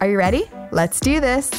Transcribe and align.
Are 0.00 0.08
you 0.08 0.16
ready? 0.16 0.44
Let's 0.70 1.00
do 1.00 1.18
this. 1.18 1.50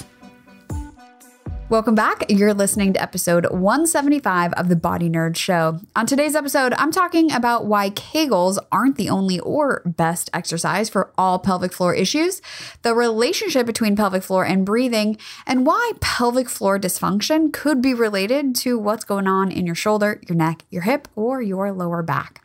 Welcome 1.67 1.93
back. 1.93 2.23
You're 2.29 2.53
listening 2.53 2.93
to 2.93 3.01
episode 3.01 3.45
175 3.51 4.53
of 4.53 4.69
the 4.69 4.77
Body 4.77 5.09
Nerd 5.09 5.35
Show. 5.35 5.79
On 5.95 6.07
today's 6.07 6.35
episode, 6.35 6.73
I'm 6.73 6.91
talking 6.91 7.31
about 7.33 7.65
why 7.65 7.89
Kegels 7.89 8.57
aren't 8.71 8.95
the 8.95 9.09
only 9.09 9.39
or 9.41 9.83
best 9.85 10.29
exercise 10.33 10.89
for 10.89 11.11
all 11.17 11.37
pelvic 11.37 11.73
floor 11.73 11.93
issues, 11.93 12.41
the 12.81 12.95
relationship 12.95 13.65
between 13.65 13.97
pelvic 13.97 14.23
floor 14.23 14.45
and 14.45 14.65
breathing, 14.65 15.17
and 15.45 15.65
why 15.65 15.91
pelvic 15.99 16.49
floor 16.49 16.79
dysfunction 16.79 17.51
could 17.51 17.81
be 17.81 17.93
related 17.93 18.55
to 18.55 18.79
what's 18.79 19.03
going 19.03 19.27
on 19.27 19.51
in 19.51 19.65
your 19.65 19.75
shoulder, 19.75 20.21
your 20.27 20.37
neck, 20.37 20.63
your 20.69 20.83
hip, 20.83 21.07
or 21.15 21.41
your 21.41 21.71
lower 21.73 22.01
back. 22.01 22.41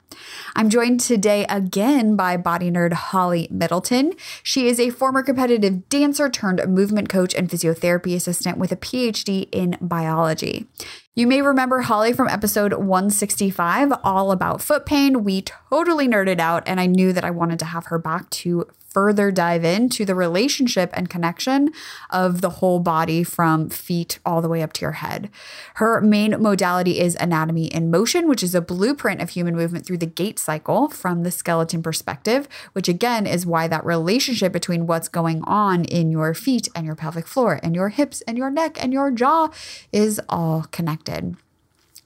I'm 0.57 0.71
joined 0.71 1.01
today 1.01 1.45
again 1.49 2.17
by 2.17 2.37
body 2.37 2.71
nerd 2.71 2.93
Holly 2.93 3.49
Middleton. 3.51 4.13
She 4.43 4.69
is 4.69 4.79
a 4.79 4.91
former 4.91 5.23
competitive 5.23 5.89
dancer 5.89 6.29
turned 6.29 6.61
movement 6.69 7.09
coach 7.09 7.35
and 7.35 7.49
physiotherapy 7.49 8.15
assistant 8.15 8.59
with 8.59 8.73
a 8.73 8.77
PhD 8.77 9.49
in 9.53 9.77
biology. 9.81 10.67
You 11.15 11.27
may 11.29 11.43
remember 11.43 11.83
Holly 11.83 12.13
from 12.13 12.29
episode 12.29 12.73
165, 12.73 13.93
all 14.03 14.33
about 14.33 14.61
foot 14.61 14.85
pain. 14.85 15.23
We 15.23 15.43
totally 15.43 16.09
nerded 16.09 16.41
out, 16.41 16.65
and 16.67 16.81
I 16.81 16.87
knew 16.87 17.13
that 17.13 17.25
I 17.25 17.31
wanted 17.31 17.61
to 17.61 17.67
have 17.67 17.87
her 17.87 17.99
back 17.99 18.31
to 18.31 18.67
further 18.95 19.31
dive 19.31 19.65
into 19.65 20.05
the 20.05 20.15
relationship 20.15 20.91
and 20.95 21.11
connection 21.11 21.71
of 22.11 22.41
the 22.41 22.51
whole 22.51 22.79
body 22.79 23.25
from 23.25 23.69
feet 23.69 24.21
all 24.25 24.41
the 24.41 24.49
way 24.49 24.63
up 24.63 24.73
to 24.73 24.81
your 24.83 24.93
head. 24.93 25.29
Her 25.75 26.01
main 26.01 26.41
modality 26.41 27.01
is 27.01 27.17
anatomy 27.17 27.67
in 27.67 27.91
motion, 27.91 28.29
which 28.29 28.43
is 28.43 28.55
a 28.55 28.61
blueprint 28.61 29.21
of 29.21 29.31
human 29.31 29.57
movement 29.57 29.85
through 29.85 29.99
the 29.99 30.07
gait 30.07 30.39
cycle 30.39 30.89
from 30.89 31.25
the 31.25 31.31
skeleton 31.31 31.83
perspective, 31.83 32.49
which 32.73 32.89
again 32.89 33.27
is 33.27 33.45
why 33.45 33.69
that 33.69 33.85
relationship 33.85 34.53
between 34.53 34.87
what's 34.87 35.09
going 35.09 35.43
on 35.45 35.85
in 35.85 36.11
your 36.11 36.33
feet 36.33 36.69
and 36.75 36.87
your 36.87 36.97
pelvic 36.97 37.27
floor 37.27 37.61
and 37.63 37.75
your 37.75 37.89
hips 37.89 38.23
and 38.23 38.39
your 38.39 38.51
neck 38.51 38.83
and 38.83 38.93
your 38.93 39.11
jaw 39.11 39.51
is 39.93 40.21
all 40.29 40.67
connected. 40.71 41.37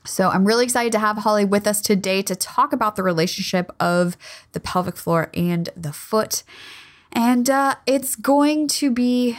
So 0.09 0.31
I'm 0.31 0.45
really 0.45 0.65
excited 0.65 0.93
to 0.93 0.99
have 0.99 1.19
Holly 1.19 1.45
with 1.45 1.67
us 1.67 1.81
today 1.81 2.23
to 2.23 2.35
talk 2.35 2.73
about 2.73 2.97
the 2.97 3.03
relationship 3.03 3.71
of 3.79 4.17
the 4.53 4.61
pelvic 4.61 4.97
floor 4.97 5.31
and 5.35 5.69
the 5.77 5.93
foot. 5.93 6.43
And 7.13 7.49
uh, 7.49 7.77
it's 7.87 8.17
going 8.17 8.69
to 8.69 8.91
be 8.91 9.39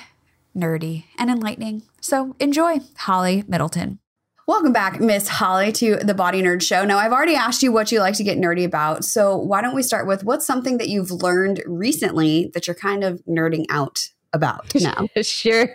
nerdy 0.55 1.05
and 1.17 1.29
enlightening. 1.29 1.83
So 2.01 2.35
enjoy, 2.39 2.79
Holly 2.97 3.43
Middleton. 3.47 3.99
Welcome 4.47 4.73
back, 4.73 4.99
Miss 4.99 5.27
Holly, 5.27 5.71
to 5.73 5.97
the 5.97 6.15
Body 6.15 6.41
Nerd 6.41 6.63
Show. 6.63 6.83
Now, 6.83 6.97
I've 6.97 7.13
already 7.13 7.35
asked 7.35 7.61
you 7.61 7.71
what 7.71 7.91
you 7.91 7.99
like 7.99 8.15
to 8.15 8.23
get 8.23 8.39
nerdy 8.39 8.65
about. 8.65 9.05
So, 9.05 9.37
why 9.37 9.61
don't 9.61 9.75
we 9.75 9.83
start 9.83 10.07
with 10.07 10.23
what's 10.23 10.47
something 10.47 10.79
that 10.79 10.89
you've 10.89 11.11
learned 11.11 11.61
recently 11.67 12.49
that 12.55 12.65
you're 12.65 12.75
kind 12.75 13.03
of 13.03 13.23
nerding 13.25 13.65
out 13.69 14.09
about 14.33 14.73
now? 14.75 15.07
sure. 15.21 15.73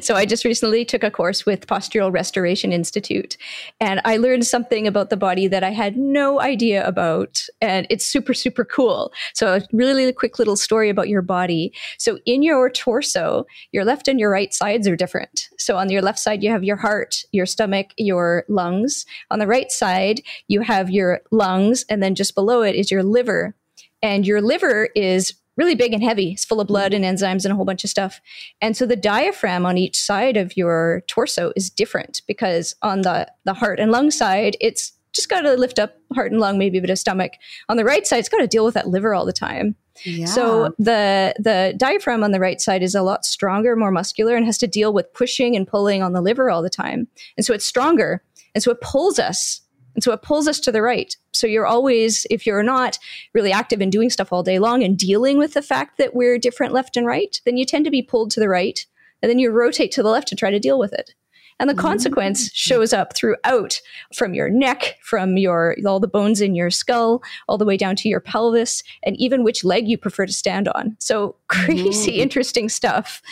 So 0.00 0.14
I 0.14 0.26
just 0.26 0.44
recently 0.44 0.84
took 0.84 1.02
a 1.02 1.10
course 1.10 1.46
with 1.46 1.66
Postural 1.66 2.12
Restoration 2.12 2.72
Institute 2.72 3.36
and 3.80 4.00
I 4.04 4.16
learned 4.16 4.46
something 4.46 4.86
about 4.86 5.10
the 5.10 5.16
body 5.16 5.46
that 5.48 5.62
I 5.62 5.70
had 5.70 5.96
no 5.96 6.40
idea 6.40 6.86
about 6.86 7.46
and 7.60 7.86
it's 7.90 8.04
super 8.04 8.34
super 8.34 8.64
cool. 8.64 9.12
So 9.34 9.54
a 9.54 9.62
really 9.72 10.12
quick 10.12 10.38
little 10.38 10.56
story 10.56 10.88
about 10.90 11.08
your 11.08 11.22
body. 11.22 11.72
So 11.98 12.18
in 12.26 12.42
your 12.42 12.70
torso, 12.70 13.46
your 13.72 13.84
left 13.84 14.08
and 14.08 14.18
your 14.18 14.30
right 14.30 14.52
sides 14.52 14.88
are 14.88 14.96
different. 14.96 15.48
So 15.58 15.76
on 15.76 15.90
your 15.90 16.02
left 16.02 16.18
side 16.18 16.42
you 16.42 16.50
have 16.50 16.64
your 16.64 16.76
heart, 16.76 17.24
your 17.32 17.46
stomach, 17.46 17.92
your 17.96 18.44
lungs. 18.48 19.06
On 19.30 19.38
the 19.38 19.46
right 19.46 19.70
side 19.70 20.22
you 20.48 20.60
have 20.62 20.90
your 20.90 21.20
lungs 21.30 21.84
and 21.88 22.02
then 22.02 22.14
just 22.14 22.34
below 22.34 22.62
it 22.62 22.74
is 22.74 22.90
your 22.90 23.02
liver. 23.02 23.54
And 24.02 24.26
your 24.26 24.40
liver 24.40 24.88
is 24.96 25.34
really 25.56 25.74
big 25.74 25.92
and 25.92 26.02
heavy. 26.02 26.32
It's 26.32 26.44
full 26.44 26.60
of 26.60 26.66
blood 26.66 26.94
and 26.94 27.04
enzymes 27.04 27.44
and 27.44 27.52
a 27.52 27.56
whole 27.56 27.64
bunch 27.64 27.84
of 27.84 27.90
stuff. 27.90 28.20
And 28.60 28.76
so 28.76 28.86
the 28.86 28.96
diaphragm 28.96 29.66
on 29.66 29.78
each 29.78 30.00
side 30.00 30.36
of 30.36 30.56
your 30.56 31.02
torso 31.06 31.52
is 31.56 31.70
different 31.70 32.22
because 32.26 32.74
on 32.82 33.02
the, 33.02 33.30
the 33.44 33.54
heart 33.54 33.78
and 33.78 33.92
lung 33.92 34.10
side, 34.10 34.56
it's 34.60 34.92
just 35.12 35.28
got 35.28 35.42
to 35.42 35.54
lift 35.54 35.78
up 35.78 35.96
heart 36.14 36.32
and 36.32 36.40
lung, 36.40 36.58
maybe 36.58 36.78
a 36.78 36.80
bit 36.80 36.90
of 36.90 36.98
stomach. 36.98 37.32
On 37.68 37.76
the 37.76 37.84
right 37.84 38.06
side, 38.06 38.18
it's 38.18 38.28
got 38.28 38.38
to 38.38 38.46
deal 38.46 38.64
with 38.64 38.74
that 38.74 38.88
liver 38.88 39.14
all 39.14 39.26
the 39.26 39.32
time. 39.32 39.76
Yeah. 40.04 40.24
So 40.24 40.74
the 40.78 41.34
the 41.38 41.74
diaphragm 41.76 42.24
on 42.24 42.32
the 42.32 42.40
right 42.40 42.60
side 42.60 42.82
is 42.82 42.94
a 42.94 43.02
lot 43.02 43.26
stronger, 43.26 43.76
more 43.76 43.90
muscular, 43.90 44.34
and 44.34 44.46
has 44.46 44.56
to 44.58 44.66
deal 44.66 44.92
with 44.92 45.12
pushing 45.12 45.54
and 45.54 45.66
pulling 45.66 46.02
on 46.02 46.14
the 46.14 46.22
liver 46.22 46.50
all 46.50 46.62
the 46.62 46.70
time. 46.70 47.08
And 47.36 47.44
so 47.44 47.52
it's 47.52 47.66
stronger, 47.66 48.22
and 48.54 48.64
so 48.64 48.70
it 48.70 48.80
pulls 48.80 49.18
us 49.18 49.60
and 49.94 50.02
so 50.02 50.12
it 50.12 50.22
pulls 50.22 50.48
us 50.48 50.60
to 50.60 50.72
the 50.72 50.82
right. 50.82 51.16
So 51.32 51.46
you're 51.46 51.66
always, 51.66 52.26
if 52.30 52.46
you're 52.46 52.62
not 52.62 52.98
really 53.34 53.52
active 53.52 53.80
in 53.80 53.90
doing 53.90 54.10
stuff 54.10 54.32
all 54.32 54.42
day 54.42 54.58
long 54.58 54.82
and 54.82 54.96
dealing 54.96 55.38
with 55.38 55.54
the 55.54 55.62
fact 55.62 55.98
that 55.98 56.14
we're 56.14 56.38
different 56.38 56.72
left 56.72 56.96
and 56.96 57.06
right, 57.06 57.40
then 57.44 57.56
you 57.56 57.64
tend 57.64 57.84
to 57.84 57.90
be 57.90 58.02
pulled 58.02 58.30
to 58.32 58.40
the 58.40 58.48
right. 58.48 58.86
And 59.22 59.30
then 59.30 59.38
you 59.38 59.50
rotate 59.50 59.92
to 59.92 60.02
the 60.02 60.08
left 60.08 60.28
to 60.28 60.36
try 60.36 60.50
to 60.50 60.58
deal 60.58 60.78
with 60.78 60.92
it. 60.92 61.14
And 61.60 61.70
the 61.70 61.74
consequence 61.74 62.46
mm-hmm. 62.46 62.54
shows 62.54 62.92
up 62.92 63.14
throughout 63.14 63.80
from 64.14 64.34
your 64.34 64.48
neck, 64.48 64.98
from 65.02 65.36
your 65.36 65.76
all 65.86 66.00
the 66.00 66.08
bones 66.08 66.40
in 66.40 66.54
your 66.54 66.70
skull, 66.70 67.22
all 67.48 67.58
the 67.58 67.64
way 67.64 67.76
down 67.76 67.94
to 67.96 68.08
your 68.08 68.20
pelvis, 68.20 68.82
and 69.04 69.16
even 69.16 69.44
which 69.44 69.62
leg 69.62 69.86
you 69.86 69.96
prefer 69.96 70.26
to 70.26 70.32
stand 70.32 70.68
on. 70.68 70.96
So 70.98 71.36
crazy, 71.48 72.12
mm-hmm. 72.12 72.20
interesting 72.20 72.68
stuff. 72.68 73.22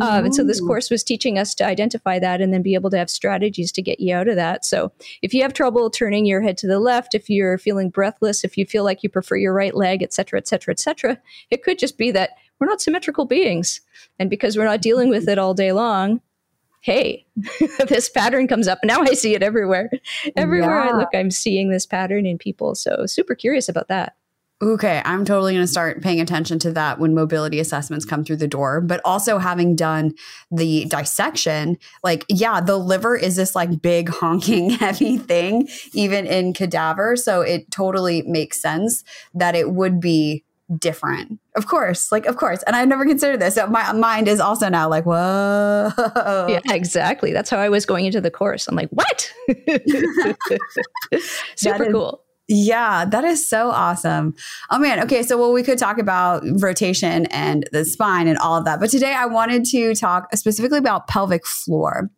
Um, 0.00 0.26
and 0.26 0.34
so 0.34 0.44
this 0.44 0.60
course 0.60 0.90
was 0.90 1.02
teaching 1.02 1.38
us 1.38 1.54
to 1.56 1.66
identify 1.66 2.18
that 2.18 2.40
and 2.40 2.52
then 2.52 2.62
be 2.62 2.74
able 2.74 2.90
to 2.90 2.98
have 2.98 3.10
strategies 3.10 3.72
to 3.72 3.82
get 3.82 3.98
you 3.98 4.14
out 4.14 4.28
of 4.28 4.36
that. 4.36 4.64
So 4.64 4.92
if 5.22 5.34
you 5.34 5.42
have 5.42 5.52
trouble 5.52 5.90
turning 5.90 6.26
your 6.26 6.42
head 6.42 6.56
to 6.58 6.66
the 6.66 6.78
left, 6.78 7.14
if 7.14 7.28
you're 7.28 7.58
feeling 7.58 7.90
breathless, 7.90 8.44
if 8.44 8.56
you 8.56 8.66
feel 8.66 8.84
like 8.84 9.02
you 9.02 9.08
prefer 9.08 9.36
your 9.36 9.54
right 9.54 9.74
leg, 9.74 10.02
et 10.02 10.12
cetera, 10.12 10.38
et 10.38 10.46
cetera, 10.46 10.72
et 10.72 10.78
cetera, 10.78 11.18
it 11.50 11.64
could 11.64 11.78
just 11.78 11.98
be 11.98 12.10
that 12.12 12.30
we're 12.58 12.66
not 12.66 12.80
symmetrical 12.80 13.24
beings. 13.24 13.80
And 14.18 14.28
because 14.28 14.56
we're 14.56 14.64
not 14.64 14.82
dealing 14.82 15.08
with 15.08 15.28
it 15.28 15.38
all 15.38 15.54
day 15.54 15.72
long, 15.72 16.20
hey, 16.80 17.26
this 17.88 18.08
pattern 18.08 18.48
comes 18.48 18.66
up. 18.66 18.78
Now 18.84 19.02
I 19.02 19.14
see 19.14 19.34
it 19.34 19.42
everywhere. 19.42 19.90
Everywhere 20.36 20.84
yeah. 20.84 20.90
I 20.90 20.96
look, 20.96 21.10
I'm 21.14 21.30
seeing 21.30 21.70
this 21.70 21.86
pattern 21.86 22.26
in 22.26 22.38
people. 22.38 22.74
So 22.74 23.06
super 23.06 23.34
curious 23.34 23.68
about 23.68 23.88
that. 23.88 24.16
Okay, 24.62 25.00
I'm 25.06 25.24
totally 25.24 25.54
going 25.54 25.64
to 25.64 25.66
start 25.66 26.02
paying 26.02 26.20
attention 26.20 26.58
to 26.60 26.72
that 26.72 26.98
when 26.98 27.14
mobility 27.14 27.60
assessments 27.60 28.04
come 28.04 28.24
through 28.24 28.36
the 28.36 28.46
door. 28.46 28.82
But 28.82 29.00
also, 29.06 29.38
having 29.38 29.74
done 29.74 30.12
the 30.50 30.84
dissection, 30.84 31.78
like, 32.04 32.26
yeah, 32.28 32.60
the 32.60 32.76
liver 32.76 33.16
is 33.16 33.36
this 33.36 33.54
like 33.54 33.80
big, 33.80 34.08
honking, 34.20 34.68
heavy 34.68 35.16
thing, 35.16 35.66
even 35.94 36.26
in 36.26 36.52
cadaver. 36.52 37.16
So 37.16 37.40
it 37.40 37.70
totally 37.70 38.20
makes 38.22 38.60
sense 38.60 39.02
that 39.32 39.54
it 39.54 39.70
would 39.70 39.98
be 39.98 40.44
different. 40.78 41.40
Of 41.56 41.66
course, 41.66 42.12
like 42.12 42.26
of 42.26 42.36
course. 42.36 42.62
And 42.64 42.76
I've 42.76 42.88
never 42.88 43.04
considered 43.04 43.40
this. 43.40 43.54
So 43.54 43.66
my 43.66 43.92
mind 43.92 44.28
is 44.28 44.40
also 44.40 44.68
now 44.68 44.88
like, 44.88 45.04
whoa. 45.04 45.90
Yeah, 46.48 46.60
exactly. 46.70 47.32
That's 47.32 47.50
how 47.50 47.58
I 47.58 47.68
was 47.68 47.86
going 47.86 48.06
into 48.06 48.20
the 48.20 48.30
course. 48.30 48.68
I'm 48.68 48.76
like, 48.76 48.90
what? 48.90 49.32
Super 51.56 51.84
is, 51.84 51.92
cool. 51.92 52.22
Yeah, 52.48 53.04
that 53.04 53.24
is 53.24 53.48
so 53.48 53.70
awesome. 53.70 54.34
Oh 54.70 54.78
man. 54.78 55.00
Okay. 55.00 55.22
So, 55.22 55.38
well, 55.38 55.52
we 55.52 55.62
could 55.62 55.78
talk 55.78 55.98
about 55.98 56.42
rotation 56.60 57.26
and 57.26 57.68
the 57.72 57.84
spine 57.84 58.26
and 58.26 58.38
all 58.38 58.56
of 58.56 58.64
that. 58.64 58.80
But 58.80 58.90
today 58.90 59.14
I 59.14 59.26
wanted 59.26 59.64
to 59.66 59.94
talk 59.94 60.34
specifically 60.36 60.78
about 60.78 61.08
pelvic 61.08 61.46
floor 61.46 62.10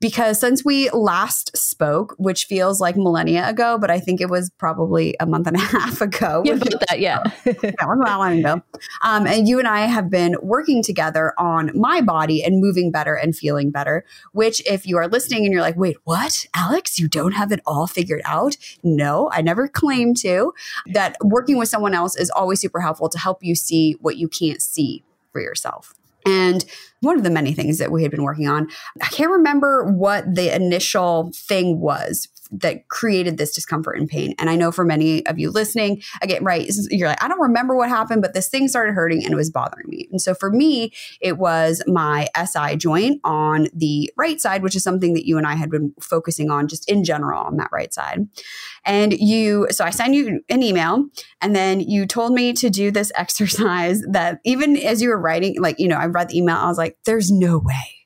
because 0.00 0.40
since 0.40 0.64
we 0.64 0.88
last 0.90 1.56
spoke, 1.56 2.14
which 2.18 2.46
feels 2.46 2.80
like 2.80 2.96
millennia 2.96 3.48
ago, 3.48 3.78
but 3.78 3.90
I 3.90 4.00
think 4.00 4.20
it 4.20 4.30
was 4.30 4.50
probably 4.58 5.14
a 5.20 5.26
month 5.26 5.46
and 5.46 5.56
a 5.56 5.60
half 5.78 6.00
ago. 6.00 6.42
Yeah, 6.44 6.54
that, 6.54 7.00
yeah. 7.00 7.22
that 7.44 7.76
was 7.82 7.98
a 8.02 8.18
long 8.18 8.38
ago. 8.38 8.62
Um, 9.02 9.26
and 9.26 9.46
you 9.46 9.58
and 9.58 9.68
I 9.68 9.80
have 9.80 10.10
been 10.10 10.36
working 10.42 10.82
together 10.82 11.34
on 11.38 11.70
my 11.78 12.00
body 12.00 12.42
and 12.42 12.60
moving 12.60 12.90
better 12.90 13.14
and 13.14 13.36
feeling 13.36 13.70
better, 13.70 14.04
which 14.32 14.62
if 14.66 14.86
you 14.86 14.96
are 14.96 15.06
listening 15.06 15.44
and 15.44 15.52
you're 15.52 15.62
like, 15.62 15.76
wait, 15.76 15.98
what? 16.04 16.46
Alex, 16.54 16.98
you 16.98 17.06
don't 17.06 17.32
have 17.32 17.52
it 17.52 17.60
all 17.66 17.86
figured 17.86 18.22
out? 18.24 18.56
No, 18.82 19.30
I 19.32 19.42
never 19.42 19.68
claimed 19.68 20.16
to. 20.18 20.54
That 20.94 21.16
working 21.22 21.58
with 21.58 21.68
someone 21.68 21.94
else 21.94 22.16
is 22.16 22.30
always 22.30 22.60
super 22.60 22.80
helpful 22.80 23.08
to 23.10 23.18
help 23.18 23.42
you 23.42 23.54
see 23.54 23.96
what 24.00 24.16
you 24.16 24.28
can't 24.28 24.62
see 24.62 25.04
for 25.32 25.40
yourself. 25.40 25.94
And 26.26 26.64
one 27.00 27.16
of 27.16 27.24
the 27.24 27.30
many 27.30 27.52
things 27.52 27.78
that 27.78 27.90
we 27.90 28.02
had 28.02 28.10
been 28.10 28.22
working 28.22 28.48
on, 28.48 28.68
I 29.02 29.06
can't 29.06 29.30
remember 29.30 29.84
what 29.84 30.34
the 30.34 30.54
initial 30.54 31.32
thing 31.34 31.80
was 31.80 32.28
that 32.52 32.88
created 32.88 33.38
this 33.38 33.54
discomfort 33.54 33.98
and 33.98 34.08
pain. 34.08 34.34
And 34.38 34.50
I 34.50 34.56
know 34.56 34.72
for 34.72 34.84
many 34.84 35.24
of 35.26 35.38
you 35.38 35.50
listening, 35.50 36.02
again, 36.22 36.42
right, 36.42 36.68
you're 36.90 37.08
like, 37.08 37.22
I 37.22 37.28
don't 37.28 37.40
remember 37.40 37.76
what 37.76 37.88
happened, 37.88 38.22
but 38.22 38.34
this 38.34 38.48
thing 38.48 38.68
started 38.68 38.92
hurting 38.92 39.24
and 39.24 39.32
it 39.32 39.36
was 39.36 39.50
bothering 39.50 39.88
me. 39.88 40.08
And 40.10 40.20
so 40.20 40.34
for 40.34 40.50
me, 40.50 40.92
it 41.20 41.38
was 41.38 41.82
my 41.86 42.28
SI 42.36 42.76
joint 42.76 43.20
on 43.24 43.68
the 43.72 44.12
right 44.16 44.40
side, 44.40 44.62
which 44.62 44.76
is 44.76 44.82
something 44.82 45.14
that 45.14 45.26
you 45.26 45.38
and 45.38 45.46
I 45.46 45.54
had 45.54 45.70
been 45.70 45.94
focusing 46.00 46.50
on 46.50 46.68
just 46.68 46.88
in 46.90 47.04
general 47.04 47.42
on 47.42 47.56
that 47.56 47.70
right 47.72 47.92
side. 47.92 48.28
And 48.84 49.12
you, 49.12 49.68
so 49.70 49.84
I 49.84 49.90
sent 49.90 50.14
you 50.14 50.40
an 50.48 50.62
email 50.62 51.06
and 51.40 51.54
then 51.54 51.80
you 51.80 52.06
told 52.06 52.32
me 52.32 52.52
to 52.54 52.70
do 52.70 52.90
this 52.90 53.12
exercise 53.20 54.02
that 54.10 54.40
even 54.44 54.76
as 54.76 55.02
you 55.02 55.10
were 55.10 55.20
writing, 55.20 55.60
like, 55.60 55.78
you 55.78 55.88
know, 55.88 55.96
I 55.96 56.06
read 56.06 56.30
the 56.30 56.38
email, 56.38 56.56
I 56.56 56.66
was 56.66 56.78
like, 56.78 56.96
there's 57.04 57.30
no 57.30 57.58
way 57.58 57.99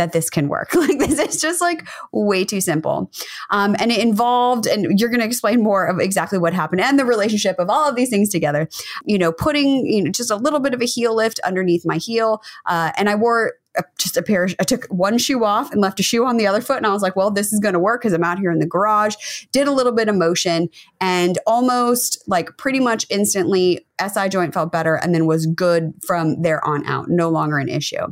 that 0.00 0.12
this 0.12 0.30
can 0.30 0.48
work. 0.48 0.70
Like 0.80 0.98
this 0.98 1.18
is 1.18 1.40
just 1.40 1.60
like 1.60 1.86
way 2.10 2.42
too 2.42 2.62
simple. 2.62 3.10
Um, 3.50 3.76
and 3.78 3.92
it 3.92 3.98
involved, 3.98 4.66
and 4.66 4.98
you're 4.98 5.10
going 5.10 5.20
to 5.20 5.26
explain 5.26 5.62
more 5.62 5.84
of 5.84 6.00
exactly 6.00 6.38
what 6.38 6.54
happened 6.54 6.80
and 6.80 6.98
the 6.98 7.04
relationship 7.04 7.56
of 7.58 7.68
all 7.68 7.86
of 7.86 7.96
these 7.96 8.08
things 8.08 8.30
together. 8.30 8.66
You 9.04 9.18
know, 9.18 9.30
putting 9.30 9.84
you 9.84 10.02
know 10.02 10.10
just 10.10 10.30
a 10.30 10.36
little 10.36 10.58
bit 10.58 10.72
of 10.72 10.80
a 10.80 10.86
heel 10.86 11.14
lift 11.14 11.38
underneath 11.40 11.84
my 11.84 11.98
heel, 11.98 12.42
uh, 12.64 12.92
and 12.96 13.10
I 13.10 13.14
wore 13.14 13.52
just 13.98 14.16
a 14.16 14.22
pair. 14.22 14.48
I 14.58 14.64
took 14.64 14.86
one 14.86 15.18
shoe 15.18 15.44
off 15.44 15.70
and 15.70 15.82
left 15.82 16.00
a 16.00 16.02
shoe 16.02 16.24
on 16.24 16.38
the 16.38 16.46
other 16.46 16.62
foot, 16.62 16.78
and 16.78 16.86
I 16.86 16.92
was 16.92 17.02
like, 17.02 17.14
"Well, 17.14 17.30
this 17.30 17.52
is 17.52 17.60
going 17.60 17.74
to 17.74 17.78
work 17.78 18.00
because 18.00 18.14
I'm 18.14 18.24
out 18.24 18.38
here 18.38 18.50
in 18.50 18.58
the 18.58 18.66
garage." 18.66 19.14
Did 19.52 19.68
a 19.68 19.72
little 19.72 19.92
bit 19.92 20.08
of 20.08 20.16
motion, 20.16 20.70
and 21.00 21.38
almost 21.46 22.24
like 22.26 22.56
pretty 22.56 22.80
much 22.80 23.04
instantly, 23.10 23.86
SI 24.00 24.30
joint 24.30 24.54
felt 24.54 24.72
better, 24.72 24.94
and 24.94 25.14
then 25.14 25.26
was 25.26 25.46
good 25.46 25.92
from 26.04 26.40
there 26.40 26.64
on 26.66 26.86
out. 26.86 27.10
No 27.10 27.28
longer 27.28 27.58
an 27.58 27.68
issue. 27.68 28.06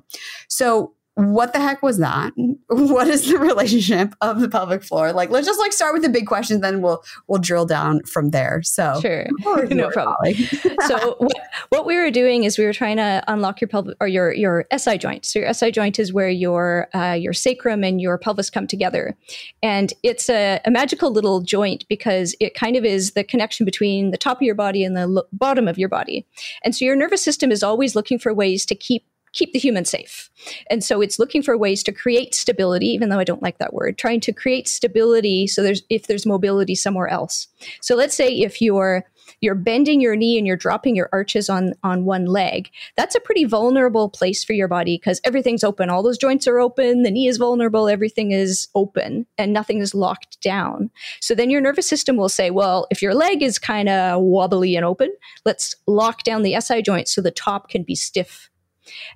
So 0.49 0.93
what 1.19 1.53
the 1.53 1.59
heck 1.59 1.83
was 1.83 1.99
that? 1.99 2.33
What 2.71 3.09
is 3.09 3.27
the 3.29 3.39
relationship 3.39 4.15
of 4.21 4.41
the 4.41 4.49
pelvic 4.49 4.85
floor? 4.85 5.13
Like, 5.13 5.31
let's 5.31 5.47
just 5.47 5.59
like 5.59 5.73
start 5.73 5.95
with 5.95 6.03
the 6.03 6.11
big 6.11 6.27
questions, 6.27 6.61
then 6.61 6.83
we'll 6.83 7.03
we'll 7.27 7.41
drill 7.41 7.65
down 7.65 8.03
from 8.03 8.31
there. 8.31 8.63
So 8.63 9.01
sure, 9.01 9.27
no 9.71 9.89
problem. 9.89 10.35
so 10.87 11.17
what, 11.19 11.37
what, 11.71 11.87
we 11.87 11.97
were 11.97 12.11
doing 12.11 12.45
is 12.45 12.59
we 12.59 12.67
were 12.67 12.75
trying 12.75 12.99
to 12.99 13.25
unlock 13.27 13.61
your 13.61 13.69
pelvic 13.69 13.97
or 14.01 14.07
your 14.07 14.35
your 14.35 14.67
SI 14.77 14.99
joint. 14.99 15.25
So 15.25 15.39
your 15.39 15.53
SI 15.55 15.71
joint 15.71 15.99
is 15.99 16.13
where 16.13 16.29
your 16.29 16.89
uh, 16.95 17.15
your 17.15 17.33
sacrum 17.33 17.83
and 17.85 18.03
your 18.03 18.19
pelvis 18.19 18.51
come 18.51 18.67
together, 18.67 19.17
and 19.63 19.95
it's 20.03 20.29
a, 20.29 20.61
a 20.67 20.71
magical 20.71 21.11
little 21.11 21.41
joint 21.41 21.87
because 21.89 22.37
it 22.39 22.55
kind 22.55 22.77
of 22.77 22.85
is 22.85 23.13
the 23.13 23.25
connection 23.25 23.65
between 23.65 24.11
the 24.11 24.19
top 24.19 24.39
of 24.39 24.43
your 24.43 24.55
body 24.55 24.85
and 24.85 24.95
the 24.95 25.07
lo- 25.07 25.27
bottom 25.33 25.69
of 25.69 25.79
your 25.79 25.89
body, 25.89 26.27
and 26.65 26.77
so 26.77 26.85
your 26.85 26.97
nervous 26.97 27.25
system 27.25 27.51
is 27.51 27.63
always 27.63 27.97
looking 27.97 28.19
for 28.19 28.35
ways 28.35 28.67
to 28.67 28.75
keep 28.75 29.05
keep 29.39 29.53
the 29.53 29.59
human 29.59 29.85
safe. 29.85 30.31
And 30.69 30.83
so 30.83 31.01
it's 31.01 31.19
looking 31.19 31.43
for 31.43 31.57
ways 31.57 31.83
to 31.85 31.93
create 31.93 32.35
stability, 32.35 32.89
even 32.89 33.09
though 33.09 33.19
I 33.19 33.25
don't 33.25 33.43
like 33.43 33.59
that 33.59 33.73
word, 33.73 33.97
trying 33.97 34.21
to 34.21 34.33
create 34.33 34.69
stability 34.69 35.47
so 35.47 35.63
there's 35.63 35.83
if 35.89 36.07
there's 36.07 36.27
mobility 36.27 36.75
somewhere 36.75 37.09
else. 37.09 37.47
So 37.81 37.95
let's 37.95 38.15
say 38.15 38.29
if 38.29 38.61
you're 38.61 39.05
you're 39.41 39.55
bending 39.55 40.01
your 40.01 40.17
knee 40.17 40.39
and 40.39 40.47
you're 40.47 40.57
dropping 40.57 40.97
your 40.97 41.09
arches 41.13 41.49
on 41.49 41.75
on 41.83 42.07
one 42.07 42.25
leg 42.25 42.71
that's 42.97 43.15
a 43.15 43.21
pretty 43.21 43.45
vulnerable 43.45 44.09
place 44.09 44.43
for 44.43 44.55
your 44.55 44.69
body 44.69 44.97
because 44.97 45.21
everything's 45.23 45.63
open 45.63 45.91
all 45.91 46.03
those 46.03 46.19
joints 46.19 46.47
are 46.47 46.59
open 46.59 47.03
the 47.03 47.11
knee 47.11 47.29
is 47.29 47.37
vulnerable 47.37 47.89
everything 47.89 48.31
is 48.31 48.69
open 48.75 49.27
and 49.37 49.53
nothing 49.53 49.81
is 49.81 49.95
locked 49.95 50.41
down 50.41 50.91
so 51.21 51.35
then 51.35 51.51
your 51.51 51.61
nervous 51.61 51.87
system 51.87 52.17
will 52.17 52.29
say 52.29 52.51
well 52.51 52.87
if 52.91 53.03
your 53.03 53.15
leg 53.15 53.43
is 53.43 53.59
kind 53.59 53.89
of 53.89 54.23
wobbly 54.23 54.75
and 54.77 54.85
open 54.85 55.13
let's 55.45 55.75
lock 55.87 56.23
down 56.23 56.43
the 56.43 56.59
si 56.61 56.81
joint 56.81 57.07
so 57.07 57.21
the 57.21 57.31
top 57.31 57.69
can 57.69 57.83
be 57.83 57.95
stiff 57.95 58.48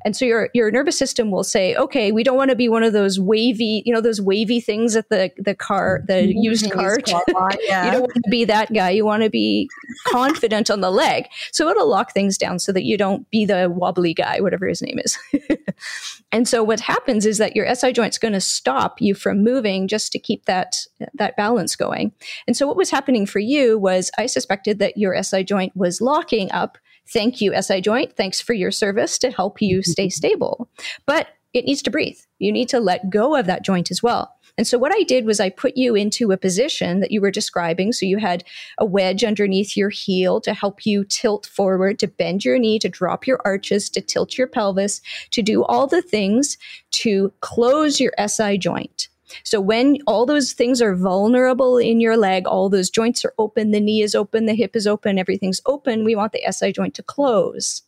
and 0.05 0.17
so 0.17 0.25
your 0.25 0.51
your 0.55 0.71
nervous 0.71 0.99
system 0.99 1.31
will 1.31 1.45
say, 1.45 1.75
okay, 1.77 2.13
we 2.13 2.23
don't 2.23 2.37
want 2.37 2.51
to 2.51 2.57
be 2.57 2.69
one 2.69 2.83
of 2.83 2.93
those 2.93 3.19
wavy, 3.21 3.83
you 3.85 3.93
know, 3.93 4.01
those 4.01 4.21
wavy 4.21 4.61
things 4.61 4.97
at 4.97 5.09
the 5.09 5.31
the 5.39 5.55
car, 5.55 6.03
the 6.07 6.15
mm-hmm. 6.15 6.39
used 6.39 6.71
cart. 6.71 7.11
Yeah. 7.63 7.87
you 7.87 7.91
don't 7.93 8.01
want 8.03 8.15
to 8.15 8.31
be 8.31 8.45
that 8.45 8.73
guy. 8.73 8.91
You 8.91 9.05
want 9.05 9.23
to 9.23 9.31
be 9.31 9.69
confident 10.07 10.71
on 10.71 10.81
the 10.81 10.91
leg. 10.91 11.27
So 11.53 11.69
it'll 11.69 11.89
lock 11.89 12.13
things 12.13 12.37
down 12.37 12.59
so 12.59 12.73
that 12.73 12.85
you 12.85 12.97
don't 12.97 13.29
be 13.31 13.45
the 13.45 13.71
wobbly 13.71 14.15
guy, 14.15 14.41
whatever 14.41 14.67
his 14.67 14.83
name 14.83 14.99
is. 14.99 15.19
and 16.33 16.47
so 16.47 16.63
what 16.63 16.81
happens 16.81 17.27
is 17.27 17.39
that 17.39 17.55
your 17.57 17.73
SI 17.75 17.93
joint's 17.93 18.19
going 18.19 18.33
to 18.33 18.41
stop 18.41 19.01
you 19.01 19.15
from 19.15 19.43
moving 19.43 19.89
just 19.89 20.13
to 20.13 20.19
keep 20.19 20.45
that 20.47 20.87
that 21.15 21.37
balance 21.37 21.77
going. 21.77 22.13
And 22.47 22.57
so 22.57 22.67
what 22.67 22.77
was 22.77 22.91
happening 22.91 23.27
for 23.27 23.39
you 23.39 23.79
was 23.79 24.11
I 24.19 24.27
suspected 24.27 24.79
that 24.79 24.97
your 24.97 25.21
SI 25.23 25.45
joint 25.45 25.77
was 25.77 26.01
locking 26.01 26.51
up 26.53 26.79
Thank 27.13 27.41
you, 27.41 27.61
SI 27.61 27.81
joint. 27.81 28.17
Thanks 28.17 28.41
for 28.41 28.55
your 28.55 28.71
service 28.71 29.19
to 29.19 29.31
help 29.31 29.61
you 29.61 29.83
stay 29.83 30.09
stable. 30.21 30.69
But 31.07 31.29
it 31.53 31.67
needs 31.67 31.83
to 31.83 31.91
breathe. 31.91 32.19
You 32.39 32.51
need 32.51 32.69
to 32.71 32.81
let 32.81 33.11
go 33.11 33.37
of 33.37 33.47
that 33.47 33.65
joint 33.65 33.91
as 33.91 34.03
well. 34.03 34.35
And 34.59 34.67
so 34.67 34.79
what 34.79 34.93
I 34.95 35.03
did 35.03 35.25
was 35.25 35.41
I 35.41 35.49
put 35.49 35.77
you 35.77 35.95
into 35.95 36.31
a 36.31 36.37
position 36.37 37.01
that 37.01 37.11
you 37.11 37.21
were 37.21 37.31
describing. 37.31 37.93
So 37.93 38.05
you 38.05 38.19
had 38.19 38.45
a 38.79 38.85
wedge 38.85 39.25
underneath 39.25 39.77
your 39.77 39.89
heel 39.89 40.41
to 40.43 40.53
help 40.53 40.85
you 40.85 41.05
tilt 41.05 41.47
forward, 41.47 41.99
to 42.01 42.09
bend 42.09 42.45
your 42.45 42.59
knee, 42.59 42.79
to 42.81 42.89
drop 42.89 43.27
your 43.27 43.41
arches, 43.45 43.89
to 43.91 44.01
tilt 44.03 44.37
your 44.37 44.47
pelvis, 44.47 45.01
to 45.31 45.43
do 45.43 45.65
all 45.65 45.87
the 45.87 46.03
things 46.03 46.59
to 46.93 47.33
close 47.41 47.99
your 47.99 48.13
SI 48.27 48.59
joint. 48.59 49.09
So 49.45 49.61
when 49.61 49.99
all 50.07 50.27
those 50.27 50.53
things 50.53 50.81
are 50.83 50.95
vulnerable 50.95 51.79
in 51.79 52.01
your 52.01 52.17
leg, 52.17 52.47
all 52.47 52.69
those 52.69 52.91
joints 52.91 53.25
are 53.25 53.35
open, 53.39 53.71
the 53.71 53.81
knee 53.81 54.03
is 54.03 54.15
open, 54.15 54.47
the 54.47 54.55
hip 54.55 54.77
is 54.77 54.87
open, 54.87 55.19
everything's 55.19 55.61
open, 55.67 56.05
we 56.05 56.15
want 56.15 56.33
the 56.33 56.43
SI 56.51 56.73
joint 56.73 56.95
to 56.95 57.03
close. 57.03 57.83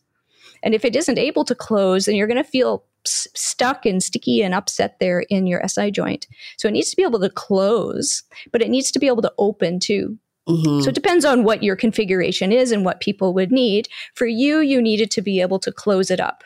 And 0.63 0.73
if 0.73 0.83
it 0.83 0.95
isn't 0.95 1.19
able 1.19 1.45
to 1.45 1.55
close, 1.55 2.05
then 2.05 2.15
you're 2.15 2.27
going 2.27 2.43
to 2.43 2.49
feel 2.49 2.83
s- 3.05 3.27
stuck 3.35 3.85
and 3.85 4.01
sticky 4.01 4.41
and 4.41 4.53
upset 4.53 4.97
there 4.99 5.21
in 5.29 5.47
your 5.47 5.61
SI 5.67 5.91
joint. 5.91 6.27
So 6.57 6.67
it 6.67 6.71
needs 6.71 6.89
to 6.89 6.95
be 6.95 7.03
able 7.03 7.19
to 7.19 7.29
close, 7.29 8.23
but 8.51 8.61
it 8.61 8.69
needs 8.69 8.91
to 8.91 8.99
be 8.99 9.07
able 9.07 9.21
to 9.21 9.33
open 9.37 9.79
too. 9.79 10.17
Mm-hmm. 10.47 10.81
So 10.81 10.89
it 10.89 10.95
depends 10.95 11.25
on 11.25 11.43
what 11.43 11.63
your 11.63 11.75
configuration 11.75 12.51
is 12.51 12.71
and 12.71 12.85
what 12.85 12.99
people 12.99 13.33
would 13.33 13.51
need. 13.51 13.87
For 14.13 14.27
you, 14.27 14.59
you 14.59 14.81
needed 14.81 15.09
to 15.11 15.21
be 15.21 15.41
able 15.41 15.59
to 15.59 15.71
close 15.71 16.11
it 16.11 16.19
up 16.19 16.43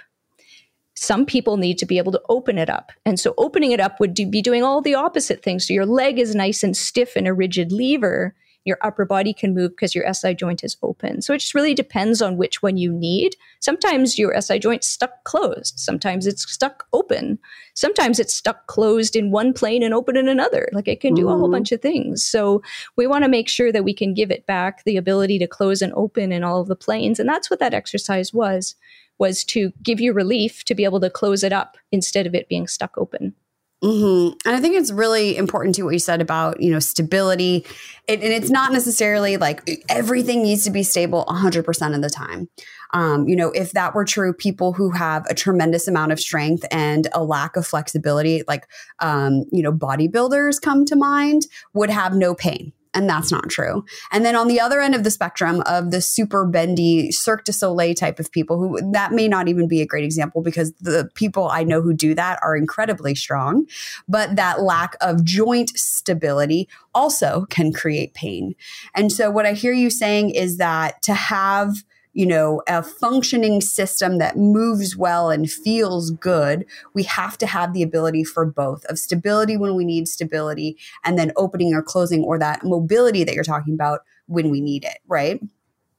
some 0.99 1.25
people 1.25 1.55
need 1.55 1.77
to 1.77 1.85
be 1.85 1.97
able 1.97 2.11
to 2.11 2.21
open 2.27 2.57
it 2.57 2.69
up. 2.69 2.91
And 3.05 3.17
so 3.17 3.33
opening 3.37 3.71
it 3.71 3.79
up 3.79 4.01
would 4.01 4.13
do, 4.13 4.27
be 4.27 4.41
doing 4.41 4.63
all 4.63 4.81
the 4.81 4.95
opposite 4.95 5.41
things. 5.41 5.65
So 5.65 5.73
your 5.73 5.85
leg 5.85 6.19
is 6.19 6.35
nice 6.35 6.61
and 6.61 6.75
stiff 6.75 7.15
in 7.15 7.25
a 7.25 7.33
rigid 7.33 7.71
lever. 7.71 8.35
Your 8.65 8.77
upper 8.81 9.05
body 9.05 9.33
can 9.33 9.55
move 9.55 9.71
because 9.71 9.95
your 9.95 10.13
SI 10.13 10.33
joint 10.35 10.61
is 10.61 10.75
open. 10.83 11.21
So 11.21 11.33
it 11.33 11.37
just 11.37 11.55
really 11.55 11.73
depends 11.73 12.21
on 12.21 12.35
which 12.35 12.61
one 12.61 12.75
you 12.75 12.91
need. 12.91 13.37
Sometimes 13.61 14.19
your 14.19 14.39
SI 14.41 14.59
joint's 14.59 14.87
stuck 14.87 15.23
closed. 15.23 15.79
Sometimes 15.79 16.27
it's 16.27 16.51
stuck 16.51 16.85
open. 16.91 17.39
Sometimes 17.75 18.19
it's 18.19 18.33
stuck 18.33 18.67
closed 18.67 19.15
in 19.15 19.31
one 19.31 19.53
plane 19.53 19.81
and 19.81 19.93
open 19.93 20.17
in 20.17 20.27
another. 20.27 20.67
Like 20.73 20.89
it 20.89 20.99
can 20.99 21.13
do 21.13 21.21
mm-hmm. 21.21 21.31
a 21.31 21.37
whole 21.37 21.45
mm-hmm. 21.45 21.53
bunch 21.53 21.71
of 21.71 21.81
things. 21.81 22.25
So 22.25 22.61
we 22.97 23.07
want 23.07 23.23
to 23.23 23.29
make 23.29 23.47
sure 23.47 23.71
that 23.71 23.85
we 23.85 23.93
can 23.93 24.13
give 24.13 24.31
it 24.31 24.45
back 24.45 24.83
the 24.83 24.97
ability 24.97 25.39
to 25.39 25.47
close 25.47 25.81
and 25.81 25.93
open 25.93 26.33
in 26.33 26.43
all 26.43 26.59
of 26.59 26.67
the 26.67 26.75
planes. 26.75 27.21
And 27.21 27.29
that's 27.29 27.49
what 27.49 27.61
that 27.61 27.73
exercise 27.73 28.33
was 28.33 28.75
was 29.19 29.43
to 29.43 29.71
give 29.83 29.99
you 29.99 30.13
relief 30.13 30.63
to 30.65 30.75
be 30.75 30.85
able 30.85 30.99
to 31.01 31.09
close 31.09 31.43
it 31.43 31.53
up 31.53 31.77
instead 31.91 32.25
of 32.25 32.33
it 32.33 32.49
being 32.49 32.67
stuck 32.67 32.97
open. 32.97 33.35
Mm-hmm. 33.83 34.35
And 34.45 34.55
I 34.55 34.59
think 34.59 34.75
it's 34.75 34.91
really 34.91 35.37
important 35.37 35.75
to 35.75 35.83
what 35.83 35.93
you 35.93 35.99
said 35.99 36.19
about, 36.19 36.59
you 36.59 36.69
know, 36.69 36.79
stability. 36.79 37.65
It, 38.07 38.21
and 38.21 38.33
it's 38.33 38.49
not 38.49 38.73
necessarily 38.73 39.37
like 39.37 39.85
everything 39.87 40.43
needs 40.43 40.65
to 40.65 40.71
be 40.71 40.83
stable 40.83 41.23
100% 41.29 41.95
of 41.95 42.01
the 42.01 42.09
time. 42.09 42.49
Um, 42.93 43.27
you 43.29 43.37
know, 43.37 43.51
if 43.51 43.71
that 43.73 43.95
were 43.95 44.03
true, 44.03 44.33
people 44.33 44.73
who 44.73 44.91
have 44.91 45.25
a 45.29 45.35
tremendous 45.35 45.87
amount 45.87 46.11
of 46.11 46.19
strength 46.19 46.65
and 46.71 47.07
a 47.13 47.23
lack 47.23 47.55
of 47.55 47.65
flexibility, 47.65 48.43
like, 48.47 48.67
um, 48.99 49.45
you 49.51 49.61
know, 49.61 49.71
bodybuilders 49.71 50.59
come 50.59 50.83
to 50.85 50.95
mind, 50.97 51.43
would 51.73 51.89
have 51.89 52.13
no 52.13 52.35
pain 52.35 52.73
and 52.93 53.07
that's 53.07 53.31
not 53.31 53.49
true. 53.49 53.85
And 54.11 54.25
then 54.25 54.35
on 54.35 54.47
the 54.47 54.59
other 54.59 54.81
end 54.81 54.95
of 54.95 55.03
the 55.03 55.11
spectrum 55.11 55.61
of 55.65 55.91
the 55.91 56.01
super 56.01 56.45
bendy 56.45 57.11
Cirque 57.11 57.45
du 57.45 57.53
Soleil 57.53 57.93
type 57.93 58.19
of 58.19 58.31
people, 58.31 58.57
who 58.57 58.91
that 58.91 59.11
may 59.11 59.27
not 59.27 59.47
even 59.47 59.67
be 59.67 59.81
a 59.81 59.85
great 59.85 60.03
example 60.03 60.41
because 60.41 60.73
the 60.81 61.09
people 61.13 61.47
I 61.49 61.63
know 61.63 61.81
who 61.81 61.93
do 61.93 62.15
that 62.15 62.39
are 62.41 62.55
incredibly 62.55 63.13
strong, 63.13 63.65
but 64.07 64.35
that 64.35 64.61
lack 64.61 64.95
of 65.01 65.23
joint 65.23 65.69
stability 65.77 66.67
also 66.95 67.45
can 67.49 67.71
create 67.71 68.13
pain. 68.13 68.55
And 68.95 69.11
so 69.11 69.29
what 69.29 69.45
I 69.45 69.53
hear 69.53 69.73
you 69.73 69.89
saying 69.89 70.31
is 70.31 70.57
that 70.57 71.01
to 71.03 71.13
have 71.13 71.83
you 72.13 72.25
know, 72.25 72.61
a 72.67 72.81
functioning 72.81 73.61
system 73.61 74.17
that 74.17 74.37
moves 74.37 74.97
well 74.97 75.29
and 75.29 75.49
feels 75.49 76.11
good, 76.11 76.65
we 76.93 77.03
have 77.03 77.37
to 77.37 77.45
have 77.45 77.73
the 77.73 77.83
ability 77.83 78.23
for 78.23 78.45
both 78.45 78.83
of 78.85 78.97
stability 78.97 79.57
when 79.57 79.75
we 79.75 79.85
need 79.85 80.07
stability 80.07 80.77
and 81.03 81.17
then 81.17 81.31
opening 81.35 81.73
or 81.73 81.81
closing 81.81 82.23
or 82.23 82.39
that 82.39 82.63
mobility 82.63 83.23
that 83.23 83.35
you're 83.35 83.43
talking 83.43 83.73
about 83.73 84.01
when 84.25 84.49
we 84.49 84.61
need 84.61 84.83
it, 84.83 84.99
right? 85.07 85.41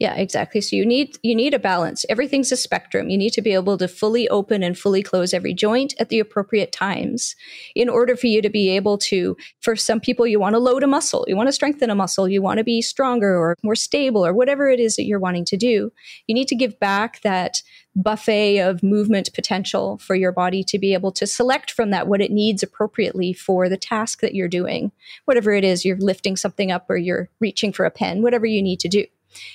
Yeah, 0.00 0.14
exactly. 0.14 0.62
So 0.62 0.76
you 0.76 0.86
need 0.86 1.18
you 1.22 1.34
need 1.34 1.52
a 1.52 1.58
balance. 1.58 2.06
Everything's 2.08 2.50
a 2.50 2.56
spectrum. 2.56 3.10
You 3.10 3.18
need 3.18 3.34
to 3.34 3.42
be 3.42 3.52
able 3.52 3.76
to 3.76 3.86
fully 3.86 4.26
open 4.30 4.62
and 4.62 4.76
fully 4.76 5.02
close 5.02 5.34
every 5.34 5.52
joint 5.52 5.92
at 6.00 6.08
the 6.08 6.18
appropriate 6.18 6.72
times 6.72 7.36
in 7.74 7.90
order 7.90 8.16
for 8.16 8.26
you 8.26 8.40
to 8.40 8.48
be 8.48 8.70
able 8.70 8.96
to 8.96 9.36
for 9.60 9.76
some 9.76 10.00
people 10.00 10.26
you 10.26 10.40
want 10.40 10.54
to 10.54 10.58
load 10.58 10.82
a 10.82 10.86
muscle, 10.86 11.26
you 11.28 11.36
want 11.36 11.48
to 11.48 11.52
strengthen 11.52 11.90
a 11.90 11.94
muscle, 11.94 12.26
you 12.26 12.40
want 12.40 12.56
to 12.56 12.64
be 12.64 12.80
stronger 12.80 13.36
or 13.36 13.54
more 13.62 13.74
stable 13.74 14.24
or 14.24 14.32
whatever 14.32 14.70
it 14.70 14.80
is 14.80 14.96
that 14.96 15.04
you're 15.04 15.18
wanting 15.18 15.44
to 15.44 15.58
do. 15.58 15.92
You 16.26 16.34
need 16.34 16.48
to 16.48 16.56
give 16.56 16.80
back 16.80 17.20
that 17.20 17.62
buffet 17.94 18.58
of 18.58 18.82
movement 18.82 19.34
potential 19.34 19.98
for 19.98 20.14
your 20.14 20.32
body 20.32 20.64
to 20.64 20.78
be 20.78 20.94
able 20.94 21.12
to 21.12 21.26
select 21.26 21.70
from 21.72 21.90
that 21.90 22.08
what 22.08 22.22
it 22.22 22.30
needs 22.30 22.62
appropriately 22.62 23.34
for 23.34 23.68
the 23.68 23.76
task 23.76 24.22
that 24.22 24.34
you're 24.34 24.48
doing. 24.48 24.92
Whatever 25.26 25.52
it 25.52 25.64
is, 25.64 25.84
you're 25.84 25.98
lifting 25.98 26.36
something 26.36 26.72
up 26.72 26.88
or 26.88 26.96
you're 26.96 27.28
reaching 27.38 27.70
for 27.70 27.84
a 27.84 27.90
pen, 27.90 28.22
whatever 28.22 28.46
you 28.46 28.62
need 28.62 28.80
to 28.80 28.88
do. 28.88 29.04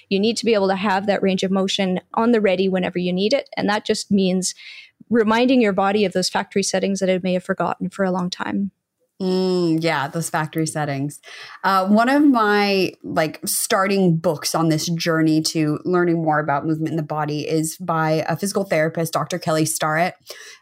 You 0.10 0.20
need 0.20 0.38
to 0.38 0.46
be 0.46 0.54
able 0.54 0.68
to 0.68 0.76
have 0.76 1.06
that 1.06 1.22
range 1.22 1.44
of 1.44 1.52
motion 1.52 2.00
on 2.14 2.32
the 2.32 2.42
ready 2.42 2.70
whenever 2.70 3.00
you 3.00 3.14
need 3.14 3.34
it. 3.34 3.50
And 3.56 3.70
that 3.70 3.86
just 3.86 4.12
means 4.12 4.56
reminding 5.10 5.62
your 5.62 5.74
body 5.74 6.06
of 6.06 6.14
those 6.14 6.30
factory 6.30 6.64
settings 6.64 7.00
that 7.00 7.10
it 7.10 7.24
may 7.24 7.34
have 7.34 7.44
forgotten 7.44 7.90
for 7.90 8.06
a 8.06 8.12
long 8.12 8.30
time. 8.30 8.72
Mm, 9.22 9.82
yeah, 9.82 10.10
those 10.10 10.30
factory 10.30 10.68
settings. 10.68 11.22
Uh, 11.64 11.88
one 11.88 12.10
of 12.10 12.22
my 12.22 12.92
like 13.02 13.40
starting 13.46 14.18
books 14.18 14.54
on 14.54 14.68
this 14.68 14.88
journey 14.90 15.42
to 15.42 15.80
learning 15.86 16.22
more 16.22 16.40
about 16.40 16.66
movement 16.66 16.90
in 16.90 16.98
the 16.98 17.04
body 17.04 17.48
is 17.48 17.78
by 17.78 18.26
a 18.28 18.36
physical 18.36 18.66
therapist, 18.66 19.14
Dr. 19.14 19.40
Kelly 19.40 19.66
Starrett. 19.66 20.16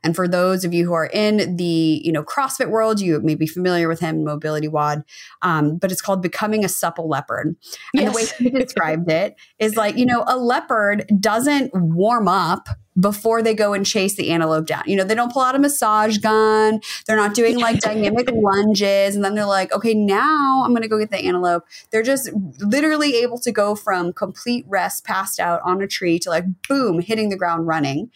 And 0.03 0.15
for 0.15 0.27
those 0.27 0.63
of 0.63 0.71
you 0.71 0.85
who 0.85 0.93
are 0.93 1.09
in 1.11 1.55
the 1.55 1.99
you 2.03 2.11
know 2.11 2.23
CrossFit 2.23 2.69
world, 2.69 3.01
you 3.01 3.19
may 3.21 3.33
be 3.33 3.47
familiar 3.47 3.87
with 3.87 4.01
him, 4.01 4.23
Mobility 4.23 4.67
WOD. 4.67 5.03
Um, 5.41 5.77
but 5.77 5.91
it's 5.91 6.01
called 6.01 6.21
Becoming 6.21 6.63
a 6.63 6.69
Supple 6.69 7.09
Leopard. 7.09 7.55
And 7.95 8.03
yes. 8.03 8.11
the 8.11 8.15
way 8.15 8.51
he 8.51 8.59
described 8.59 9.09
it 9.09 9.35
is 9.57 9.75
like 9.75 9.97
you 9.97 10.05
know 10.05 10.25
a 10.27 10.37
leopard 10.37 11.07
doesn't 11.19 11.71
warm 11.73 12.27
up 12.27 12.67
before 12.99 13.41
they 13.41 13.53
go 13.53 13.73
and 13.73 13.85
chase 13.85 14.15
the 14.15 14.29
antelope 14.29 14.67
down. 14.67 14.83
You 14.85 14.95
know, 14.95 15.03
they 15.03 15.15
don't 15.15 15.31
pull 15.31 15.41
out 15.41 15.55
a 15.55 15.59
massage 15.59 16.17
gun. 16.17 16.81
They're 17.05 17.17
not 17.17 17.33
doing 17.33 17.59
like 17.59 17.79
dynamic 17.81 18.29
lunges. 18.31 19.15
And 19.15 19.23
then 19.23 19.35
they're 19.35 19.45
like, 19.45 19.73
okay, 19.73 19.93
now 19.93 20.63
I'm 20.63 20.71
going 20.71 20.83
to 20.83 20.87
go 20.87 20.99
get 20.99 21.11
the 21.11 21.17
antelope. 21.17 21.65
They're 21.91 22.03
just 22.03 22.29
literally 22.59 23.15
able 23.17 23.39
to 23.39 23.51
go 23.51 23.75
from 23.75 24.13
complete 24.13 24.65
rest, 24.67 25.05
passed 25.05 25.39
out 25.39 25.61
on 25.63 25.81
a 25.81 25.87
tree 25.87 26.19
to 26.19 26.29
like, 26.29 26.45
boom, 26.67 26.99
hitting 27.01 27.29
the 27.29 27.37
ground 27.37 27.67
running. 27.67 28.11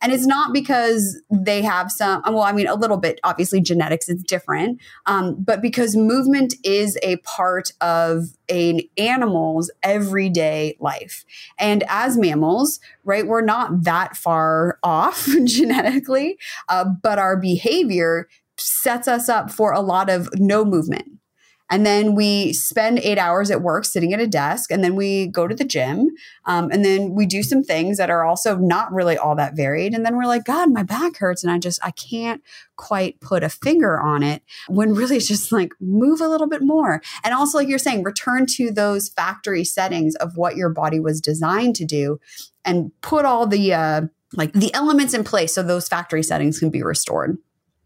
And 0.00 0.12
it's 0.12 0.26
not 0.26 0.52
because 0.52 1.20
they 1.30 1.62
have 1.62 1.90
some, 1.90 2.22
well, 2.26 2.42
I 2.42 2.52
mean, 2.52 2.66
a 2.66 2.74
little 2.74 2.96
bit, 2.96 3.18
obviously, 3.24 3.60
genetics 3.60 4.08
is 4.08 4.22
different, 4.22 4.80
um, 5.06 5.36
but 5.38 5.60
because 5.60 5.96
movement 5.96 6.54
is 6.64 6.98
a 7.02 7.16
part 7.18 7.72
of 7.80 8.26
an 8.48 8.80
animal's 8.96 9.70
everyday 9.82 10.76
life. 10.80 11.24
And 11.58 11.84
as 11.88 12.16
mammals, 12.16 12.80
right, 13.04 13.26
we're 13.26 13.40
not 13.40 13.84
that 13.84 14.16
far 14.16 14.78
off 14.82 15.28
genetically, 15.44 16.38
uh, 16.68 16.84
but 17.02 17.18
our 17.18 17.36
behavior 17.36 18.28
sets 18.56 19.08
us 19.08 19.28
up 19.28 19.50
for 19.50 19.72
a 19.72 19.80
lot 19.80 20.10
of 20.10 20.28
no 20.38 20.64
movement 20.64 21.18
and 21.70 21.84
then 21.84 22.14
we 22.14 22.52
spend 22.52 22.98
eight 23.00 23.18
hours 23.18 23.50
at 23.50 23.60
work 23.60 23.84
sitting 23.84 24.14
at 24.14 24.20
a 24.20 24.26
desk. 24.26 24.70
And 24.70 24.82
then 24.82 24.94
we 24.94 25.26
go 25.26 25.46
to 25.46 25.54
the 25.54 25.64
gym. 25.64 26.10
Um, 26.46 26.70
and 26.70 26.84
then 26.84 27.14
we 27.14 27.26
do 27.26 27.42
some 27.42 27.62
things 27.62 27.98
that 27.98 28.10
are 28.10 28.24
also 28.24 28.56
not 28.56 28.92
really 28.92 29.18
all 29.18 29.36
that 29.36 29.54
varied. 29.54 29.92
And 29.94 30.04
then 30.04 30.16
we're 30.16 30.24
like, 30.24 30.44
God, 30.44 30.72
my 30.72 30.82
back 30.82 31.18
hurts. 31.18 31.44
And 31.44 31.52
I 31.52 31.58
just, 31.58 31.78
I 31.84 31.90
can't 31.90 32.42
quite 32.76 33.20
put 33.20 33.42
a 33.42 33.50
finger 33.50 34.00
on 34.00 34.22
it 34.22 34.42
when 34.68 34.94
really 34.94 35.16
it's 35.16 35.28
just 35.28 35.52
like 35.52 35.72
move 35.80 36.20
a 36.20 36.28
little 36.28 36.48
bit 36.48 36.62
more. 36.62 37.02
And 37.22 37.34
also, 37.34 37.58
like 37.58 37.68
you're 37.68 37.78
saying, 37.78 38.02
return 38.02 38.46
to 38.54 38.70
those 38.70 39.10
factory 39.10 39.64
settings 39.64 40.14
of 40.16 40.36
what 40.36 40.56
your 40.56 40.70
body 40.70 41.00
was 41.00 41.20
designed 41.20 41.76
to 41.76 41.84
do 41.84 42.18
and 42.64 42.92
put 43.02 43.24
all 43.24 43.46
the, 43.46 43.74
uh, 43.74 44.02
like 44.34 44.52
the 44.52 44.72
elements 44.74 45.14
in 45.14 45.24
place 45.24 45.54
so 45.54 45.62
those 45.62 45.88
factory 45.88 46.22
settings 46.22 46.58
can 46.58 46.70
be 46.70 46.82
restored. 46.82 47.38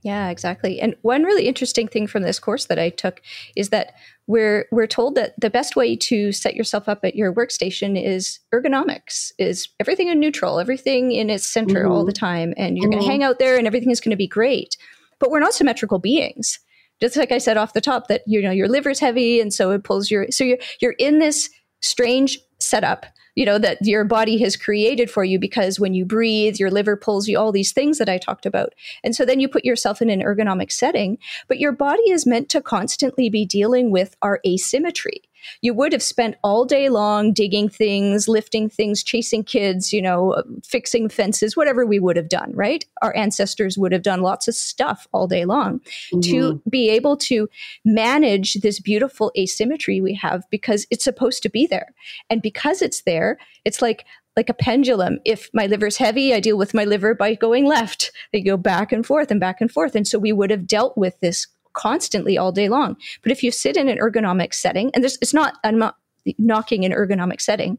Yeah, 0.03 0.31
exactly. 0.31 0.81
And 0.81 0.97
one 1.03 1.23
really 1.23 1.47
interesting 1.47 1.87
thing 1.87 2.09
from 2.09 2.25
this 2.25 2.41
course 2.41 2.67
that 2.67 2.79
I 2.79 2.91
took 2.91 3.23
is 3.55 3.69
that 3.69 3.95
we're 4.27 4.67
we're 4.73 4.89
told 4.89 5.15
that 5.15 5.35
the 5.39 5.51
best 5.51 5.77
way 5.77 5.95
to 5.97 6.33
set 6.33 6.57
yourself 6.57 6.89
up 6.89 7.05
at 7.05 7.15
your 7.15 7.33
workstation 7.33 8.03
is 8.03 8.41
ergonomics, 8.53 9.31
is 9.39 9.69
everything 9.79 10.09
in 10.09 10.19
neutral, 10.19 10.59
everything 10.59 11.13
in 11.13 11.31
its 11.31 11.47
center 11.47 11.85
mm-hmm. 11.85 11.93
all 11.93 12.05
the 12.05 12.13
time, 12.13 12.53
and 12.57 12.77
you're 12.77 12.87
mm-hmm. 12.87 12.99
going 12.99 13.05
to 13.05 13.11
hang 13.11 13.23
out 13.23 13.39
there 13.39 13.57
and 13.57 13.67
everything 13.67 13.91
is 13.91 14.01
going 14.01 14.11
to 14.11 14.17
be 14.17 14.27
great. 14.27 14.77
But 15.21 15.31
we're 15.31 15.41
not 15.41 15.55
symmetrical 15.55 16.01
beings. 16.01 16.59
Just 17.01 17.17
like 17.17 17.31
I 17.33 17.39
said 17.39 17.57
off 17.57 17.73
the 17.73 17.81
top, 17.81 18.09
that 18.09 18.23
you 18.27 18.43
know 18.43 18.51
your 18.51 18.69
liver's 18.69 18.99
heavy, 18.99 19.41
and 19.41 19.55
so 19.55 19.71
it 19.71 19.85
pulls 19.85 20.11
your 20.11 20.27
so 20.31 20.43
you're 20.43 20.59
you're 20.81 20.97
in 20.99 21.21
this 21.21 21.49
strange 21.81 22.39
setup 22.59 23.07
you 23.35 23.45
know 23.45 23.59
that 23.59 23.79
your 23.83 24.05
body 24.05 24.39
has 24.39 24.57
created 24.57 25.11
for 25.11 25.25
you 25.25 25.39
because 25.39 25.81
when 25.81 25.95
you 25.95 26.05
breathe 26.05 26.57
your 26.57 26.71
liver 26.71 26.97
pulls 26.97 27.29
you 27.29 27.39
all 27.39 27.53
these 27.53 27.73
things 27.73 27.99
that 27.99 28.09
i 28.09 28.19
talked 28.19 28.47
about. 28.47 28.75
And 29.05 29.15
so 29.15 29.25
then 29.25 29.41
you 29.41 29.49
put 29.49 29.65
yourself 29.65 30.03
in 30.03 30.11
an 30.11 30.23
ergonomic 30.23 30.73
setting 30.73 31.19
but 31.49 31.59
your 31.59 31.73
body 31.73 32.11
is 32.11 32.27
meant 32.27 32.49
to 32.51 32.61
constantly 32.61 33.29
be 33.31 33.45
dealing 33.45 33.91
with 33.91 34.17
our 34.23 34.41
asymmetry 34.47 35.23
you 35.61 35.75
would 35.75 35.93
have 35.93 36.03
spent 36.03 36.37
all 36.43 36.65
day 36.65 36.89
long 36.89 37.33
digging 37.33 37.69
things, 37.69 38.29
lifting 38.29 38.69
things, 38.69 39.03
chasing 39.03 39.45
kids, 39.45 39.93
you 39.93 40.03
know, 40.03 40.43
fixing 40.65 41.09
fences, 41.09 41.57
whatever 41.57 41.87
we 41.87 41.99
would 41.99 42.17
have 42.17 42.29
done, 42.29 42.53
right? 42.55 42.85
Our 43.03 43.15
ancestors 43.17 43.79
would 43.79 43.93
have 43.93 44.03
done 44.03 44.23
lots 44.23 44.49
of 44.49 44.55
stuff 44.55 45.07
all 45.13 45.27
day 45.27 45.45
long 45.45 45.81
mm-hmm. 46.13 46.21
to 46.21 46.63
be 46.69 46.89
able 46.91 47.17
to 47.19 47.49
manage 47.85 48.55
this 48.55 48.81
beautiful 48.81 49.33
asymmetry 49.37 50.01
we 50.01 50.15
have 50.15 50.45
because 50.51 50.87
it's 50.91 51.05
supposed 51.05 51.43
to 51.43 51.51
be 51.51 51.67
there. 51.67 51.95
And 52.31 52.43
because 52.43 52.83
it's 52.83 53.03
there, 53.03 53.39
it's 53.65 53.83
like 53.83 54.05
like 54.37 54.49
a 54.49 54.55
pendulum. 54.55 55.19
If 55.25 55.51
my 55.53 55.67
liver's 55.67 55.99
heavy, 55.99 56.33
I 56.33 56.41
deal 56.41 56.57
with 56.57 56.75
my 56.75 56.85
liver 56.85 57.15
by 57.15 57.35
going 57.35 57.67
left. 57.67 58.13
They 58.33 58.41
go 58.41 58.57
back 58.57 58.91
and 58.93 59.05
forth 59.05 59.31
and 59.31 59.39
back 59.39 59.61
and 59.61 59.71
forth. 59.71 59.95
And 59.95 60.09
so 60.09 60.19
we 60.19 60.33
would 60.33 60.51
have 60.51 60.67
dealt 60.67 60.97
with 60.97 61.21
this 61.21 61.47
constantly 61.75 62.39
all 62.39 62.53
day 62.53 62.69
long. 62.69 62.97
But 63.23 63.33
if 63.33 63.43
you 63.43 63.51
sit 63.51 63.77
in 63.77 63.89
an 63.89 63.99
ergonomic 63.99 64.55
setting, 64.55 64.91
and 64.95 65.03
this 65.03 65.19
it's 65.21 65.35
not 65.35 65.59
I'm 65.65 65.79
not 65.79 65.97
knocking 66.39 66.85
an 66.85 66.93
ergonomic 66.93 67.41
setting. 67.41 67.79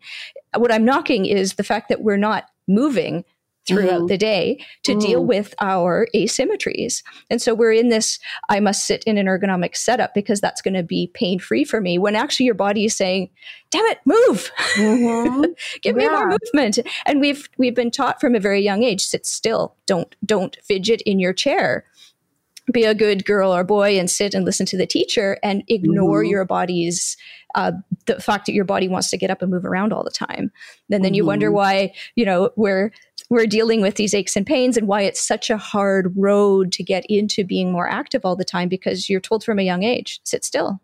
What 0.55 0.71
I'm 0.71 0.85
knocking 0.85 1.25
is 1.25 1.53
the 1.53 1.63
fact 1.63 1.89
that 1.89 2.01
we're 2.01 2.17
not 2.17 2.45
moving 2.67 3.23
throughout 3.65 3.99
mm-hmm. 3.99 4.07
the 4.07 4.17
day 4.17 4.65
to 4.83 4.93
mm. 4.93 5.01
deal 5.01 5.25
with 5.25 5.53
our 5.61 6.07
asymmetries. 6.13 7.01
And 7.29 7.41
so 7.41 7.53
we're 7.53 7.71
in 7.71 7.89
this 7.89 8.19
I 8.49 8.59
must 8.59 8.85
sit 8.85 9.03
in 9.05 9.17
an 9.17 9.27
ergonomic 9.27 9.75
setup 9.75 10.13
because 10.13 10.41
that's 10.41 10.61
going 10.61 10.73
to 10.73 10.83
be 10.83 11.11
pain 11.13 11.39
free 11.39 11.63
for 11.63 11.79
me 11.79 11.97
when 11.97 12.15
actually 12.15 12.45
your 12.45 12.55
body 12.55 12.85
is 12.85 12.95
saying, 12.95 13.29
"Damn 13.71 13.85
it, 13.85 13.99
move. 14.05 14.51
Mm-hmm. 14.75 15.43
Give 15.81 15.95
yeah. 15.97 16.07
me 16.07 16.09
more 16.09 16.29
movement." 16.29 16.79
And 17.05 17.21
we've 17.21 17.47
we've 17.57 17.75
been 17.75 17.91
taught 17.91 18.19
from 18.19 18.35
a 18.35 18.39
very 18.39 18.61
young 18.61 18.83
age, 18.83 19.05
sit 19.05 19.25
still. 19.25 19.75
Don't 19.85 20.15
don't 20.25 20.57
fidget 20.61 21.01
in 21.03 21.19
your 21.19 21.33
chair 21.33 21.85
be 22.71 22.85
a 22.85 22.95
good 22.95 23.25
girl 23.25 23.53
or 23.53 23.63
boy 23.63 23.99
and 23.99 24.09
sit 24.09 24.33
and 24.33 24.45
listen 24.45 24.65
to 24.65 24.77
the 24.77 24.85
teacher 24.85 25.37
and 25.43 25.63
ignore 25.67 26.21
mm-hmm. 26.21 26.31
your 26.31 26.45
body's 26.45 27.17
uh, 27.55 27.71
the 28.05 28.19
fact 28.19 28.45
that 28.45 28.53
your 28.53 28.65
body 28.65 28.87
wants 28.87 29.09
to 29.09 29.17
get 29.17 29.29
up 29.29 29.41
and 29.41 29.51
move 29.51 29.65
around 29.65 29.91
all 29.91 30.03
the 30.03 30.09
time 30.09 30.51
and 30.89 31.03
then 31.03 31.03
mm-hmm. 31.03 31.15
you 31.15 31.25
wonder 31.25 31.47
mm-hmm. 31.47 31.55
why 31.55 31.93
you 32.15 32.25
know 32.25 32.51
we're 32.55 32.91
we're 33.29 33.45
dealing 33.45 33.81
with 33.81 33.95
these 33.95 34.13
aches 34.13 34.35
and 34.35 34.45
pains 34.45 34.77
and 34.77 34.87
why 34.87 35.01
it's 35.01 35.19
such 35.19 35.49
a 35.49 35.57
hard 35.57 36.13
road 36.15 36.71
to 36.71 36.83
get 36.83 37.05
into 37.09 37.43
being 37.43 37.71
more 37.71 37.89
active 37.89 38.21
all 38.23 38.35
the 38.35 38.45
time 38.45 38.69
because 38.69 39.09
you're 39.09 39.19
told 39.19 39.43
from 39.43 39.59
a 39.59 39.63
young 39.63 39.83
age 39.83 40.21
sit 40.23 40.45
still 40.45 40.79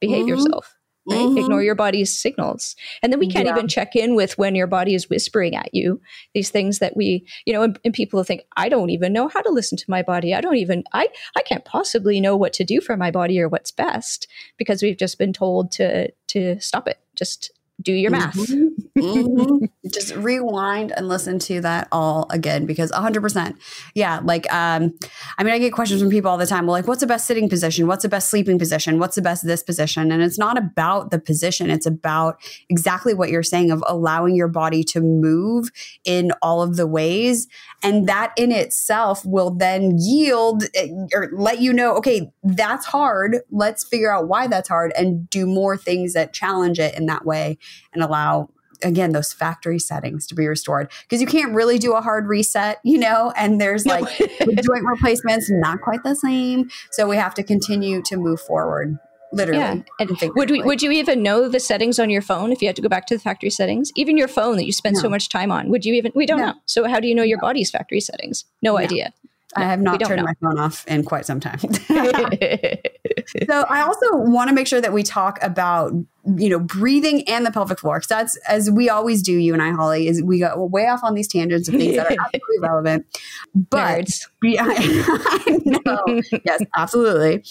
behave 0.00 0.20
mm-hmm. 0.20 0.28
yourself 0.28 0.76
right? 1.08 1.18
Mm-hmm. 1.18 1.38
Ignore 1.38 1.62
your 1.62 1.74
body's 1.74 2.16
signals. 2.16 2.76
And 3.02 3.12
then 3.12 3.18
we 3.18 3.28
can't 3.28 3.46
yeah. 3.46 3.52
even 3.52 3.68
check 3.68 3.96
in 3.96 4.14
with 4.14 4.38
when 4.38 4.54
your 4.54 4.66
body 4.66 4.94
is 4.94 5.10
whispering 5.10 5.56
at 5.56 5.74
you 5.74 6.00
these 6.34 6.50
things 6.50 6.78
that 6.78 6.96
we, 6.96 7.26
you 7.44 7.52
know, 7.52 7.62
and, 7.62 7.78
and, 7.84 7.92
people 7.92 8.22
think, 8.24 8.42
I 8.56 8.68
don't 8.68 8.90
even 8.90 9.12
know 9.12 9.28
how 9.28 9.42
to 9.42 9.50
listen 9.50 9.76
to 9.78 9.90
my 9.90 10.02
body. 10.02 10.34
I 10.34 10.40
don't 10.40 10.56
even, 10.56 10.84
I, 10.92 11.08
I 11.36 11.42
can't 11.42 11.64
possibly 11.64 12.20
know 12.20 12.36
what 12.36 12.52
to 12.54 12.64
do 12.64 12.80
for 12.80 12.96
my 12.96 13.10
body 13.10 13.40
or 13.40 13.48
what's 13.48 13.70
best 13.70 14.26
because 14.56 14.82
we've 14.82 14.96
just 14.96 15.18
been 15.18 15.32
told 15.32 15.72
to, 15.72 16.10
to 16.28 16.58
stop 16.60 16.88
it. 16.88 16.98
Just 17.16 17.52
do 17.80 17.92
your 17.92 18.10
math. 18.10 18.36
Mm-hmm. 18.36 18.68
Mm-hmm. 18.98 19.64
Just 19.90 20.14
rewind 20.16 20.92
and 20.96 21.08
listen 21.08 21.38
to 21.40 21.60
that 21.62 21.88
all 21.92 22.26
again 22.30 22.66
because 22.66 22.90
100%. 22.92 23.56
Yeah. 23.94 24.20
Like, 24.22 24.52
um, 24.52 24.94
I 25.38 25.44
mean, 25.44 25.54
I 25.54 25.58
get 25.58 25.72
questions 25.72 26.00
from 26.00 26.10
people 26.10 26.30
all 26.30 26.38
the 26.38 26.46
time. 26.46 26.66
Well, 26.66 26.72
like, 26.72 26.86
what's 26.86 27.00
the 27.00 27.06
best 27.06 27.26
sitting 27.26 27.48
position? 27.48 27.86
What's 27.86 28.02
the 28.02 28.08
best 28.08 28.28
sleeping 28.28 28.58
position? 28.58 28.98
What's 28.98 29.16
the 29.16 29.22
best 29.22 29.44
this 29.44 29.62
position? 29.62 30.12
And 30.12 30.22
it's 30.22 30.38
not 30.38 30.58
about 30.58 31.10
the 31.10 31.18
position, 31.18 31.70
it's 31.70 31.86
about 31.86 32.40
exactly 32.68 33.14
what 33.14 33.30
you're 33.30 33.42
saying 33.42 33.70
of 33.70 33.82
allowing 33.86 34.36
your 34.36 34.48
body 34.48 34.84
to 34.84 35.00
move 35.00 35.70
in 36.04 36.32
all 36.42 36.62
of 36.62 36.76
the 36.76 36.86
ways. 36.86 37.48
And 37.82 38.08
that 38.08 38.32
in 38.36 38.52
itself 38.52 39.24
will 39.24 39.50
then 39.50 39.96
yield 39.98 40.64
eh, 40.74 40.88
or 41.12 41.30
let 41.32 41.60
you 41.60 41.72
know, 41.72 41.94
okay, 41.96 42.32
that's 42.42 42.86
hard. 42.86 43.38
Let's 43.50 43.84
figure 43.84 44.12
out 44.12 44.28
why 44.28 44.46
that's 44.46 44.68
hard 44.68 44.92
and 44.96 45.28
do 45.28 45.46
more 45.46 45.76
things 45.76 46.12
that 46.12 46.32
challenge 46.32 46.78
it 46.78 46.96
in 46.96 47.06
that 47.06 47.24
way 47.24 47.58
and 47.92 48.02
allow 48.02 48.48
again 48.82 49.12
those 49.12 49.32
factory 49.32 49.78
settings 49.78 50.26
to 50.26 50.34
be 50.34 50.46
restored 50.46 50.90
because 51.02 51.20
you 51.20 51.26
can't 51.26 51.54
really 51.54 51.78
do 51.78 51.94
a 51.94 52.00
hard 52.00 52.26
reset 52.26 52.78
you 52.84 52.98
know 52.98 53.32
and 53.36 53.60
there's 53.60 53.86
like 53.86 54.04
joint 54.18 54.84
replacements 54.84 55.50
not 55.50 55.80
quite 55.80 56.02
the 56.02 56.14
same 56.14 56.70
so 56.90 57.08
we 57.08 57.16
have 57.16 57.34
to 57.34 57.42
continue 57.42 58.02
to 58.02 58.16
move 58.16 58.40
forward 58.40 58.98
literally. 59.32 59.60
Yeah. 59.60 59.82
And 59.98 60.34
would 60.36 60.50
we, 60.50 60.62
would 60.62 60.82
you 60.82 60.90
even 60.90 61.22
know 61.22 61.48
the 61.48 61.60
settings 61.60 61.98
on 61.98 62.10
your 62.10 62.22
phone 62.22 62.52
if 62.52 62.60
you 62.60 62.68
had 62.68 62.76
to 62.76 62.82
go 62.82 62.88
back 62.88 63.06
to 63.06 63.14
the 63.14 63.20
factory 63.20 63.50
settings? 63.50 63.90
Even 63.96 64.16
your 64.16 64.28
phone 64.28 64.56
that 64.56 64.66
you 64.66 64.72
spend 64.72 64.96
no. 64.96 65.02
so 65.02 65.08
much 65.08 65.28
time 65.28 65.50
on, 65.50 65.68
would 65.70 65.84
you 65.84 65.94
even? 65.94 66.12
We 66.14 66.26
don't 66.26 66.40
no. 66.40 66.46
know. 66.48 66.54
So 66.66 66.86
how 66.86 67.00
do 67.00 67.08
you 67.08 67.14
know 67.14 67.22
your 67.22 67.38
body's 67.38 67.70
factory 67.70 68.00
settings? 68.00 68.44
No, 68.60 68.72
no. 68.72 68.78
idea. 68.78 69.12
I 69.54 69.64
have 69.64 69.80
not 69.80 70.00
turned 70.00 70.18
know. 70.18 70.24
my 70.24 70.34
phone 70.40 70.58
off 70.58 70.86
in 70.86 71.04
quite 71.04 71.26
some 71.26 71.40
time. 71.40 71.60
so 73.48 73.64
I 73.68 73.82
also 73.82 74.16
want 74.16 74.48
to 74.48 74.54
make 74.54 74.66
sure 74.66 74.80
that 74.80 74.92
we 74.92 75.02
talk 75.02 75.38
about 75.42 75.92
you 76.36 76.48
know 76.48 76.60
breathing 76.60 77.28
and 77.28 77.44
the 77.44 77.50
pelvic 77.50 77.80
floor 77.80 77.96
because 77.96 78.06
that's 78.06 78.36
as 78.48 78.70
we 78.70 78.88
always 78.88 79.22
do 79.22 79.32
you 79.32 79.52
and 79.52 79.60
i 79.60 79.72
holly 79.72 80.06
is 80.06 80.22
we 80.22 80.38
go 80.38 80.64
way 80.66 80.86
off 80.86 81.02
on 81.02 81.14
these 81.14 81.26
tangents 81.26 81.68
of 81.68 81.74
things 81.74 81.96
that 81.96 82.06
are 82.06 82.16
absolutely 82.24 82.58
relevant. 82.60 83.06
But 83.54 84.08
yeah, 84.42 84.64
I 84.68 85.58
know. 85.64 86.20
yes 86.44 86.60
absolutely. 86.76 87.44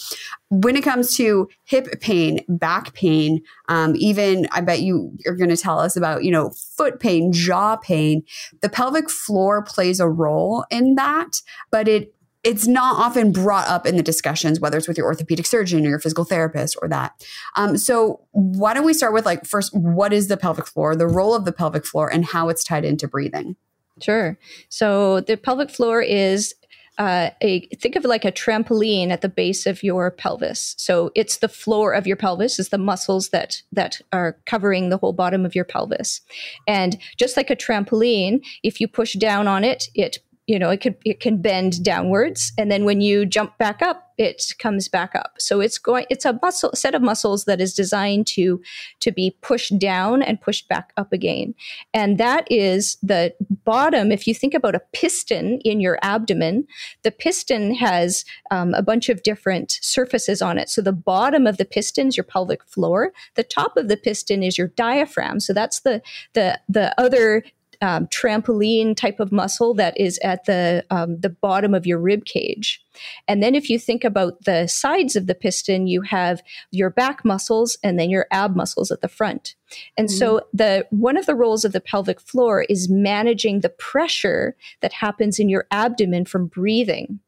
When 0.49 0.75
it 0.75 0.83
comes 0.83 1.15
to 1.17 1.49
hip 1.65 1.99
pain 1.99 2.39
back 2.47 2.93
pain 2.93 3.41
um, 3.67 3.93
even 3.97 4.47
i 4.51 4.61
bet 4.61 4.81
you 4.81 5.17
are 5.27 5.35
going 5.35 5.49
to 5.49 5.57
tell 5.57 5.79
us 5.79 5.95
about 5.95 6.23
you 6.23 6.31
know 6.31 6.51
foot 6.51 6.99
pain 6.99 7.31
jaw 7.33 7.75
pain 7.75 8.23
the 8.61 8.69
pelvic 8.69 9.09
floor 9.09 9.63
plays 9.63 9.99
a 9.99 10.07
role 10.07 10.65
in 10.69 10.95
that 10.95 11.41
but 11.71 11.87
it 11.87 12.13
it's 12.43 12.67
not 12.67 12.97
often 12.97 13.31
brought 13.31 13.67
up 13.67 13.85
in 13.85 13.97
the 13.97 14.03
discussions, 14.03 14.59
whether 14.59 14.77
it's 14.77 14.87
with 14.87 14.97
your 14.97 15.07
orthopedic 15.07 15.45
surgeon 15.45 15.85
or 15.85 15.89
your 15.89 15.99
physical 15.99 16.23
therapist 16.23 16.75
or 16.81 16.87
that. 16.89 17.13
Um, 17.55 17.77
so, 17.77 18.21
why 18.31 18.73
don't 18.73 18.85
we 18.85 18.93
start 18.93 19.13
with 19.13 19.25
like 19.25 19.45
first, 19.45 19.75
what 19.75 20.11
is 20.11 20.27
the 20.27 20.37
pelvic 20.37 20.67
floor, 20.67 20.95
the 20.95 21.07
role 21.07 21.35
of 21.35 21.45
the 21.45 21.51
pelvic 21.51 21.85
floor, 21.85 22.11
and 22.11 22.25
how 22.25 22.49
it's 22.49 22.63
tied 22.63 22.85
into 22.85 23.07
breathing? 23.07 23.55
Sure. 24.01 24.37
So, 24.69 25.21
the 25.21 25.37
pelvic 25.37 25.69
floor 25.69 26.01
is 26.01 26.55
uh, 26.97 27.29
a 27.41 27.67
think 27.77 27.95
of 27.95 28.03
like 28.03 28.25
a 28.25 28.31
trampoline 28.31 29.09
at 29.09 29.21
the 29.21 29.29
base 29.29 29.65
of 29.65 29.81
your 29.81 30.11
pelvis. 30.11 30.75
So 30.77 31.11
it's 31.15 31.37
the 31.37 31.47
floor 31.47 31.93
of 31.93 32.05
your 32.05 32.17
pelvis, 32.17 32.59
is 32.59 32.69
the 32.69 32.77
muscles 32.77 33.29
that 33.29 33.61
that 33.71 34.01
are 34.11 34.37
covering 34.45 34.89
the 34.89 34.97
whole 34.97 35.13
bottom 35.13 35.45
of 35.45 35.55
your 35.55 35.65
pelvis. 35.65 36.21
And 36.67 36.97
just 37.17 37.37
like 37.37 37.49
a 37.49 37.55
trampoline, 37.55 38.41
if 38.61 38.81
you 38.81 38.87
push 38.87 39.13
down 39.13 39.47
on 39.47 39.63
it, 39.63 39.85
it 39.95 40.19
you 40.47 40.57
know 40.59 40.69
it 40.69 40.81
could 40.81 40.95
it 41.05 41.19
can 41.19 41.41
bend 41.41 41.83
downwards 41.83 42.51
and 42.57 42.71
then 42.71 42.85
when 42.85 43.01
you 43.01 43.25
jump 43.25 43.57
back 43.57 43.81
up 43.81 44.11
it 44.21 44.53
comes 44.59 44.87
back 44.87 45.15
up. 45.15 45.33
So 45.39 45.61
it's 45.61 45.79
going 45.79 46.05
it's 46.11 46.25
a 46.25 46.37
muscle 46.43 46.71
set 46.75 46.93
of 46.93 47.01
muscles 47.01 47.45
that 47.45 47.59
is 47.59 47.73
designed 47.73 48.27
to 48.27 48.61
to 48.99 49.11
be 49.11 49.35
pushed 49.41 49.79
down 49.79 50.21
and 50.21 50.39
pushed 50.39 50.69
back 50.69 50.93
up 50.95 51.11
again. 51.11 51.55
And 51.93 52.19
that 52.19 52.47
is 52.51 52.97
the 53.01 53.33
bottom 53.65 54.11
if 54.11 54.27
you 54.27 54.35
think 54.35 54.53
about 54.53 54.75
a 54.75 54.81
piston 54.93 55.59
in 55.61 55.79
your 55.79 55.97
abdomen 56.03 56.67
the 57.01 57.11
piston 57.11 57.73
has 57.73 58.23
um, 58.51 58.75
a 58.75 58.83
bunch 58.83 59.09
of 59.09 59.23
different 59.23 59.79
surfaces 59.81 60.41
on 60.41 60.59
it. 60.59 60.69
So 60.69 60.81
the 60.81 60.93
bottom 60.93 61.47
of 61.47 61.57
the 61.57 61.65
piston 61.65 62.07
is 62.09 62.17
your 62.17 62.23
pelvic 62.23 62.63
floor. 62.63 63.13
The 63.35 63.43
top 63.43 63.75
of 63.75 63.87
the 63.87 63.97
piston 63.97 64.43
is 64.43 64.55
your 64.55 64.67
diaphragm. 64.67 65.39
So 65.39 65.51
that's 65.51 65.79
the 65.79 66.01
the 66.33 66.59
the 66.69 66.93
other 67.01 67.43
um, 67.81 68.07
trampoline 68.07 68.95
type 68.95 69.19
of 69.19 69.31
muscle 69.31 69.73
that 69.73 69.99
is 69.99 70.19
at 70.23 70.45
the 70.45 70.85
um, 70.89 71.19
the 71.19 71.29
bottom 71.29 71.73
of 71.73 71.85
your 71.85 71.99
rib 71.99 72.25
cage. 72.25 72.83
And 73.27 73.41
then 73.41 73.55
if 73.55 73.69
you 73.69 73.79
think 73.79 74.03
about 74.03 74.43
the 74.45 74.67
sides 74.67 75.15
of 75.15 75.27
the 75.27 75.35
piston, 75.35 75.87
you 75.87 76.01
have 76.01 76.41
your 76.71 76.89
back 76.89 77.25
muscles 77.25 77.77
and 77.83 77.99
then 77.99 78.09
your 78.09 78.27
ab 78.31 78.55
muscles 78.55 78.91
at 78.91 79.01
the 79.01 79.07
front. 79.07 79.55
And 79.97 80.07
mm-hmm. 80.07 80.17
so 80.17 80.41
the 80.53 80.85
one 80.91 81.17
of 81.17 81.25
the 81.25 81.35
roles 81.35 81.65
of 81.65 81.71
the 81.71 81.81
pelvic 81.81 82.21
floor 82.21 82.63
is 82.69 82.89
managing 82.89 83.61
the 83.61 83.69
pressure 83.69 84.55
that 84.81 84.93
happens 84.93 85.39
in 85.39 85.49
your 85.49 85.65
abdomen 85.71 86.25
from 86.25 86.47
breathing. 86.47 87.19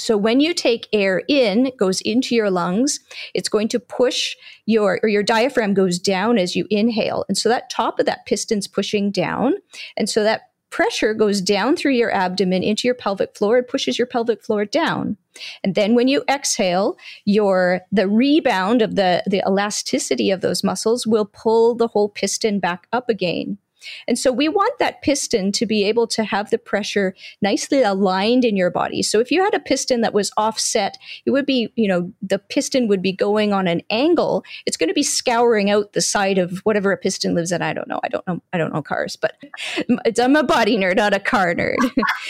So 0.00 0.16
when 0.16 0.40
you 0.40 0.54
take 0.54 0.88
air 0.92 1.22
in, 1.28 1.66
it 1.66 1.76
goes 1.76 2.00
into 2.00 2.34
your 2.34 2.50
lungs, 2.50 3.00
it's 3.34 3.48
going 3.48 3.68
to 3.68 3.80
push 3.80 4.34
your 4.66 4.98
or 5.02 5.08
your 5.08 5.22
diaphragm 5.22 5.74
goes 5.74 5.98
down 5.98 6.38
as 6.38 6.56
you 6.56 6.66
inhale. 6.70 7.24
And 7.28 7.36
so 7.36 7.48
that 7.48 7.70
top 7.70 8.00
of 8.00 8.06
that 8.06 8.26
piston's 8.26 8.66
pushing 8.66 9.10
down. 9.10 9.54
And 9.96 10.08
so 10.08 10.24
that 10.24 10.42
pressure 10.70 11.14
goes 11.14 11.40
down 11.40 11.76
through 11.76 11.92
your 11.92 12.12
abdomen 12.12 12.62
into 12.62 12.86
your 12.86 12.94
pelvic 12.94 13.36
floor 13.36 13.58
it 13.58 13.68
pushes 13.68 13.98
your 13.98 14.06
pelvic 14.06 14.40
floor 14.42 14.64
down 14.64 15.16
and 15.64 15.74
then 15.74 15.94
when 15.94 16.06
you 16.08 16.22
exhale 16.28 16.96
your 17.24 17.80
the 17.90 18.08
rebound 18.08 18.80
of 18.80 18.94
the 18.94 19.22
the 19.26 19.42
elasticity 19.46 20.30
of 20.30 20.40
those 20.40 20.62
muscles 20.62 21.06
will 21.06 21.24
pull 21.24 21.74
the 21.74 21.88
whole 21.88 22.08
piston 22.08 22.60
back 22.60 22.86
up 22.92 23.08
again 23.08 23.58
and 24.06 24.18
so 24.18 24.32
we 24.32 24.48
want 24.48 24.78
that 24.78 25.02
piston 25.02 25.52
to 25.52 25.66
be 25.66 25.84
able 25.84 26.06
to 26.08 26.24
have 26.24 26.50
the 26.50 26.58
pressure 26.58 27.14
nicely 27.42 27.82
aligned 27.82 28.44
in 28.44 28.56
your 28.56 28.70
body. 28.70 29.02
So 29.02 29.20
if 29.20 29.30
you 29.30 29.42
had 29.42 29.54
a 29.54 29.60
piston 29.60 30.00
that 30.00 30.14
was 30.14 30.30
offset, 30.36 30.98
it 31.26 31.30
would 31.30 31.46
be, 31.46 31.72
you 31.76 31.88
know, 31.88 32.12
the 32.22 32.38
piston 32.38 32.88
would 32.88 33.02
be 33.02 33.12
going 33.12 33.52
on 33.52 33.66
an 33.66 33.82
angle. 33.90 34.44
It's 34.66 34.76
going 34.76 34.88
to 34.88 34.94
be 34.94 35.02
scouring 35.02 35.70
out 35.70 35.92
the 35.92 36.00
side 36.00 36.38
of 36.38 36.58
whatever 36.60 36.92
a 36.92 36.96
piston 36.96 37.34
lives 37.34 37.52
in. 37.52 37.62
I 37.62 37.72
don't 37.72 37.88
know. 37.88 38.00
I 38.02 38.08
don't 38.08 38.26
know. 38.26 38.42
I 38.52 38.58
don't 38.58 38.72
know 38.72 38.82
cars, 38.82 39.16
but 39.16 39.36
I'm 40.18 40.36
a 40.36 40.42
body 40.42 40.76
nerd, 40.76 40.96
not 40.96 41.14
a 41.14 41.20
car 41.20 41.54
nerd. 41.54 41.76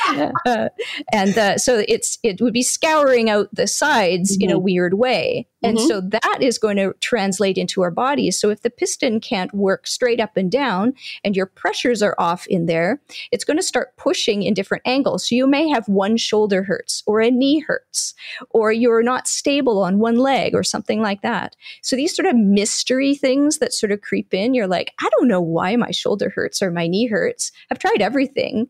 uh, 0.47 0.69
and 1.13 1.37
uh, 1.37 1.59
so 1.59 1.83
it's 1.89 2.19
it 2.23 2.41
would 2.41 2.53
be 2.53 2.63
scouring 2.63 3.31
out 3.31 3.49
the 3.53 3.67
sides 3.67 4.37
mm-hmm. 4.37 4.45
in 4.45 4.51
a 4.51 4.55
mm-hmm. 4.55 4.65
weird 4.65 4.95
way. 4.95 5.47
And 5.63 5.77
mm-hmm. 5.77 5.87
so 5.87 6.01
that 6.01 6.39
is 6.41 6.59
going 6.59 6.77
to 6.77 6.95
translate 7.01 7.59
into 7.59 7.83
our 7.83 7.91
bodies. 7.91 8.39
So 8.39 8.51
if 8.51 8.63
the 8.63 8.71
piston 8.71 9.21
can't 9.21 9.53
work 9.53 9.87
straight 9.87 10.21
up 10.21 10.37
and 10.37 10.51
down 10.51 10.95
and 11.23 11.37
your 11.41 11.47
pressures 11.47 12.03
are 12.03 12.15
off 12.19 12.47
in 12.49 12.67
there, 12.67 13.01
it's 13.33 13.45
going 13.45 13.57
to 13.57 13.63
start 13.63 13.97
pushing 13.97 14.43
in 14.43 14.53
different 14.53 14.83
angles. 14.85 15.27
So 15.27 15.35
you 15.35 15.47
may 15.47 15.71
have 15.71 15.89
one 15.89 16.19
shoulder 16.19 16.63
hurts 16.63 17.03
or 17.07 17.23
a 17.23 17.31
knee 17.31 17.61
hurts 17.61 18.15
or 18.51 18.73
you're 18.73 19.03
not 19.03 19.27
stable 19.27 19.83
on 19.83 20.01
one 20.01 20.17
leg 20.17 20.55
or 20.55 20.63
something 20.63 21.01
like 21.01 21.23
that. 21.23 21.57
So 21.81 21.97
these 21.97 22.15
sort 22.15 22.27
of 22.27 22.37
mystery 22.37 23.15
things 23.15 23.57
that 23.57 23.73
sort 23.73 23.91
of 23.91 24.03
creep 24.03 24.35
in, 24.35 24.53
you're 24.53 24.67
like, 24.67 24.93
I 25.01 25.09
don't 25.13 25.29
know 25.29 25.41
why 25.41 25.77
my 25.77 25.93
shoulder 25.93 26.29
hurts 26.29 26.61
or 26.61 26.71
my 26.71 26.87
knee 26.87 27.07
hurts. 27.07 27.53
I've 27.71 27.79
tried 27.79 28.03
everything. 28.03 28.69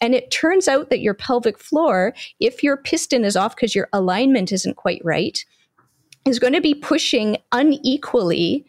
And 0.00 0.12
it 0.12 0.32
turns 0.32 0.66
out 0.66 0.90
that 0.90 1.00
your 1.00 1.14
pelvic 1.14 1.56
floor, 1.56 2.14
if 2.40 2.64
your 2.64 2.76
piston 2.76 3.24
is 3.24 3.36
off 3.36 3.54
because 3.54 3.76
your 3.76 3.88
alignment 3.92 4.50
isn't 4.50 4.76
quite 4.76 5.02
right, 5.04 5.44
is 6.26 6.40
going 6.40 6.52
to 6.52 6.60
be 6.60 6.74
pushing 6.74 7.36
unequally 7.52 8.66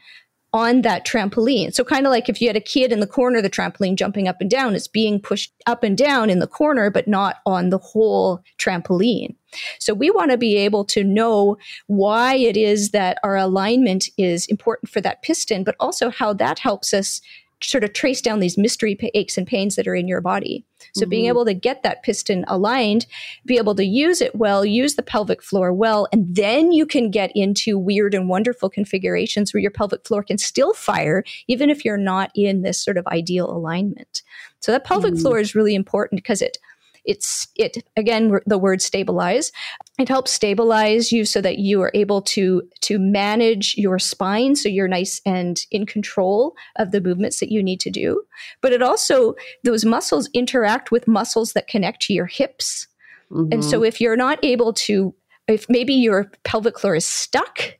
on 0.53 0.81
that 0.81 1.05
trampoline. 1.05 1.73
So 1.73 1.83
kind 1.83 2.05
of 2.05 2.11
like 2.11 2.27
if 2.27 2.41
you 2.41 2.47
had 2.47 2.55
a 2.55 2.61
kid 2.61 2.91
in 2.91 2.99
the 2.99 3.07
corner 3.07 3.37
of 3.37 3.43
the 3.43 3.49
trampoline 3.49 3.95
jumping 3.95 4.27
up 4.27 4.41
and 4.41 4.49
down, 4.49 4.75
it's 4.75 4.87
being 4.87 5.19
pushed 5.19 5.53
up 5.67 5.83
and 5.83 5.97
down 5.97 6.29
in 6.29 6.39
the 6.39 6.47
corner, 6.47 6.89
but 6.89 7.07
not 7.07 7.37
on 7.45 7.69
the 7.69 7.77
whole 7.77 8.43
trampoline. 8.57 9.35
So 9.79 9.93
we 9.93 10.09
want 10.09 10.31
to 10.31 10.37
be 10.37 10.55
able 10.57 10.85
to 10.85 11.03
know 11.03 11.57
why 11.87 12.35
it 12.35 12.57
is 12.57 12.91
that 12.91 13.19
our 13.23 13.35
alignment 13.35 14.09
is 14.17 14.45
important 14.47 14.89
for 14.89 15.01
that 15.01 15.21
piston, 15.21 15.63
but 15.63 15.75
also 15.79 16.09
how 16.09 16.33
that 16.33 16.59
helps 16.59 16.93
us 16.93 17.21
sort 17.61 17.83
of 17.83 17.93
trace 17.93 18.21
down 18.21 18.39
these 18.39 18.57
mystery 18.57 18.97
aches 19.13 19.37
and 19.37 19.47
pains 19.47 19.75
that 19.75 19.87
are 19.87 19.95
in 19.95 20.07
your 20.07 20.21
body. 20.21 20.65
So 20.95 21.01
mm-hmm. 21.01 21.09
being 21.09 21.25
able 21.25 21.45
to 21.45 21.53
get 21.53 21.83
that 21.83 22.03
piston 22.03 22.45
aligned, 22.47 23.05
be 23.45 23.57
able 23.57 23.75
to 23.75 23.85
use 23.85 24.21
it 24.21 24.35
well, 24.35 24.65
use 24.65 24.95
the 24.95 25.03
pelvic 25.03 25.43
floor 25.43 25.73
well, 25.73 26.07
and 26.11 26.33
then 26.33 26.71
you 26.71 26.85
can 26.85 27.11
get 27.11 27.31
into 27.35 27.77
weird 27.77 28.13
and 28.13 28.29
wonderful 28.29 28.69
configurations 28.69 29.53
where 29.53 29.61
your 29.61 29.71
pelvic 29.71 30.05
floor 30.07 30.23
can 30.23 30.37
still 30.37 30.73
fire 30.73 31.23
even 31.47 31.69
if 31.69 31.83
you're 31.83 31.97
not 31.97 32.31
in 32.35 32.61
this 32.61 32.81
sort 32.81 32.97
of 32.97 33.05
ideal 33.07 33.49
alignment. 33.51 34.21
So 34.61 34.71
that 34.71 34.85
pelvic 34.85 35.13
mm-hmm. 35.13 35.21
floor 35.21 35.39
is 35.39 35.55
really 35.55 35.75
important 35.75 36.21
because 36.21 36.41
it 36.41 36.57
it's 37.05 37.47
it 37.55 37.77
again 37.97 38.39
the 38.45 38.57
word 38.57 38.81
stabilize 38.81 39.51
it 39.97 40.07
helps 40.07 40.31
stabilize 40.31 41.11
you 41.11 41.25
so 41.25 41.41
that 41.41 41.59
you 41.59 41.81
are 41.81 41.91
able 41.93 42.21
to 42.21 42.61
to 42.81 42.99
manage 42.99 43.75
your 43.77 43.99
spine 43.99 44.55
so 44.55 44.69
you're 44.69 44.87
nice 44.87 45.21
and 45.25 45.61
in 45.71 45.85
control 45.85 46.55
of 46.77 46.91
the 46.91 47.01
movements 47.01 47.39
that 47.39 47.51
you 47.51 47.63
need 47.63 47.79
to 47.79 47.89
do 47.89 48.21
but 48.61 48.73
it 48.73 48.81
also 48.81 49.35
those 49.63 49.85
muscles 49.85 50.29
interact 50.33 50.91
with 50.91 51.07
muscles 51.07 51.53
that 51.53 51.67
connect 51.67 52.01
to 52.01 52.13
your 52.13 52.27
hips 52.27 52.87
mm-hmm. 53.31 53.51
and 53.51 53.63
so 53.63 53.77
mm-hmm. 53.77 53.85
if 53.85 54.01
you're 54.01 54.17
not 54.17 54.39
able 54.43 54.73
to 54.73 55.13
if 55.47 55.67
maybe 55.69 55.93
your 55.93 56.31
pelvic 56.43 56.79
floor 56.79 56.95
is 56.95 57.05
stuck 57.05 57.77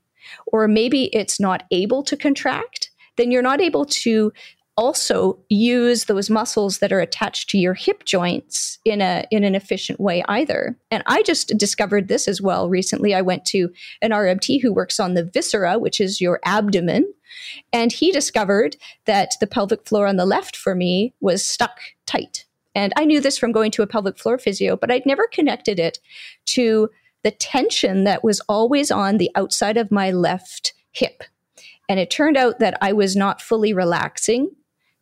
or 0.48 0.68
maybe 0.68 1.06
it's 1.16 1.40
not 1.40 1.64
able 1.72 2.04
to 2.04 2.18
contract 2.18 2.92
then 3.18 3.32
you're 3.32 3.42
not 3.42 3.60
able 3.60 3.86
to 3.86 4.32
also 4.80 5.38
use 5.50 6.06
those 6.06 6.30
muscles 6.30 6.80
that 6.80 6.94
are 6.94 7.02
attached 7.02 7.50
to 7.50 7.58
your 7.58 7.74
hip 7.74 8.06
joints 8.06 8.80
in 8.86 9.02
a 9.02 9.26
in 9.30 9.44
an 9.44 9.54
efficient 9.54 10.00
way 10.00 10.24
either. 10.30 10.78
And 10.90 11.04
I 11.06 11.22
just 11.24 11.50
discovered 11.58 12.08
this 12.08 12.30
as 12.30 12.42
well 12.42 12.70
recently. 12.70 13.14
I 13.14 13.22
went 13.22 13.44
to 13.48 13.70
an 14.02 14.12
RMT 14.12 14.62
who 14.62 14.72
works 14.72 14.98
on 14.98 15.16
the 15.16 15.26
viscera, 15.26 15.78
which 15.78 16.00
is 16.00 16.22
your 16.22 16.40
abdomen, 16.46 17.14
and 17.74 17.92
he 17.92 18.10
discovered 18.10 18.78
that 19.04 19.34
the 19.42 19.48
pelvic 19.48 19.86
floor 19.86 20.08
on 20.08 20.16
the 20.16 20.26
left 20.26 20.56
for 20.56 20.74
me 20.74 21.14
was 21.20 21.44
stuck 21.44 21.78
tight. 22.06 22.46
And 22.74 22.94
I 22.96 23.04
knew 23.04 23.20
this 23.20 23.38
from 23.38 23.52
going 23.52 23.72
to 23.72 23.82
a 23.82 23.88
pelvic 23.88 24.18
floor 24.18 24.38
physio, 24.38 24.78
but 24.78 24.90
I'd 24.90 25.06
never 25.06 25.28
connected 25.28 25.78
it 25.78 26.00
to 26.46 26.90
the 27.24 27.32
tension 27.32 28.06
that 28.06 28.24
was 28.24 28.40
always 28.48 28.92
on 28.92 29.18
the 29.18 29.30
outside 29.36 29.76
of 29.76 29.92
my 29.92 30.12
left 30.12 30.74
hip. 30.94 31.24
And 31.90 32.00
it 32.00 32.10
turned 32.10 32.38
out 32.38 32.60
that 32.60 32.78
I 32.82 32.94
was 32.94 33.18
not 33.18 33.42
fully 33.42 33.74
relaxing 33.74 34.52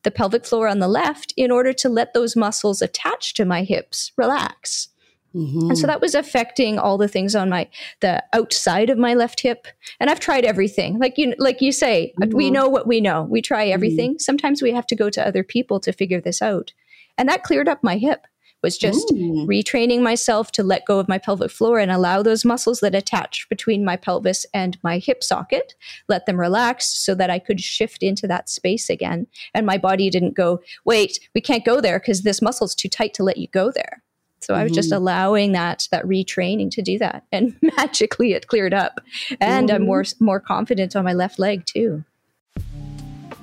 the 0.08 0.12
pelvic 0.12 0.46
floor 0.46 0.70
on 0.70 0.80
the 0.80 0.88
left 0.88 1.34
in 1.36 1.52
order 1.52 1.74
to 1.74 1.90
let 1.90 2.14
those 2.14 2.34
muscles 2.34 2.82
attached 2.82 3.36
to 3.36 3.44
my 3.44 3.64
hips 3.64 4.14
relax. 4.16 4.88
Mm-hmm. 5.36 5.72
And 5.72 5.78
so 5.78 5.86
that 5.86 6.00
was 6.00 6.16
affecting 6.16 6.80
all 6.80 6.98
the 6.98 7.10
things 7.10 7.36
on 7.36 7.50
my 7.50 7.68
the 8.00 8.24
outside 8.32 8.90
of 8.90 8.98
my 8.98 9.16
left 9.16 9.42
hip. 9.42 9.68
And 10.00 10.10
I've 10.10 10.22
tried 10.22 10.46
everything. 10.46 10.98
Like 10.98 11.18
you 11.18 11.36
like 11.40 11.62
you 11.62 11.74
say, 11.74 12.14
mm-hmm. 12.22 12.34
we 12.34 12.50
know 12.50 12.70
what 12.70 12.88
we 12.88 13.02
know. 13.02 13.24
We 13.24 13.42
try 13.42 13.68
everything. 13.68 14.12
Mm-hmm. 14.12 14.20
Sometimes 14.20 14.62
we 14.62 14.72
have 14.72 14.88
to 14.88 14.96
go 14.96 15.10
to 15.10 15.28
other 15.28 15.44
people 15.44 15.82
to 15.82 15.92
figure 15.92 16.22
this 16.22 16.42
out. 16.42 16.72
And 17.18 17.28
that 17.28 17.44
cleared 17.44 17.68
up 17.68 17.84
my 17.84 17.98
hip. 17.98 18.28
Was 18.64 18.78
just 18.78 19.12
Ooh. 19.12 19.46
retraining 19.48 20.02
myself 20.02 20.52
to 20.54 20.64
let 20.64 20.86
go 20.86 21.00
of 21.00 21.08
my 21.08 21.18
pelvic 21.18 21.52
floor 21.52 21.80
and 21.80 21.92
allow 21.92 22.24
those 22.24 22.44
muscles 22.44 22.80
that 22.80 22.96
attach 22.96 23.48
between 23.50 23.86
my 23.86 23.96
pelvis 23.96 24.46
and 24.54 24.78
my 24.84 24.98
hip 24.98 25.24
socket, 25.24 25.76
let 26.10 26.26
them 26.26 26.40
relax 26.40 26.88
so 26.88 27.14
that 27.16 27.30
I 27.30 27.40
could 27.40 27.62
shift 27.62 28.02
into 28.02 28.28
that 28.28 28.50
space 28.50 28.90
again. 28.90 29.28
And 29.54 29.66
my 29.66 29.78
body 29.78 30.10
didn't 30.10 30.34
go, 30.34 30.62
wait, 30.86 31.20
we 31.36 31.42
can't 31.42 31.66
go 31.66 31.80
there 31.82 32.00
because 32.00 32.24
this 32.24 32.42
muscle's 32.42 32.74
too 32.76 32.90
tight 32.90 33.14
to 33.16 33.24
let 33.24 33.38
you 33.38 33.48
go 33.48 33.72
there. 33.72 34.02
So 34.40 34.54
I 34.54 34.64
was 34.64 34.72
just 34.72 34.92
mm-hmm. 34.92 34.98
allowing 34.98 35.52
that 35.54 35.88
that 35.92 36.06
retraining 36.06 36.72
to 36.72 36.82
do 36.82 36.98
that, 37.00 37.24
and 37.32 37.56
magically 37.78 38.34
it 38.34 38.48
cleared 38.48 38.74
up, 38.74 39.02
and 39.42 39.70
mm-hmm. 39.70 39.76
I'm 39.76 39.86
more 39.86 40.06
more 40.20 40.40
confident 40.40 40.96
on 40.96 41.04
my 41.04 41.14
left 41.14 41.40
leg 41.40 41.66
too. 41.66 42.04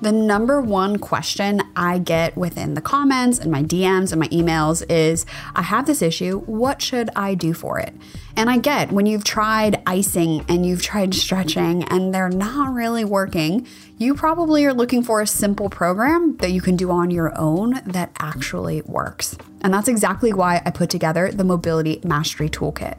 The 0.01 0.11
number 0.11 0.61
one 0.61 0.97
question 0.97 1.61
I 1.75 1.99
get 1.99 2.35
within 2.35 2.73
the 2.73 2.81
comments 2.81 3.39
and 3.39 3.49
my 3.49 3.63
DMs 3.63 4.11
and 4.11 4.19
my 4.19 4.27
emails 4.27 4.85
is 4.89 5.25
I 5.55 5.61
have 5.61 5.85
this 5.85 6.01
issue. 6.01 6.39
What 6.41 6.81
should 6.81 7.09
I 7.15 7.33
do 7.33 7.53
for 7.53 7.79
it? 7.79 7.93
And 8.35 8.49
I 8.49 8.57
get 8.57 8.91
when 8.91 9.05
you've 9.05 9.23
tried 9.23 9.81
icing 9.87 10.43
and 10.49 10.65
you've 10.65 10.81
tried 10.81 11.15
stretching 11.15 11.83
and 11.85 12.13
they're 12.13 12.29
not 12.29 12.73
really 12.73 13.05
working, 13.05 13.65
you 13.97 14.13
probably 14.13 14.65
are 14.65 14.73
looking 14.73 15.01
for 15.01 15.21
a 15.21 15.27
simple 15.27 15.69
program 15.69 16.35
that 16.37 16.51
you 16.51 16.59
can 16.59 16.75
do 16.75 16.91
on 16.91 17.09
your 17.09 17.35
own 17.37 17.81
that 17.85 18.11
actually 18.19 18.81
works. 18.81 19.37
And 19.61 19.73
that's 19.73 19.87
exactly 19.87 20.33
why 20.33 20.61
I 20.65 20.71
put 20.71 20.89
together 20.89 21.31
the 21.31 21.45
Mobility 21.45 22.01
Mastery 22.03 22.49
Toolkit. 22.49 22.97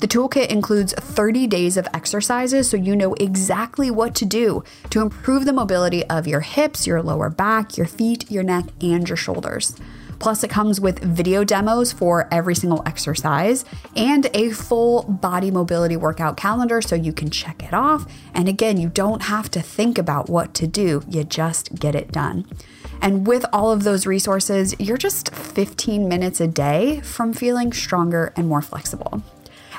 The 0.00 0.08
toolkit 0.08 0.46
includes 0.46 0.94
30 0.94 1.46
days 1.46 1.76
of 1.76 1.86
exercises 1.92 2.70
so 2.70 2.78
you 2.78 2.96
know 2.96 3.12
exactly 3.14 3.90
what 3.90 4.14
to 4.14 4.24
do 4.24 4.64
to 4.88 5.02
improve 5.02 5.44
the 5.44 5.52
mobility 5.52 6.06
of 6.06 6.26
your 6.26 6.40
hips, 6.40 6.86
your 6.86 7.02
lower 7.02 7.28
back, 7.28 7.76
your 7.76 7.86
feet, 7.86 8.30
your 8.30 8.42
neck, 8.42 8.64
and 8.80 9.06
your 9.06 9.16
shoulders. 9.16 9.76
Plus, 10.18 10.42
it 10.42 10.48
comes 10.48 10.80
with 10.80 11.00
video 11.00 11.44
demos 11.44 11.92
for 11.92 12.28
every 12.32 12.54
single 12.54 12.82
exercise 12.86 13.66
and 13.94 14.28
a 14.32 14.50
full 14.50 15.02
body 15.02 15.50
mobility 15.50 15.98
workout 15.98 16.36
calendar 16.36 16.80
so 16.80 16.94
you 16.94 17.12
can 17.12 17.28
check 17.28 17.62
it 17.62 17.74
off. 17.74 18.10
And 18.32 18.48
again, 18.48 18.78
you 18.78 18.88
don't 18.88 19.24
have 19.24 19.50
to 19.50 19.60
think 19.60 19.98
about 19.98 20.30
what 20.30 20.54
to 20.54 20.66
do, 20.66 21.02
you 21.10 21.24
just 21.24 21.74
get 21.74 21.94
it 21.94 22.10
done. 22.10 22.46
And 23.02 23.26
with 23.26 23.44
all 23.52 23.70
of 23.70 23.84
those 23.84 24.06
resources, 24.06 24.74
you're 24.78 24.96
just 24.96 25.34
15 25.34 26.08
minutes 26.08 26.40
a 26.40 26.46
day 26.46 27.00
from 27.00 27.34
feeling 27.34 27.72
stronger 27.72 28.32
and 28.34 28.48
more 28.48 28.62
flexible. 28.62 29.22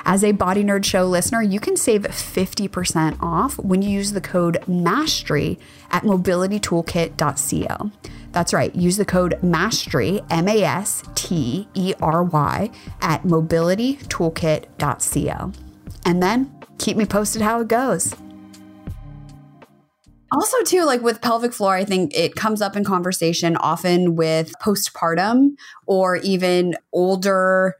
As 0.04 0.24
a 0.24 0.32
Body 0.32 0.64
Nerd 0.64 0.84
Show 0.84 1.06
listener, 1.06 1.40
you 1.42 1.60
can 1.60 1.76
save 1.76 2.02
50% 2.02 3.18
off 3.20 3.56
when 3.58 3.82
you 3.82 3.90
use 3.90 4.10
the 4.12 4.20
code 4.20 4.58
MASTERY 4.66 5.60
at 5.90 6.02
mobilitytoolkit.co. 6.02 7.90
That's 8.32 8.52
right. 8.52 8.74
Use 8.74 8.96
the 8.96 9.04
code 9.04 9.40
MASTERY, 9.42 10.22
M 10.30 10.48
A 10.48 10.62
S 10.62 11.04
T 11.14 11.68
E 11.74 11.94
R 12.00 12.24
Y, 12.24 12.70
at 13.00 13.22
mobilitytoolkit.co. 13.22 15.52
And 16.04 16.20
then 16.22 16.52
keep 16.78 16.96
me 16.96 17.06
posted 17.06 17.42
how 17.42 17.60
it 17.60 17.68
goes. 17.68 18.16
Also, 20.32 20.64
too, 20.64 20.84
like 20.84 21.02
with 21.02 21.20
pelvic 21.20 21.52
floor, 21.52 21.74
I 21.74 21.84
think 21.84 22.16
it 22.16 22.34
comes 22.34 22.62
up 22.62 22.74
in 22.74 22.84
conversation 22.84 23.54
often 23.56 24.16
with 24.16 24.54
postpartum 24.62 25.50
or 25.86 26.16
even 26.16 26.74
older 26.92 27.76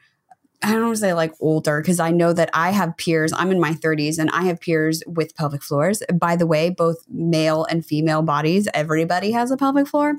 I 0.63 0.73
don't 0.73 0.85
want 0.85 0.95
to 0.95 1.01
say 1.01 1.15
like 1.15 1.33
older 1.41 1.81
because 1.81 2.01
I 2.01 2.11
know 2.11 2.33
that 2.33 2.51
I 2.55 2.71
have 2.71 2.97
peers. 2.97 3.33
I'm 3.33 3.51
in 3.51 3.61
my 3.61 3.73
30s 3.73 4.19
and 4.19 4.31
I 4.31 4.43
have 4.45 4.61
peers 4.61 5.03
with 5.07 5.35
pelvic 5.35 5.63
floors. 5.63 6.03
By 6.15 6.37
the 6.37 6.47
way, 6.47 6.71
both 6.71 7.05
male 7.09 7.65
and 7.65 7.85
female 7.85 8.23
bodies, 8.23 8.69
everybody 8.73 9.33
has 9.33 9.51
a 9.51 9.57
pelvic 9.57 9.89
floor. 9.89 10.15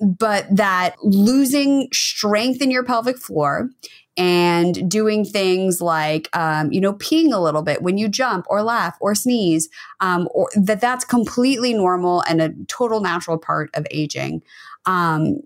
But 0.00 0.46
that 0.54 0.96
losing 1.02 1.88
strength 1.92 2.62
in 2.62 2.70
your 2.70 2.84
pelvic 2.84 3.18
floor 3.18 3.70
and 4.16 4.90
doing 4.90 5.24
things 5.24 5.80
like 5.80 6.28
um, 6.36 6.72
you 6.72 6.80
know 6.80 6.94
peeing 6.94 7.32
a 7.32 7.38
little 7.38 7.62
bit 7.62 7.82
when 7.82 7.96
you 7.96 8.08
jump 8.08 8.44
or 8.48 8.62
laugh 8.62 8.96
or 9.00 9.14
sneeze 9.14 9.68
um, 10.00 10.28
or 10.32 10.48
that 10.54 10.80
that's 10.80 11.04
completely 11.04 11.72
normal 11.72 12.22
and 12.22 12.42
a 12.42 12.52
total 12.66 13.00
natural 13.00 13.38
part 13.38 13.70
of 13.74 13.86
aging 13.90 14.42
um, 14.86 15.38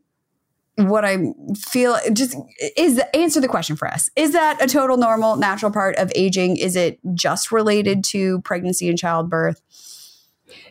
what 0.77 1.05
I 1.05 1.19
feel 1.57 1.99
just 2.13 2.37
is 2.77 3.01
answer 3.13 3.41
the 3.41 3.49
question 3.49 3.77
for 3.77 3.87
us. 3.87 4.11
Is 4.17 4.33
that 4.33 4.63
a 4.63 4.67
total 4.67 4.97
normal 4.97 5.37
natural 5.37 5.71
part 5.71 5.97
of 5.97 6.11
aging? 6.15 6.57
Is 6.57 6.75
it 6.75 6.99
just 7.15 7.53
related 7.53 8.03
to 8.05 8.41
pregnancy 8.41 8.89
and 8.89 8.99
childbirth? 8.99 9.61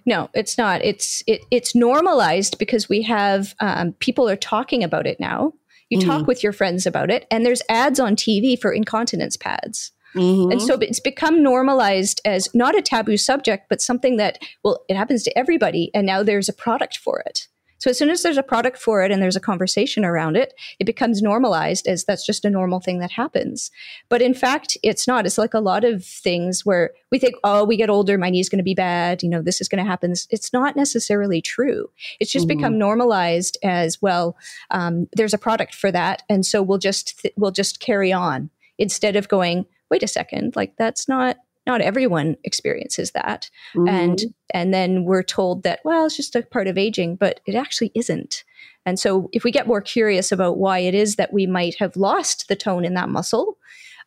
No, 0.05 0.29
it's 0.33 0.57
not. 0.57 0.83
It's 0.83 1.23
it, 1.27 1.41
it's 1.51 1.73
normalized 1.73 2.57
because 2.57 2.89
we 2.89 3.01
have 3.03 3.55
um, 3.59 3.93
people 3.93 4.29
are 4.29 4.35
talking 4.35 4.83
about 4.83 5.07
it 5.07 5.19
now. 5.19 5.53
You 5.89 5.99
mm-hmm. 5.99 6.09
talk 6.09 6.27
with 6.27 6.43
your 6.43 6.53
friends 6.53 6.85
about 6.85 7.09
it, 7.09 7.25
and 7.31 7.45
there's 7.45 7.61
ads 7.69 7.99
on 7.99 8.15
TV 8.15 8.59
for 8.59 8.71
incontinence 8.71 9.37
pads. 9.37 9.91
Mm-hmm. 10.15 10.51
And 10.51 10.61
so 10.61 10.75
it's 10.75 10.99
become 10.99 11.41
normalized 11.41 12.21
as 12.25 12.47
not 12.53 12.77
a 12.77 12.81
taboo 12.81 13.17
subject, 13.17 13.67
but 13.69 13.81
something 13.81 14.17
that, 14.17 14.37
well, 14.63 14.83
it 14.87 14.95
happens 14.95 15.23
to 15.23 15.37
everybody. 15.37 15.89
And 15.93 16.05
now 16.05 16.21
there's 16.21 16.49
a 16.49 16.53
product 16.53 16.97
for 16.97 17.21
it. 17.21 17.47
So 17.83 17.89
as 17.89 17.97
soon 17.97 18.09
as 18.09 18.23
there's 18.23 18.37
a 18.37 18.43
product 18.43 18.77
for 18.77 19.03
it 19.03 19.11
and 19.11 19.21
there's 19.21 19.35
a 19.35 19.41
conversation 19.41 20.05
around 20.05 20.37
it, 20.37 20.53
it 20.79 20.85
becomes 20.85 21.21
normalized 21.21 21.85
as 21.85 22.05
that's 22.05 22.25
just 22.25 22.45
a 22.45 22.49
normal 22.49 22.79
thing 22.79 22.99
that 22.99 23.11
happens. 23.11 23.71
But 24.07 24.21
in 24.21 24.33
fact, 24.33 24.77
it's 24.83 25.05
not. 25.05 25.25
It's 25.25 25.37
like 25.37 25.53
a 25.53 25.59
lot 25.59 25.83
of 25.83 26.05
things 26.05 26.65
where 26.65 26.91
we 27.11 27.19
think, 27.19 27.35
oh, 27.43 27.65
we 27.65 27.75
get 27.75 27.89
older, 27.89 28.17
my 28.17 28.29
knee's 28.29 28.47
going 28.47 28.59
to 28.59 28.63
be 28.63 28.73
bad, 28.73 29.21
you 29.21 29.27
know, 29.27 29.41
this 29.41 29.59
is 29.59 29.67
going 29.67 29.83
to 29.83 29.89
happen. 29.89 30.13
It's 30.29 30.53
not 30.53 30.77
necessarily 30.77 31.41
true. 31.41 31.89
It's 32.21 32.31
just 32.31 32.47
mm-hmm. 32.47 32.59
become 32.59 32.77
normalized 32.77 33.57
as 33.63 34.01
well. 34.01 34.37
Um, 34.71 35.09
there's 35.11 35.33
a 35.33 35.37
product 35.37 35.75
for 35.75 35.91
that, 35.91 36.23
and 36.29 36.45
so 36.45 36.63
we'll 36.63 36.77
just 36.77 37.19
th- 37.19 37.33
we'll 37.35 37.51
just 37.51 37.81
carry 37.81 38.13
on 38.13 38.49
instead 38.77 39.17
of 39.17 39.27
going, 39.27 39.65
wait 39.91 40.03
a 40.03 40.07
second, 40.07 40.55
like 40.55 40.77
that's 40.77 41.09
not 41.09 41.35
not 41.65 41.81
everyone 41.81 42.35
experiences 42.43 43.11
that 43.11 43.49
mm-hmm. 43.75 43.87
and 43.87 44.21
and 44.53 44.73
then 44.73 45.05
we're 45.05 45.23
told 45.23 45.63
that 45.63 45.79
well 45.83 46.05
it's 46.05 46.17
just 46.17 46.35
a 46.35 46.41
part 46.43 46.67
of 46.67 46.77
aging 46.77 47.15
but 47.15 47.39
it 47.45 47.55
actually 47.55 47.91
isn't 47.95 48.43
and 48.85 48.99
so 48.99 49.29
if 49.31 49.43
we 49.43 49.51
get 49.51 49.67
more 49.67 49.81
curious 49.81 50.31
about 50.31 50.57
why 50.57 50.79
it 50.79 50.93
is 50.93 51.15
that 51.15 51.33
we 51.33 51.45
might 51.45 51.75
have 51.79 51.95
lost 51.95 52.47
the 52.47 52.55
tone 52.55 52.85
in 52.85 52.93
that 52.93 53.09
muscle 53.09 53.57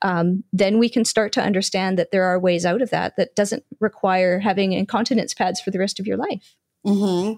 um, 0.03 0.45
then 0.53 0.79
we 0.79 0.91
can 0.91 1.07
start 1.07 1.33
to 1.33 1.43
understand 1.43 1.99
that 1.99 2.11
there 2.11 2.25
are 2.25 2.39
ways 2.39 2.67
out 2.67 2.83
of 2.83 2.91
that 2.91 3.17
that 3.17 3.35
doesn't 3.35 3.65
require 3.81 4.39
having 4.39 4.73
incontinence 4.73 5.33
pads 5.33 5.59
for 5.61 5.71
the 5.71 5.79
rest 5.79 5.99
of 5.99 6.07
your 6.07 6.19
life 6.19 6.55
Mm-hmm. 6.87 7.33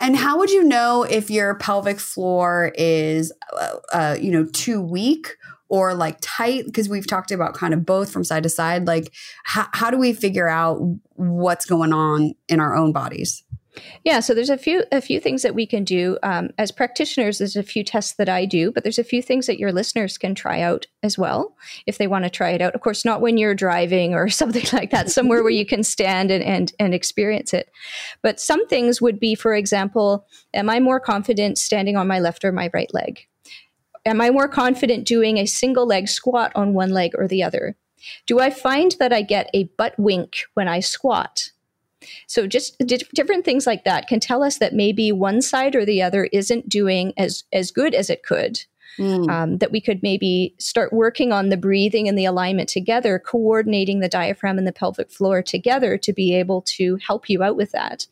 And 0.00 0.16
how 0.16 0.38
would 0.38 0.50
you 0.50 0.64
know 0.64 1.02
if 1.02 1.30
your 1.30 1.56
pelvic 1.56 2.00
floor 2.00 2.72
is, 2.74 3.32
uh, 3.52 3.76
uh, 3.92 4.16
you 4.18 4.30
know, 4.30 4.46
too 4.46 4.80
weak 4.80 5.36
or 5.68 5.94
like 5.94 6.18
tight 6.20 6.66
because 6.66 6.88
we've 6.88 7.06
talked 7.06 7.30
about 7.30 7.54
kind 7.54 7.74
of 7.74 7.84
both 7.84 8.10
from 8.10 8.24
side 8.24 8.42
to 8.42 8.48
side 8.48 8.86
like 8.86 9.12
how, 9.44 9.66
how 9.72 9.90
do 9.90 9.98
we 9.98 10.12
figure 10.12 10.48
out 10.48 10.78
what's 11.14 11.66
going 11.66 11.92
on 11.92 12.34
in 12.48 12.60
our 12.60 12.76
own 12.76 12.92
bodies 12.92 13.42
yeah, 14.04 14.20
so 14.20 14.34
there's 14.34 14.50
a 14.50 14.58
few 14.58 14.84
a 14.92 15.00
few 15.00 15.18
things 15.18 15.42
that 15.42 15.54
we 15.54 15.66
can 15.66 15.84
do 15.84 16.18
um, 16.22 16.50
as 16.58 16.70
practitioners. 16.70 17.38
There's 17.38 17.56
a 17.56 17.62
few 17.62 17.82
tests 17.82 18.14
that 18.14 18.28
I 18.28 18.44
do, 18.44 18.70
but 18.70 18.82
there's 18.82 18.98
a 18.98 19.04
few 19.04 19.20
things 19.20 19.46
that 19.46 19.58
your 19.58 19.72
listeners 19.72 20.16
can 20.16 20.34
try 20.34 20.60
out 20.60 20.86
as 21.02 21.18
well 21.18 21.56
if 21.86 21.98
they 21.98 22.06
want 22.06 22.24
to 22.24 22.30
try 22.30 22.50
it 22.50 22.62
out. 22.62 22.74
Of 22.74 22.82
course, 22.82 23.04
not 23.04 23.20
when 23.20 23.36
you're 23.36 23.54
driving 23.54 24.14
or 24.14 24.28
something 24.28 24.66
like 24.72 24.90
that, 24.90 25.10
somewhere 25.10 25.42
where 25.42 25.50
you 25.50 25.66
can 25.66 25.82
stand 25.82 26.30
and, 26.30 26.44
and 26.44 26.72
and 26.78 26.94
experience 26.94 27.52
it. 27.52 27.70
But 28.22 28.38
some 28.40 28.66
things 28.68 29.02
would 29.02 29.18
be, 29.18 29.34
for 29.34 29.54
example, 29.54 30.26
am 30.52 30.70
I 30.70 30.80
more 30.80 31.00
confident 31.00 31.58
standing 31.58 31.96
on 31.96 32.06
my 32.06 32.20
left 32.20 32.44
or 32.44 32.52
my 32.52 32.70
right 32.72 32.92
leg? 32.94 33.26
Am 34.06 34.20
I 34.20 34.30
more 34.30 34.48
confident 34.48 35.06
doing 35.06 35.38
a 35.38 35.46
single 35.46 35.86
leg 35.86 36.08
squat 36.08 36.52
on 36.54 36.74
one 36.74 36.90
leg 36.90 37.12
or 37.16 37.26
the 37.26 37.42
other? 37.42 37.76
Do 38.26 38.38
I 38.38 38.50
find 38.50 38.94
that 38.98 39.12
I 39.12 39.22
get 39.22 39.48
a 39.54 39.64
butt 39.78 39.94
wink 39.98 40.44
when 40.54 40.68
I 40.68 40.80
squat? 40.80 41.50
So, 42.26 42.46
just 42.46 42.78
di- 42.78 42.98
different 43.14 43.46
things 43.46 43.66
like 43.66 43.84
that 43.84 44.08
can 44.08 44.20
tell 44.20 44.42
us 44.42 44.58
that 44.58 44.74
maybe 44.74 45.10
one 45.10 45.40
side 45.40 45.74
or 45.74 45.86
the 45.86 46.02
other 46.02 46.28
isn't 46.32 46.68
doing 46.68 47.14
as, 47.16 47.44
as 47.52 47.70
good 47.70 47.94
as 47.94 48.10
it 48.10 48.22
could. 48.22 48.60
Mm. 48.98 49.28
Um, 49.28 49.58
that 49.58 49.72
we 49.72 49.80
could 49.80 50.04
maybe 50.04 50.54
start 50.60 50.92
working 50.92 51.32
on 51.32 51.48
the 51.48 51.56
breathing 51.56 52.06
and 52.06 52.16
the 52.16 52.26
alignment 52.26 52.68
together, 52.68 53.18
coordinating 53.18 53.98
the 53.98 54.08
diaphragm 54.08 54.56
and 54.56 54.68
the 54.68 54.72
pelvic 54.72 55.10
floor 55.10 55.42
together 55.42 55.98
to 55.98 56.12
be 56.12 56.32
able 56.36 56.62
to 56.76 56.94
help 57.04 57.28
you 57.28 57.42
out 57.42 57.56
with 57.56 57.72
that. 57.72 58.06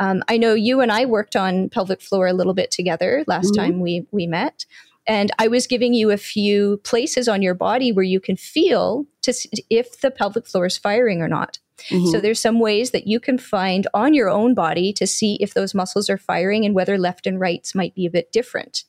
Um, 0.00 0.22
I 0.28 0.38
know 0.38 0.54
you 0.54 0.80
and 0.80 0.90
I 0.90 1.04
worked 1.04 1.36
on 1.36 1.68
pelvic 1.68 2.00
floor 2.00 2.28
a 2.28 2.32
little 2.32 2.54
bit 2.54 2.70
together 2.70 3.24
last 3.26 3.52
mm-hmm. 3.52 3.62
time 3.62 3.80
we 3.80 4.06
we 4.10 4.26
met. 4.26 4.64
And 5.06 5.30
I 5.38 5.48
was 5.48 5.66
giving 5.66 5.94
you 5.94 6.10
a 6.10 6.16
few 6.16 6.78
places 6.84 7.28
on 7.28 7.42
your 7.42 7.54
body 7.54 7.90
where 7.90 8.04
you 8.04 8.20
can 8.20 8.36
feel 8.36 9.06
to 9.22 9.34
if 9.68 10.00
the 10.00 10.10
pelvic 10.10 10.46
floor 10.46 10.66
is 10.66 10.78
firing 10.78 11.20
or 11.20 11.28
not. 11.28 11.58
Mm-hmm. 11.88 12.10
So 12.10 12.20
there's 12.20 12.40
some 12.40 12.60
ways 12.60 12.92
that 12.92 13.06
you 13.06 13.18
can 13.18 13.38
find 13.38 13.86
on 13.94 14.14
your 14.14 14.28
own 14.28 14.54
body 14.54 14.92
to 14.94 15.06
see 15.06 15.38
if 15.40 15.54
those 15.54 15.74
muscles 15.74 16.08
are 16.08 16.18
firing 16.18 16.64
and 16.64 16.74
whether 16.74 16.96
left 16.98 17.26
and 17.26 17.40
rights 17.40 17.74
might 17.74 17.94
be 17.94 18.06
a 18.06 18.10
bit 18.10 18.30
different. 18.30 18.84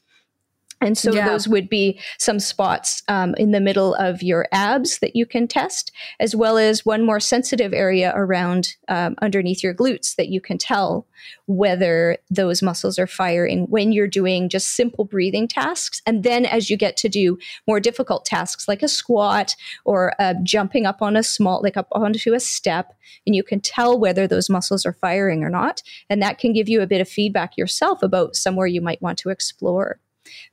And 0.83 0.97
so 0.97 1.13
yeah. 1.13 1.27
those 1.27 1.47
would 1.47 1.69
be 1.69 1.99
some 2.19 2.39
spots 2.39 3.01
um, 3.07 3.33
in 3.35 3.51
the 3.51 3.61
middle 3.61 3.95
of 3.95 4.21
your 4.21 4.47
abs 4.51 4.99
that 4.99 5.15
you 5.15 5.25
can 5.25 5.47
test, 5.47 5.91
as 6.19 6.35
well 6.35 6.57
as 6.57 6.85
one 6.85 7.05
more 7.05 7.19
sensitive 7.19 7.73
area 7.73 8.11
around 8.15 8.75
um, 8.89 9.15
underneath 9.21 9.63
your 9.63 9.73
glutes 9.73 10.15
that 10.15 10.29
you 10.29 10.41
can 10.41 10.57
tell 10.57 11.07
whether 11.45 12.17
those 12.29 12.61
muscles 12.61 12.99
are 12.99 13.07
firing 13.07 13.65
when 13.69 13.91
you're 13.91 14.07
doing 14.07 14.49
just 14.49 14.75
simple 14.75 15.05
breathing 15.05 15.47
tasks. 15.47 16.01
And 16.05 16.23
then 16.23 16.45
as 16.45 16.69
you 16.69 16.77
get 16.77 16.97
to 16.97 17.09
do 17.09 17.37
more 17.67 17.79
difficult 17.79 18.25
tasks 18.25 18.67
like 18.67 18.83
a 18.83 18.87
squat 18.87 19.55
or 19.85 20.13
uh, 20.19 20.33
jumping 20.43 20.85
up 20.85 21.01
on 21.01 21.15
a 21.15 21.23
small, 21.23 21.61
like 21.63 21.77
up 21.77 21.87
onto 21.93 22.33
a 22.33 22.39
step, 22.39 22.93
and 23.25 23.35
you 23.35 23.43
can 23.43 23.61
tell 23.61 23.97
whether 23.97 24.27
those 24.27 24.49
muscles 24.49 24.85
are 24.85 24.93
firing 24.93 25.43
or 25.43 25.49
not. 25.49 25.81
And 26.09 26.21
that 26.21 26.39
can 26.39 26.53
give 26.53 26.67
you 26.67 26.81
a 26.81 26.87
bit 26.87 27.01
of 27.01 27.07
feedback 27.07 27.57
yourself 27.57 28.03
about 28.03 28.35
somewhere 28.35 28.67
you 28.67 28.81
might 28.81 29.01
want 29.01 29.17
to 29.19 29.29
explore. 29.29 29.99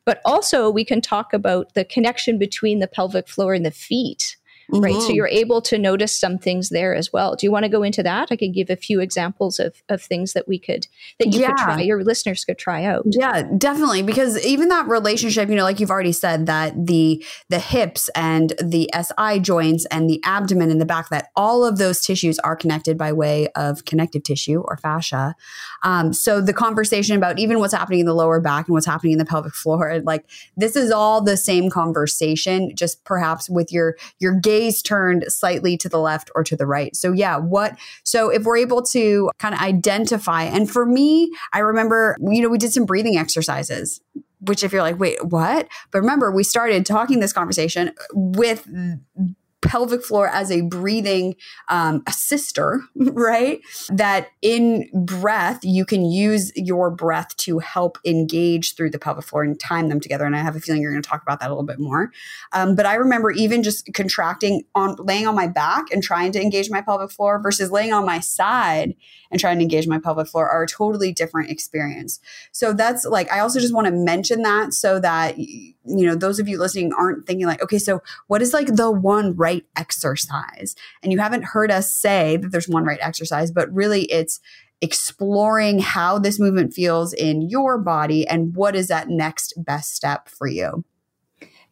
But 0.05 0.21
also, 0.25 0.71
we 0.71 0.85
can 0.85 1.01
talk 1.01 1.33
about 1.33 1.75
the 1.75 1.85
connection 1.85 2.39
between 2.39 2.79
the 2.79 2.89
pelvic 2.89 3.29
floor 3.29 3.55
and 3.55 3.65
the 3.65 3.71
feet 3.71 4.37
mm-hmm. 4.71 4.85
right? 4.85 4.95
So 4.95 5.01
mm-hmm. 5.01 5.15
you're 5.15 5.29
able 5.29 5.61
to 5.63 5.79
notice 5.79 6.17
some 6.19 6.39
things 6.39 6.69
there 6.69 6.95
as 6.95 7.13
well. 7.13 7.37
Do 7.37 7.47
you 7.47 7.53
want 7.53 7.65
to 7.65 7.69
go 7.69 7.83
into 7.83 8.03
that? 8.03 8.29
I 8.31 8.37
can 8.37 8.53
give 8.53 8.71
a 8.71 8.77
few 8.77 9.01
examples 9.01 9.59
of, 9.59 9.83
of 9.89 10.03
things 10.03 10.33
that 10.33 10.47
we 10.47 10.59
could, 10.59 10.87
that 11.19 11.29
you 11.29 11.41
yeah. 11.41 11.49
could 11.49 11.59
try, 11.59 11.81
your 11.81 12.03
listeners 12.05 12.45
could 12.45 12.59
try 12.59 12.85
out. 12.85 13.05
Yeah, 13.07 13.43
definitely. 13.57 14.03
Because 14.03 14.45
even 14.45 14.69
that 14.69 14.87
relationship, 14.89 15.49
you 15.49 15.57
know, 15.57 15.65
like 15.65 15.81
you've 15.81 15.91
already 15.91 16.13
said 16.13 16.47
that 16.47 16.87
the, 16.87 17.25
the 17.49 17.59
hips 17.59 18.09
and 18.15 18.53
the 18.63 18.91
SI 18.95 19.41
joints 19.41 19.87
and 19.87 20.09
the 20.09 20.21
abdomen 20.25 20.71
and 20.71 20.81
the 20.81 20.87
back, 20.87 21.09
that 21.09 21.31
all 21.37 21.65
of 21.65 21.79
those 21.79 22.01
tissues 22.01 22.39
are 22.41 22.57
connected 22.57 22.97
by 22.97 23.13
way 23.13 23.49
of 23.57 23.85
connective 23.85 24.23
tissue 24.23 24.61
or 24.61 24.77
fascia. 24.77 25.35
Um, 25.83 26.13
so 26.13 26.41
the 26.41 26.53
conversation 26.53 27.17
about 27.17 27.39
even 27.39 27.59
what's 27.59 27.75
happening 27.75 28.01
in 28.01 28.07
the 28.07 28.15
lower 28.15 28.41
back 28.41 28.69
and 28.69 28.75
what's 28.75 28.87
happening 28.87 29.13
in 29.13 29.19
the 29.19 29.25
pelvic 29.25 29.55
floor, 29.55 30.01
like 30.05 30.25
this 30.57 30.77
is 30.77 30.91
all 30.91 31.21
the 31.21 31.37
same 31.37 31.71
conversation, 31.71 32.75
just 32.75 33.05
perhaps 33.05 33.49
with 33.49 33.73
your, 33.73 33.97
your 34.19 34.35
gaze 34.35 34.60
gaze 34.61 34.83
turned 34.83 35.25
slightly 35.29 35.77
to 35.79 35.89
the 35.89 35.99
left 35.99 36.31
or 36.35 36.45
to 36.45 36.57
the 36.57 36.67
right. 36.67 36.95
So, 36.95 37.13
yeah, 37.13 37.37
what, 37.37 37.79
so 38.05 38.29
if 38.29 38.45
we're 38.45 38.59
able 38.59 38.83
to 38.83 39.31
kind 39.39 39.55
of 39.55 39.61
identify, 39.61 40.45
and 40.45 40.71
for 40.71 40.85
me, 40.85 41.31
I 41.53 41.61
remember, 41.61 42.17
you 42.21 42.43
know, 42.43 42.49
we 42.49 42.59
did 42.59 42.73
some 42.73 42.85
breathing 42.85 43.17
exercises 43.17 44.01
which 44.43 44.65
if 44.65 44.73
you're 44.73 44.81
like 44.81 44.99
wait 44.99 45.23
what 45.23 45.69
but 45.91 45.99
remember 45.99 46.31
we 46.31 46.43
started 46.43 46.87
talking 46.87 47.21
this 47.21 47.33
conversation 47.33 47.93
with 48.15 48.67
pelvic 49.63 50.03
floor 50.03 50.29
as 50.29 50.51
a 50.51 50.63
breathing 50.63 51.37
um, 51.69 52.03
assister, 52.07 52.83
right? 52.97 53.61
That 53.91 54.29
in 54.43 54.89
breath, 54.93 55.61
you 55.63 55.85
can 55.85 56.05
use 56.05 56.53
your 56.57 56.91
breath 56.91 57.37
to 57.39 57.59
help 57.59 57.99
engage 58.05 58.75
through 58.75 58.91
the 58.91 58.99
pelvic 58.99 59.25
floor 59.25 59.43
and 59.43 59.59
time 59.59 59.89
them 59.89 60.01
together. 60.01 60.25
And 60.25 60.35
I 60.35 60.41
have 60.41 60.57
a 60.57 60.61
feeling 60.61 60.83
you're 60.83 60.93
going 60.93 61.03
to 61.03 61.09
talk 61.09 61.23
about 61.23 61.41
that 61.41 61.49
a 61.49 61.51
little 61.51 61.65
bit 61.65 61.79
more. 61.79 62.11
Um, 62.53 62.75
but 62.75 62.87
I 62.87 62.95
remember 62.95 63.31
even 63.31 63.63
just 63.63 63.93
contracting 63.93 64.65
on 64.75 64.97
laying 64.99 65.27
on 65.27 65.35
my 65.35 65.47
back 65.47 65.91
and 65.93 66.03
trying 66.03 66.33
to 66.33 66.41
engage 66.41 66.71
my 66.71 66.81
pelvic 66.81 67.11
floor 67.11 67.41
versus 67.43 67.71
laying 67.71 67.93
on 67.93 68.07
my 68.07 68.21
side 68.21 68.95
and 69.31 69.41
trying 69.41 69.59
to 69.59 69.63
engage 69.63 69.87
my 69.87 69.99
pelvic 69.99 70.27
floor 70.27 70.49
are 70.49 70.65
a 70.65 70.69
totally 70.69 71.13
different 71.13 71.51
experience. 71.51 72.21
So 72.53 72.73
that's 72.73 73.05
like, 73.05 73.31
I 73.31 73.41
also 73.41 73.61
just 73.61 73.75
want 73.75 73.87
to 73.87 73.93
mention 73.93 74.43
that 74.43 74.73
so 74.73 74.99
that, 75.01 75.37
you 75.85 76.07
know, 76.07 76.15
those 76.15 76.39
of 76.39 76.49
you 76.49 76.59
listening 76.59 76.93
aren't 76.93 77.27
thinking 77.27 77.47
like, 77.47 77.63
okay, 77.63 77.79
so 77.79 78.03
what 78.27 78.43
is 78.43 78.53
like 78.53 78.67
the 78.77 78.91
one 78.91 79.35
right 79.37 79.65
exercise. 79.77 80.75
And 81.03 81.13
you 81.13 81.19
haven't 81.19 81.45
heard 81.45 81.71
us 81.71 81.93
say 81.93 82.37
that 82.37 82.53
there's 82.53 82.69
one 82.69 82.85
right 82.85 82.99
exercise, 83.01 83.51
but 83.51 83.73
really 83.73 84.03
it's 84.05 84.41
exploring 84.81 85.79
how 85.79 86.19
this 86.19 86.41
movement 86.41 86.73
feels 86.73 87.13
in 87.13 87.49
your 87.49 87.79
body 87.79 88.27
and 88.27 88.55
what 88.55 88.75
is 88.75 88.89
that 88.89 89.09
next 89.09 89.53
best 89.57 89.95
step 89.95 90.29
for 90.29 90.47
you. 90.47 90.85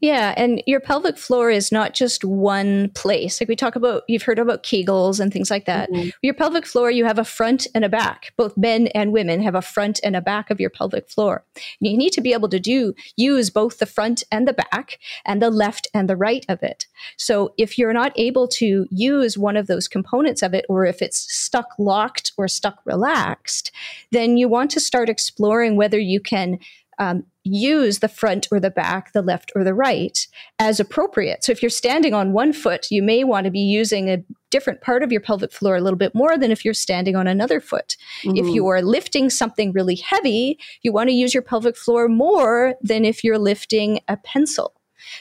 Yeah, 0.00 0.32
and 0.36 0.62
your 0.66 0.80
pelvic 0.80 1.18
floor 1.18 1.50
is 1.50 1.72
not 1.72 1.92
just 1.92 2.24
one 2.24 2.90
place. 2.90 3.40
Like 3.40 3.48
we 3.48 3.56
talk 3.56 3.74
about, 3.74 4.04
you've 4.06 4.22
heard 4.22 4.38
about 4.38 4.62
Kegels 4.62 5.18
and 5.18 5.32
things 5.32 5.50
like 5.50 5.64
that. 5.66 5.90
Mm-hmm. 5.90 6.10
Your 6.22 6.34
pelvic 6.34 6.66
floor, 6.66 6.90
you 6.90 7.04
have 7.04 7.18
a 7.18 7.24
front 7.24 7.66
and 7.74 7.84
a 7.84 7.88
back. 7.88 8.32
Both 8.36 8.56
men 8.56 8.88
and 8.88 9.12
women 9.12 9.42
have 9.42 9.56
a 9.56 9.62
front 9.62 9.98
and 10.04 10.14
a 10.14 10.20
back 10.20 10.50
of 10.50 10.60
your 10.60 10.70
pelvic 10.70 11.10
floor. 11.10 11.44
And 11.56 11.90
you 11.90 11.96
need 11.96 12.12
to 12.12 12.20
be 12.20 12.32
able 12.32 12.48
to 12.48 12.60
do 12.60 12.94
use 13.16 13.50
both 13.50 13.78
the 13.78 13.86
front 13.86 14.22
and 14.30 14.46
the 14.46 14.52
back 14.52 14.98
and 15.24 15.42
the 15.42 15.50
left 15.50 15.88
and 15.92 16.08
the 16.08 16.16
right 16.16 16.46
of 16.48 16.62
it. 16.62 16.86
So 17.16 17.52
if 17.58 17.76
you're 17.76 17.92
not 17.92 18.12
able 18.16 18.46
to 18.48 18.86
use 18.90 19.36
one 19.36 19.56
of 19.56 19.66
those 19.66 19.88
components 19.88 20.42
of 20.42 20.54
it, 20.54 20.64
or 20.68 20.86
if 20.86 21.02
it's 21.02 21.32
stuck 21.32 21.70
locked 21.78 22.32
or 22.36 22.46
stuck 22.46 22.80
relaxed, 22.84 23.72
then 24.12 24.36
you 24.36 24.48
want 24.48 24.70
to 24.72 24.80
start 24.80 25.08
exploring 25.08 25.76
whether 25.76 25.98
you 25.98 26.20
can 26.20 26.58
um, 26.98 27.24
use 27.44 28.00
the 28.00 28.08
front 28.08 28.48
or 28.50 28.60
the 28.60 28.70
back, 28.70 29.12
the 29.12 29.22
left 29.22 29.52
or 29.54 29.64
the 29.64 29.74
right 29.74 30.26
as 30.58 30.80
appropriate. 30.80 31.44
So 31.44 31.52
if 31.52 31.62
you're 31.62 31.70
standing 31.70 32.14
on 32.14 32.32
one 32.32 32.52
foot, 32.52 32.90
you 32.90 33.02
may 33.02 33.24
want 33.24 33.44
to 33.44 33.50
be 33.50 33.60
using 33.60 34.10
a 34.10 34.22
different 34.50 34.80
part 34.80 35.02
of 35.02 35.12
your 35.12 35.20
pelvic 35.20 35.52
floor 35.52 35.76
a 35.76 35.80
little 35.80 35.98
bit 35.98 36.14
more 36.14 36.36
than 36.36 36.50
if 36.50 36.64
you're 36.64 36.74
standing 36.74 37.16
on 37.16 37.26
another 37.26 37.60
foot. 37.60 37.96
Mm-hmm. 38.22 38.36
If 38.36 38.54
you 38.54 38.66
are 38.68 38.82
lifting 38.82 39.30
something 39.30 39.72
really 39.72 39.96
heavy, 39.96 40.58
you 40.82 40.92
want 40.92 41.08
to 41.08 41.14
use 41.14 41.34
your 41.34 41.42
pelvic 41.42 41.76
floor 41.76 42.08
more 42.08 42.74
than 42.82 43.04
if 43.04 43.22
you're 43.22 43.38
lifting 43.38 44.00
a 44.08 44.16
pencil. 44.16 44.74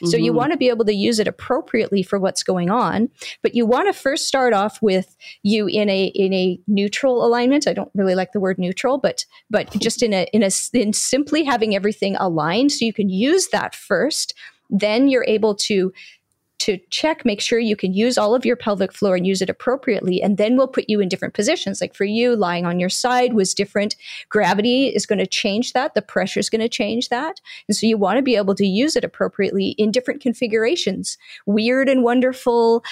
So 0.04 0.18
mm-hmm. 0.18 0.24
you 0.24 0.34
want 0.34 0.52
to 0.52 0.58
be 0.58 0.70
able 0.70 0.86
to 0.86 0.94
use 0.94 1.20
it 1.20 1.28
appropriately 1.28 2.04
for 2.04 2.20
what's 2.20 2.44
going 2.44 2.70
on, 2.70 3.10
but 3.42 3.56
you 3.56 3.66
want 3.66 3.88
to 3.88 4.00
first 4.00 4.28
start 4.28 4.54
off 4.54 4.82
with 4.82 5.16
you 5.44 5.68
in 5.68 5.90
a 5.90 6.06
in 6.16 6.34
a 6.34 6.60
neutral 6.68 7.26
alignment. 7.26 7.68
I 7.68 7.74
don't 7.74 7.92
really 7.94 8.16
like 8.16 8.32
the 8.32 8.40
word 8.40 8.58
neutral, 8.58 8.98
but 8.98 9.26
but 9.50 9.72
just 9.80 10.04
in 10.04 10.13
a 10.13 10.28
in 10.34 10.44
a 10.44 10.50
in 10.74 10.94
simply 10.94 11.44
having 11.44 11.76
everything 11.76 12.16
aligned 12.18 12.72
so 12.72 12.86
you 12.86 12.94
can 12.94 13.10
use 13.10 13.50
that 13.50 13.76
first. 13.76 14.34
Then 14.70 15.08
you're 15.08 15.26
able 15.28 15.56
to 15.56 15.94
to 16.60 16.80
check, 16.89 17.24
make 17.24 17.39
sure 17.39 17.60
you 17.60 17.76
can 17.76 17.93
use 17.93 18.17
all 18.17 18.34
of 18.34 18.46
your 18.46 18.56
pelvic 18.56 18.91
floor 18.91 19.15
and 19.15 19.28
use 19.28 19.41
it 19.41 19.50
appropriately. 19.50 20.22
And 20.22 20.38
then 20.38 20.58
we'll 20.58 20.67
put 20.67 20.86
you 20.88 21.00
in 21.00 21.10
different 21.10 21.34
positions. 21.34 21.82
Like 21.82 21.93
for 21.93 22.06
you, 22.06 22.36
lying 22.36 22.65
on 22.65 22.80
your 22.80 22.89
side 22.89 23.34
was 23.34 23.54
different. 23.54 23.96
Gravity 24.30 24.88
is 24.88 25.06
going 25.06 25.20
to 25.20 25.28
change 25.28 25.74
that. 25.74 25.93
The 25.93 26.02
pressure 26.02 26.39
is 26.39 26.50
going 26.50 26.62
to 26.62 26.70
change 26.70 27.10
that. 27.10 27.39
And 27.67 27.76
so 27.76 27.86
you 27.86 27.98
want 27.98 28.17
to 28.17 28.24
be 28.24 28.36
able 28.36 28.56
to 28.56 28.65
use 28.65 28.96
it 28.96 29.04
appropriately 29.04 29.70
in 29.78 29.91
different 29.91 30.22
configurations, 30.22 31.17
weird 31.46 31.89
and 31.89 32.04
wonderful, 32.04 32.84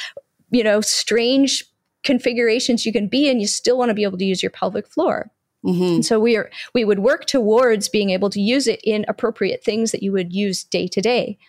you 0.52 0.64
know, 0.64 0.82
strange 0.82 1.64
configurations 2.04 2.86
you 2.86 2.94
can 2.94 3.08
be 3.08 3.28
in. 3.28 3.40
You 3.40 3.48
still 3.48 3.78
want 3.78 3.90
to 3.90 3.96
be 3.96 4.04
able 4.04 4.20
to 4.20 4.26
use 4.26 4.44
your 4.44 4.52
pelvic 4.52 4.88
floor. 4.88 5.32
Mm-hmm. 5.66 6.02
so 6.02 6.20
we 6.20 6.38
are 6.38 6.52
we 6.76 6.86
would 6.86 7.00
work 7.00 7.26
towards 7.26 7.90
being 7.90 8.12
able 8.12 8.30
to 8.30 8.40
use 8.40 8.68
it 8.68 8.80
in 8.84 9.04
appropriate 9.08 9.64
things 9.64 9.92
that 9.92 10.04
you 10.04 10.12
would 10.12 10.32
use 10.32 10.64
day 10.64 10.88
to 10.88 11.02
day. 11.02 11.40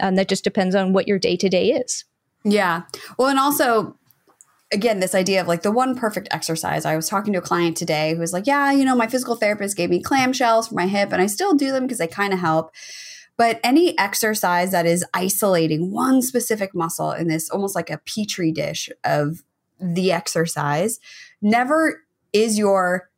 Um, 0.00 0.16
that 0.16 0.28
just 0.28 0.44
depends 0.44 0.74
on 0.74 0.92
what 0.92 1.08
your 1.08 1.18
day 1.18 1.36
to 1.36 1.48
day 1.48 1.70
is. 1.70 2.04
Yeah. 2.44 2.82
Well, 3.18 3.28
and 3.28 3.38
also, 3.38 3.96
again, 4.72 5.00
this 5.00 5.14
idea 5.14 5.40
of 5.40 5.48
like 5.48 5.62
the 5.62 5.72
one 5.72 5.96
perfect 5.96 6.28
exercise. 6.30 6.84
I 6.84 6.96
was 6.96 7.08
talking 7.08 7.32
to 7.32 7.38
a 7.38 7.42
client 7.42 7.76
today 7.76 8.14
who 8.14 8.20
was 8.20 8.32
like, 8.32 8.46
Yeah, 8.46 8.72
you 8.72 8.84
know, 8.84 8.94
my 8.94 9.06
physical 9.06 9.36
therapist 9.36 9.76
gave 9.76 9.90
me 9.90 10.02
clamshells 10.02 10.68
for 10.68 10.74
my 10.74 10.86
hip, 10.86 11.12
and 11.12 11.22
I 11.22 11.26
still 11.26 11.54
do 11.54 11.72
them 11.72 11.84
because 11.84 11.98
they 11.98 12.06
kind 12.06 12.32
of 12.32 12.38
help. 12.38 12.72
But 13.36 13.60
any 13.62 13.98
exercise 13.98 14.70
that 14.70 14.86
is 14.86 15.04
isolating 15.12 15.92
one 15.92 16.22
specific 16.22 16.74
muscle 16.74 17.12
in 17.12 17.28
this 17.28 17.50
almost 17.50 17.74
like 17.74 17.90
a 17.90 17.98
petri 17.98 18.50
dish 18.50 18.88
of 19.04 19.42
the 19.78 20.10
exercise 20.10 20.98
never 21.42 22.02
is 22.32 22.58
your 22.58 23.10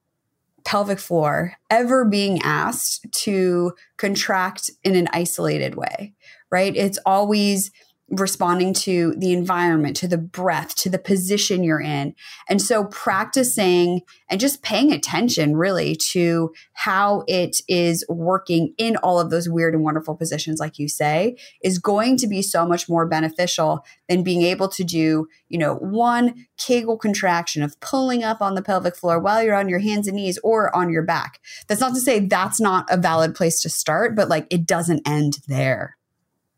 pelvic 0.64 0.98
floor 0.98 1.54
ever 1.70 2.04
being 2.04 2.40
asked 2.42 3.06
to 3.12 3.72
contract 3.96 4.70
in 4.84 4.94
an 4.94 5.08
isolated 5.12 5.74
way 5.74 6.14
right? 6.50 6.74
It's 6.76 6.98
always 7.04 7.70
responding 8.10 8.72
to 8.72 9.14
the 9.18 9.32
environment, 9.32 9.94
to 9.96 10.08
the 10.08 10.16
breath, 10.16 10.74
to 10.74 10.88
the 10.88 10.98
position 10.98 11.62
you're 11.62 11.80
in. 11.80 12.14
And 12.48 12.60
so 12.60 12.84
practicing 12.84 14.00
and 14.30 14.40
just 14.40 14.62
paying 14.62 14.92
attention 14.92 15.56
really 15.56 15.94
to 16.12 16.52
how 16.72 17.24
it 17.26 17.60
is 17.68 18.06
working 18.08 18.72
in 18.78 18.96
all 18.96 19.20
of 19.20 19.30
those 19.30 19.48
weird 19.48 19.74
and 19.74 19.84
wonderful 19.84 20.16
positions, 20.16 20.58
like 20.58 20.78
you 20.78 20.88
say, 20.88 21.36
is 21.62 21.78
going 21.78 22.16
to 22.18 22.26
be 22.26 22.40
so 22.40 22.66
much 22.66 22.88
more 22.88 23.06
beneficial 23.06 23.84
than 24.08 24.22
being 24.22 24.42
able 24.42 24.68
to 24.68 24.84
do, 24.84 25.28
you 25.48 25.58
know, 25.58 25.74
one 25.74 26.46
Kegel 26.56 26.96
contraction 26.96 27.62
of 27.62 27.78
pulling 27.80 28.24
up 28.24 28.40
on 28.40 28.54
the 28.54 28.62
pelvic 28.62 28.96
floor 28.96 29.20
while 29.20 29.42
you're 29.42 29.54
on 29.54 29.68
your 29.68 29.80
hands 29.80 30.06
and 30.06 30.16
knees 30.16 30.38
or 30.42 30.74
on 30.74 30.90
your 30.90 31.02
back. 31.02 31.40
That's 31.66 31.80
not 31.80 31.94
to 31.94 32.00
say 32.00 32.20
that's 32.20 32.60
not 32.60 32.86
a 32.90 32.96
valid 32.96 33.34
place 33.34 33.60
to 33.62 33.68
start, 33.68 34.16
but 34.16 34.30
like 34.30 34.46
it 34.50 34.66
doesn't 34.66 35.06
end 35.06 35.40
there. 35.46 35.97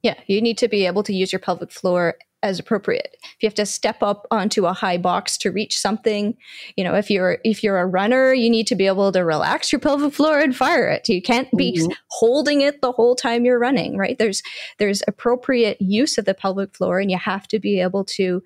Yeah, 0.03 0.15
you 0.27 0.41
need 0.41 0.59
to 0.59 0.69
be 0.69 0.87
able 0.87 1.03
to 1.05 1.15
use 1.15 1.33
your 1.33 1.41
pelvic 1.41 1.71
floor 1.71 2.17
as 2.43 2.59
appropriate. 2.59 3.17
If 3.23 3.43
you 3.43 3.47
have 3.49 3.55
to 3.55 3.67
step 3.67 4.03
up 4.03 4.27
onto 4.31 4.67
a 4.67 4.73
high 4.73 4.97
box 4.97 5.37
to 5.39 5.51
reach 5.51 5.79
something, 5.79 6.37
you 6.77 6.85
know, 6.85 6.95
if 6.95 7.11
you're 7.11 7.39
if 7.45 7.63
you're 7.63 7.79
a 7.79 7.87
runner, 7.87 8.33
you 8.33 8.49
need 8.49 8.67
to 8.69 8.75
be 8.75 8.87
able 8.87 9.13
to 9.13 9.21
relax 9.21 9.73
your 9.73 9.81
pelvic 9.81 10.15
floor 10.15 10.39
and 10.39 10.57
fire 10.57 10.89
it. 10.89 11.09
You 11.09 11.21
can't 11.21 11.55
be 11.57 11.79
mm-hmm. 11.79 11.93
holding 12.09 12.63
it 12.63 12.81
the 12.81 12.93
whole 12.93 13.15
time 13.15 13.45
you're 13.45 13.59
running, 13.59 13.99
right? 13.99 14.19
There's 14.19 14.43
there's 14.79 15.03
appropriate 15.07 15.81
use 15.81 16.17
of 16.17 16.25
the 16.25 16.35
pelvic 16.35 16.75
floor 16.75 16.99
and 16.99 17.11
you 17.11 17.19
have 17.19 17.47
to 17.49 17.59
be 17.59 17.81
able 17.81 18.05
to 18.05 18.43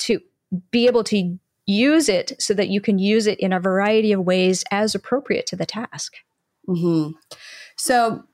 to 0.00 0.20
be 0.70 0.86
able 0.86 1.04
to 1.04 1.38
use 1.66 2.08
it 2.08 2.32
so 2.38 2.54
that 2.54 2.68
you 2.68 2.80
can 2.80 2.98
use 2.98 3.26
it 3.26 3.38
in 3.40 3.52
a 3.52 3.60
variety 3.60 4.12
of 4.12 4.24
ways 4.24 4.64
as 4.70 4.94
appropriate 4.94 5.46
to 5.46 5.56
the 5.56 5.66
task. 5.66 6.14
Mm-hmm. 6.66 7.12
So 7.76 8.24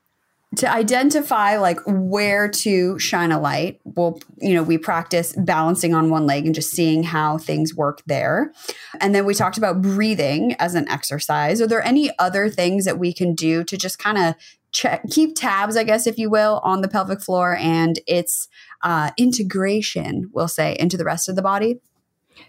to 0.57 0.71
identify 0.71 1.57
like 1.57 1.79
where 1.85 2.47
to 2.49 2.97
shine 2.99 3.31
a 3.31 3.39
light 3.39 3.79
well 3.83 4.19
you 4.37 4.53
know 4.53 4.63
we 4.63 4.77
practice 4.77 5.33
balancing 5.37 5.93
on 5.93 6.09
one 6.09 6.25
leg 6.25 6.45
and 6.45 6.55
just 6.55 6.71
seeing 6.71 7.03
how 7.03 7.37
things 7.37 7.75
work 7.75 8.01
there. 8.05 8.51
And 8.99 9.13
then 9.13 9.25
we 9.25 9.33
talked 9.33 9.57
about 9.57 9.81
breathing 9.81 10.55
as 10.59 10.75
an 10.75 10.87
exercise. 10.89 11.61
Are 11.61 11.67
there 11.67 11.85
any 11.85 12.11
other 12.19 12.49
things 12.49 12.85
that 12.85 12.99
we 12.99 13.13
can 13.13 13.35
do 13.35 13.63
to 13.63 13.77
just 13.77 13.99
kind 13.99 14.17
of 14.17 14.35
check 14.71 15.03
keep 15.09 15.37
tabs 15.37 15.77
i 15.77 15.85
guess 15.85 16.05
if 16.05 16.17
you 16.17 16.29
will 16.29 16.59
on 16.61 16.81
the 16.81 16.89
pelvic 16.89 17.21
floor 17.21 17.55
and 17.61 18.01
its 18.07 18.49
uh, 18.83 19.09
integration 19.17 20.29
we'll 20.33 20.49
say 20.49 20.75
into 20.77 20.97
the 20.97 21.05
rest 21.05 21.29
of 21.29 21.37
the 21.37 21.41
body 21.41 21.79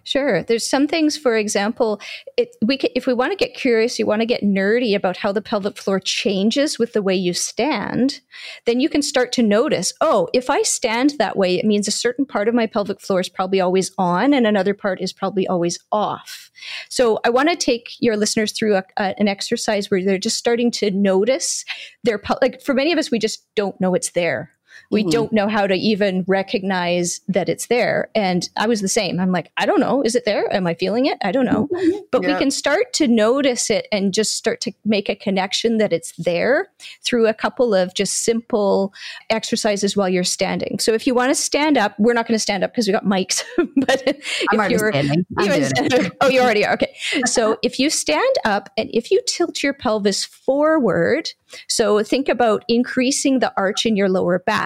Sure. 0.05 0.43
There's 0.43 0.67
some 0.67 0.87
things, 0.87 1.17
for 1.17 1.37
example, 1.37 2.01
it, 2.37 2.57
we 2.65 2.77
can, 2.77 2.91
if 2.95 3.07
we 3.07 3.15
want 3.15 3.33
to 3.33 3.37
get 3.37 3.55
curious, 3.55 3.99
you 3.99 4.07
want 4.07 4.21
to 4.21 4.27
get 4.27 4.43
nerdy 4.43 4.95
about 4.95 5.17
how 5.17 5.33
the 5.33 5.43
pelvic 5.43 5.77
floor 5.77 5.99
changes 6.01 6.79
with 6.79 6.93
the 6.93 7.03
way 7.03 7.15
you 7.15 7.33
stand, 7.35 8.21
then 8.67 8.81
you 8.81 8.89
can 8.89 9.03
start 9.03 9.33
to 9.33 9.43
notice, 9.43 9.93
oh, 10.01 10.29
if 10.33 10.49
I 10.49 10.63
stand 10.63 11.15
that 11.19 11.37
way, 11.37 11.59
it 11.59 11.65
means 11.65 11.89
a 11.89 11.93
certain 11.93 12.25
part 12.25 12.49
of 12.49 12.55
my 12.55 12.67
pelvic 12.67 13.01
floor 13.01 13.21
is 13.21 13.29
probably 13.29 13.61
always 13.61 13.91
on 13.99 14.33
and 14.33 14.47
another 14.47 14.75
part 14.75 15.01
is 15.01 15.13
probably 15.13 15.47
always 15.47 15.79
off. 15.91 16.51
So 16.89 17.21
I 17.25 17.31
want 17.31 17.49
to 17.49 17.57
take 17.57 17.91
your 18.01 18.17
listeners 18.17 18.53
through 18.53 18.77
a, 18.77 18.85
a, 18.97 19.15
an 19.19 19.29
exercise 19.29 19.91
where 19.91 20.05
they're 20.05 20.19
just 20.19 20.37
starting 20.37 20.71
to 20.73 20.91
notice 20.91 21.65
their, 22.05 22.21
like 22.41 22.63
for 22.63 22.75
many 22.75 22.93
of 22.93 22.99
us, 22.99 23.11
we 23.11 23.19
just 23.19 23.45
don't 23.55 23.81
know 23.81 23.95
it's 23.95 24.11
there 24.11 24.56
we 24.91 25.03
mm-hmm. 25.03 25.11
don't 25.11 25.33
know 25.33 25.49
how 25.49 25.67
to 25.67 25.75
even 25.75 26.25
recognize 26.27 27.21
that 27.29 27.49
it's 27.49 27.67
there. 27.67 28.09
And 28.15 28.49
I 28.57 28.67
was 28.67 28.81
the 28.81 28.89
same. 28.89 29.19
I'm 29.19 29.33
like, 29.33 29.51
I 29.57 29.67
don't 29.67 29.81
know. 29.81 30.03
Is 30.03 30.15
it 30.15 30.25
there? 30.25 30.53
Am 30.55 30.67
I 30.67 30.75
feeling 30.75 31.07
it? 31.07 31.19
I 31.23 31.33
don't 31.33 31.45
know. 31.45 31.69
Mm-hmm. 31.73 31.99
But 32.11 32.23
yeah. 32.23 32.33
we 32.33 32.39
can 32.39 32.51
start 32.51 32.93
to 32.95 33.09
notice 33.09 33.71
it 33.71 33.89
and 33.91 34.13
just 34.13 34.37
start 34.37 34.61
to 34.63 34.73
make 34.85 35.09
a 35.09 35.17
connection 35.17 35.79
that 35.79 35.93
it's 35.93 36.13
there 36.17 36.69
through 37.03 37.27
a 37.27 37.35
couple 37.35 37.75
of 37.75 37.95
just 37.95 38.25
simple 38.25 38.93
exercises 39.31 39.97
while 39.97 40.09
you're 40.09 40.25
standing. 40.25 40.79
So 40.79 40.93
if 40.93 41.07
you 41.07 41.15
want 41.15 41.31
to 41.31 41.35
stand 41.35 41.77
up, 41.77 41.95
we're 41.99 42.15
not 42.15 42.27
going 42.27 42.37
to 42.37 42.43
stand 42.43 42.65
up 42.65 42.73
because 42.73 42.87
we 42.87 42.93
got 42.93 43.05
mics. 43.05 43.43
but 43.77 44.17
I'm 44.53 44.61
if 44.61 44.71
you're 44.71 44.93
standing. 44.93 45.25
I'm 45.39 46.13
oh, 46.21 46.29
you 46.29 46.41
already 46.41 46.65
are. 46.65 46.75
Okay. 46.75 46.95
So 47.25 47.59
if 47.63 47.79
you 47.79 47.91
stand 47.91 48.37
up 48.45 48.71
and 48.77 48.91
if 48.93 49.11
you 49.11 49.21
tilt 49.27 49.63
your 49.63 49.73
pelvis 49.73 50.25
forward, 50.25 51.31
so 51.69 52.03
think 52.03 52.29
about 52.29 52.65
increasing 52.69 53.39
the 53.39 53.53
arch 53.57 53.87
in 53.87 53.97
your 53.97 54.09
lower 54.09 54.39
back 54.39 54.66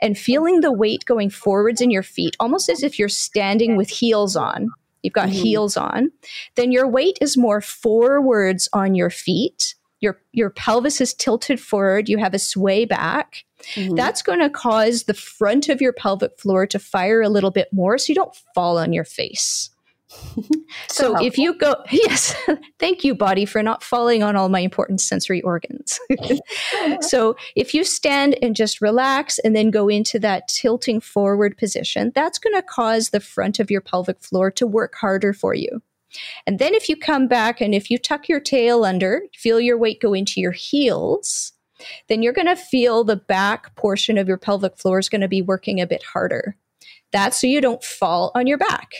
and 0.00 0.18
feeling 0.18 0.60
the 0.60 0.72
weight 0.72 1.04
going 1.04 1.30
forwards 1.30 1.80
in 1.80 1.90
your 1.90 2.02
feet, 2.02 2.36
almost 2.40 2.68
as 2.68 2.82
if 2.82 2.98
you're 2.98 3.08
standing 3.08 3.76
with 3.76 3.88
heels 3.88 4.36
on. 4.36 4.70
You've 5.02 5.14
got 5.14 5.28
mm-hmm. 5.28 5.42
heels 5.42 5.76
on. 5.76 6.10
Then 6.56 6.72
your 6.72 6.86
weight 6.86 7.18
is 7.20 7.36
more 7.36 7.60
forwards 7.60 8.68
on 8.72 8.94
your 8.94 9.10
feet. 9.10 9.74
Your, 10.00 10.20
your 10.32 10.50
pelvis 10.50 11.00
is 11.00 11.12
tilted 11.12 11.60
forward. 11.60 12.08
You 12.08 12.18
have 12.18 12.34
a 12.34 12.38
sway 12.38 12.84
back. 12.84 13.44
Mm-hmm. 13.74 13.94
That's 13.94 14.22
going 14.22 14.40
to 14.40 14.50
cause 14.50 15.04
the 15.04 15.14
front 15.14 15.68
of 15.68 15.80
your 15.80 15.92
pelvic 15.92 16.38
floor 16.38 16.66
to 16.66 16.78
fire 16.78 17.20
a 17.20 17.28
little 17.28 17.50
bit 17.50 17.68
more 17.72 17.98
so 17.98 18.10
you 18.10 18.14
don't 18.14 18.34
fall 18.54 18.78
on 18.78 18.92
your 18.92 19.04
face. 19.04 19.70
So, 20.10 21.14
so 21.14 21.24
if 21.24 21.38
you 21.38 21.54
go, 21.54 21.76
yes, 21.90 22.34
thank 22.78 23.04
you, 23.04 23.14
body, 23.14 23.44
for 23.44 23.62
not 23.62 23.82
falling 23.82 24.22
on 24.22 24.36
all 24.36 24.48
my 24.48 24.60
important 24.60 25.00
sensory 25.00 25.40
organs. 25.42 25.98
so 27.00 27.36
if 27.54 27.74
you 27.74 27.84
stand 27.84 28.36
and 28.42 28.56
just 28.56 28.80
relax 28.80 29.38
and 29.38 29.54
then 29.54 29.70
go 29.70 29.88
into 29.88 30.18
that 30.18 30.48
tilting 30.48 31.00
forward 31.00 31.56
position, 31.56 32.12
that's 32.14 32.38
going 32.38 32.54
to 32.54 32.62
cause 32.62 33.10
the 33.10 33.20
front 33.20 33.60
of 33.60 33.70
your 33.70 33.80
pelvic 33.80 34.20
floor 34.20 34.50
to 34.50 34.66
work 34.66 34.94
harder 34.96 35.32
for 35.32 35.54
you. 35.54 35.80
And 36.46 36.58
then 36.58 36.74
if 36.74 36.88
you 36.88 36.96
come 36.96 37.28
back 37.28 37.60
and 37.60 37.72
if 37.72 37.88
you 37.88 37.96
tuck 37.96 38.28
your 38.28 38.40
tail 38.40 38.84
under, 38.84 39.22
feel 39.34 39.60
your 39.60 39.78
weight 39.78 40.00
go 40.00 40.12
into 40.12 40.40
your 40.40 40.50
heels, 40.50 41.52
then 42.08 42.20
you're 42.20 42.32
going 42.32 42.48
to 42.48 42.56
feel 42.56 43.04
the 43.04 43.16
back 43.16 43.74
portion 43.76 44.18
of 44.18 44.26
your 44.26 44.36
pelvic 44.36 44.76
floor 44.76 44.98
is 44.98 45.08
going 45.08 45.20
to 45.20 45.28
be 45.28 45.40
working 45.40 45.80
a 45.80 45.86
bit 45.86 46.02
harder. 46.02 46.56
That's 47.12 47.40
so 47.40 47.46
you 47.46 47.60
don't 47.60 47.82
fall 47.82 48.32
on 48.34 48.48
your 48.48 48.58
back 48.58 48.90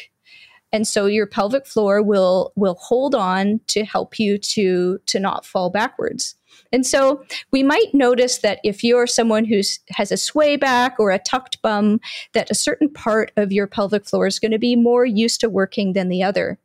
and 0.73 0.87
so 0.87 1.07
your 1.07 1.27
pelvic 1.27 1.67
floor 1.67 2.03
will 2.03 2.53
will 2.57 2.77
hold 2.81 3.15
on 3.15 3.61
to 3.69 3.85
help 3.85 4.19
you 4.19 4.39
to 4.39 4.99
to 5.07 5.19
not 5.19 5.45
fall 5.45 5.71
backwards. 5.71 6.37
And 6.73 6.85
so 6.85 7.25
we 7.53 7.63
might 7.63 7.95
notice 7.95 8.39
that 8.39 8.59
if 8.65 8.83
you're 8.83 9.07
someone 9.07 9.45
who 9.45 9.61
has 9.91 10.13
a 10.13 10.17
sway 10.17 10.57
back 10.57 10.97
or 10.99 11.11
a 11.11 11.19
tucked 11.19 11.63
bum 11.63 12.01
that 12.33 12.51
a 12.51 12.55
certain 12.55 12.89
part 12.89 13.33
of 13.37 13.53
your 13.53 13.67
pelvic 13.67 14.05
floor 14.07 14.27
is 14.27 14.39
going 14.39 14.53
to 14.53 14.59
be 14.59 14.77
more 14.77 15.05
used 15.05 15.41
to 15.41 15.49
working 15.49 15.93
than 15.93 16.09
the 16.09 16.23
other 16.23 16.59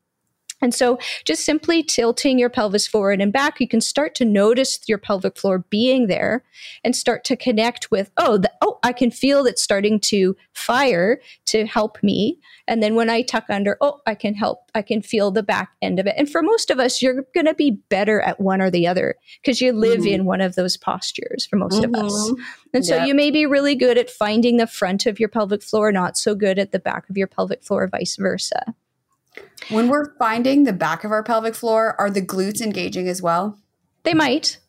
and 0.62 0.74
so, 0.74 0.98
just 1.26 1.44
simply 1.44 1.84
tilting 1.84 2.40
your 2.40 2.50
pelvis 2.50 2.88
forward 2.88 3.20
and 3.20 3.34
back, 3.34 3.60
you 3.60 3.68
can 3.68 3.82
start 3.82 4.16
to 4.16 4.26
notice 4.26 4.80
your 4.88 4.98
pelvic 4.98 5.38
floor 5.38 5.60
being 5.70 6.08
there 6.08 6.44
and 6.84 6.96
start 6.96 7.26
to 7.26 7.36
connect 7.36 7.92
with, 7.92 8.10
oh, 8.18 8.38
the, 8.38 8.52
oh, 8.62 8.80
I 8.82 8.94
can 8.94 9.12
feel 9.12 9.46
it 9.46 9.60
starting 9.60 10.00
to 10.02 10.36
fire 10.54 11.20
to 11.48 11.66
help 11.66 12.02
me. 12.02 12.40
And 12.70 12.82
then 12.82 12.96
when 12.96 13.10
I 13.10 13.22
tuck 13.22 13.46
under, 13.50 13.78
oh, 13.82 14.00
I 14.08 14.16
can 14.16 14.34
help, 14.34 14.72
I 14.74 14.82
can 14.82 15.02
feel 15.02 15.30
the 15.30 15.44
back 15.44 15.72
end 15.82 16.00
of 16.00 16.08
it. 16.08 16.16
And 16.18 16.30
for 16.30 16.42
most 16.42 16.72
of 16.72 16.80
us, 16.80 17.02
you're 17.02 17.26
going 17.34 17.46
to 17.48 17.54
be 17.54 17.72
better 17.90 18.22
at 18.22 18.40
one 18.40 18.62
or 18.62 18.72
the 18.72 18.88
other 18.88 19.16
because 19.42 19.60
you 19.60 19.74
live 19.74 20.00
mm-hmm. 20.00 20.22
in 20.22 20.26
one 20.26 20.42
of 20.42 20.56
those 20.56 20.78
postures 20.78 21.46
for 21.46 21.58
most 21.58 21.82
mm-hmm. 21.82 21.94
of 21.96 22.06
us. 22.06 22.14
Mm-hmm. 22.14 22.42
And 22.74 22.86
so 22.86 23.04
you 23.04 23.14
may 23.14 23.30
be 23.30 23.46
really 23.46 23.76
good 23.76 23.98
at 23.98 24.10
finding 24.10 24.58
the 24.58 24.68
front 24.68 25.06
of 25.06 25.20
your 25.20 25.30
pelvic 25.30 25.64
floor, 25.64 25.92
not 25.92 26.18
so 26.18 26.34
good 26.34 26.58
at 26.58 26.72
the 26.72 26.80
back 26.80 27.10
of 27.10 27.18
your 27.18 27.28
pelvic 27.28 27.62
floor, 27.62 27.88
vice 27.88 28.16
versa. 28.16 28.74
When 29.70 29.90
we're 29.90 30.16
finding 30.18 30.64
the 30.64 30.74
back 30.74 31.04
of 31.04 31.12
our 31.12 31.24
pelvic 31.24 31.56
floor, 31.56 31.96
are 32.00 32.10
the 32.10 32.22
glutes 32.22 32.62
engaging 32.62 33.08
as 33.08 33.22
well? 33.22 33.60
They 34.04 34.14
might. 34.14 34.60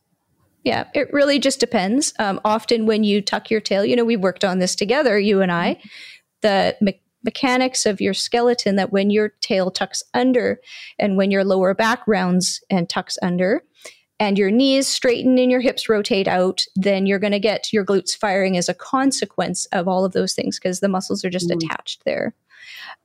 Yeah, 0.65 0.89
it 0.95 1.13
really 1.13 1.39
just 1.39 1.61
depends. 1.61 2.13
Um, 2.19 2.41
often, 2.45 2.87
when 2.87 3.05
you 3.05 3.21
tuck 3.21 3.51
your 3.51 3.61
tail, 3.61 3.85
you 3.85 3.95
know, 3.95 4.05
we 4.05 4.17
worked 4.17 4.45
on 4.45 4.59
this 4.59 4.75
together, 4.75 5.19
you 5.19 5.41
and 5.41 5.53
I. 5.53 5.81
The 6.41 6.77
me- 6.81 7.01
mechanics 7.23 7.87
of 7.87 8.01
your 8.01 8.15
skeleton 8.15 8.77
that 8.77 8.93
when 8.93 9.11
your 9.11 9.31
tail 9.41 9.71
tucks 9.71 10.03
under 10.15 10.61
and 10.99 11.17
when 11.17 11.31
your 11.31 11.45
lower 11.45 11.75
back 11.75 12.03
rounds 12.07 12.63
and 12.71 12.89
tucks 12.89 13.19
under, 13.23 13.63
and 14.19 14.39
your 14.39 14.51
knees 14.51 14.89
straighten 14.89 15.39
and 15.39 15.51
your 15.51 15.61
hips 15.61 15.89
rotate 15.89 16.27
out, 16.27 16.63
then 16.75 17.05
you're 17.07 17.19
going 17.19 17.33
to 17.33 17.39
get 17.39 17.73
your 17.73 17.85
glutes 17.85 18.17
firing 18.17 18.57
as 18.57 18.69
a 18.69 18.75
consequence 18.75 19.67
of 19.67 19.87
all 19.87 20.05
of 20.05 20.13
those 20.13 20.33
things 20.33 20.59
because 20.59 20.81
the 20.81 20.89
muscles 20.89 21.25
are 21.25 21.31
just 21.31 21.51
mm. 21.51 21.57
attached 21.57 22.03
there. 22.05 22.35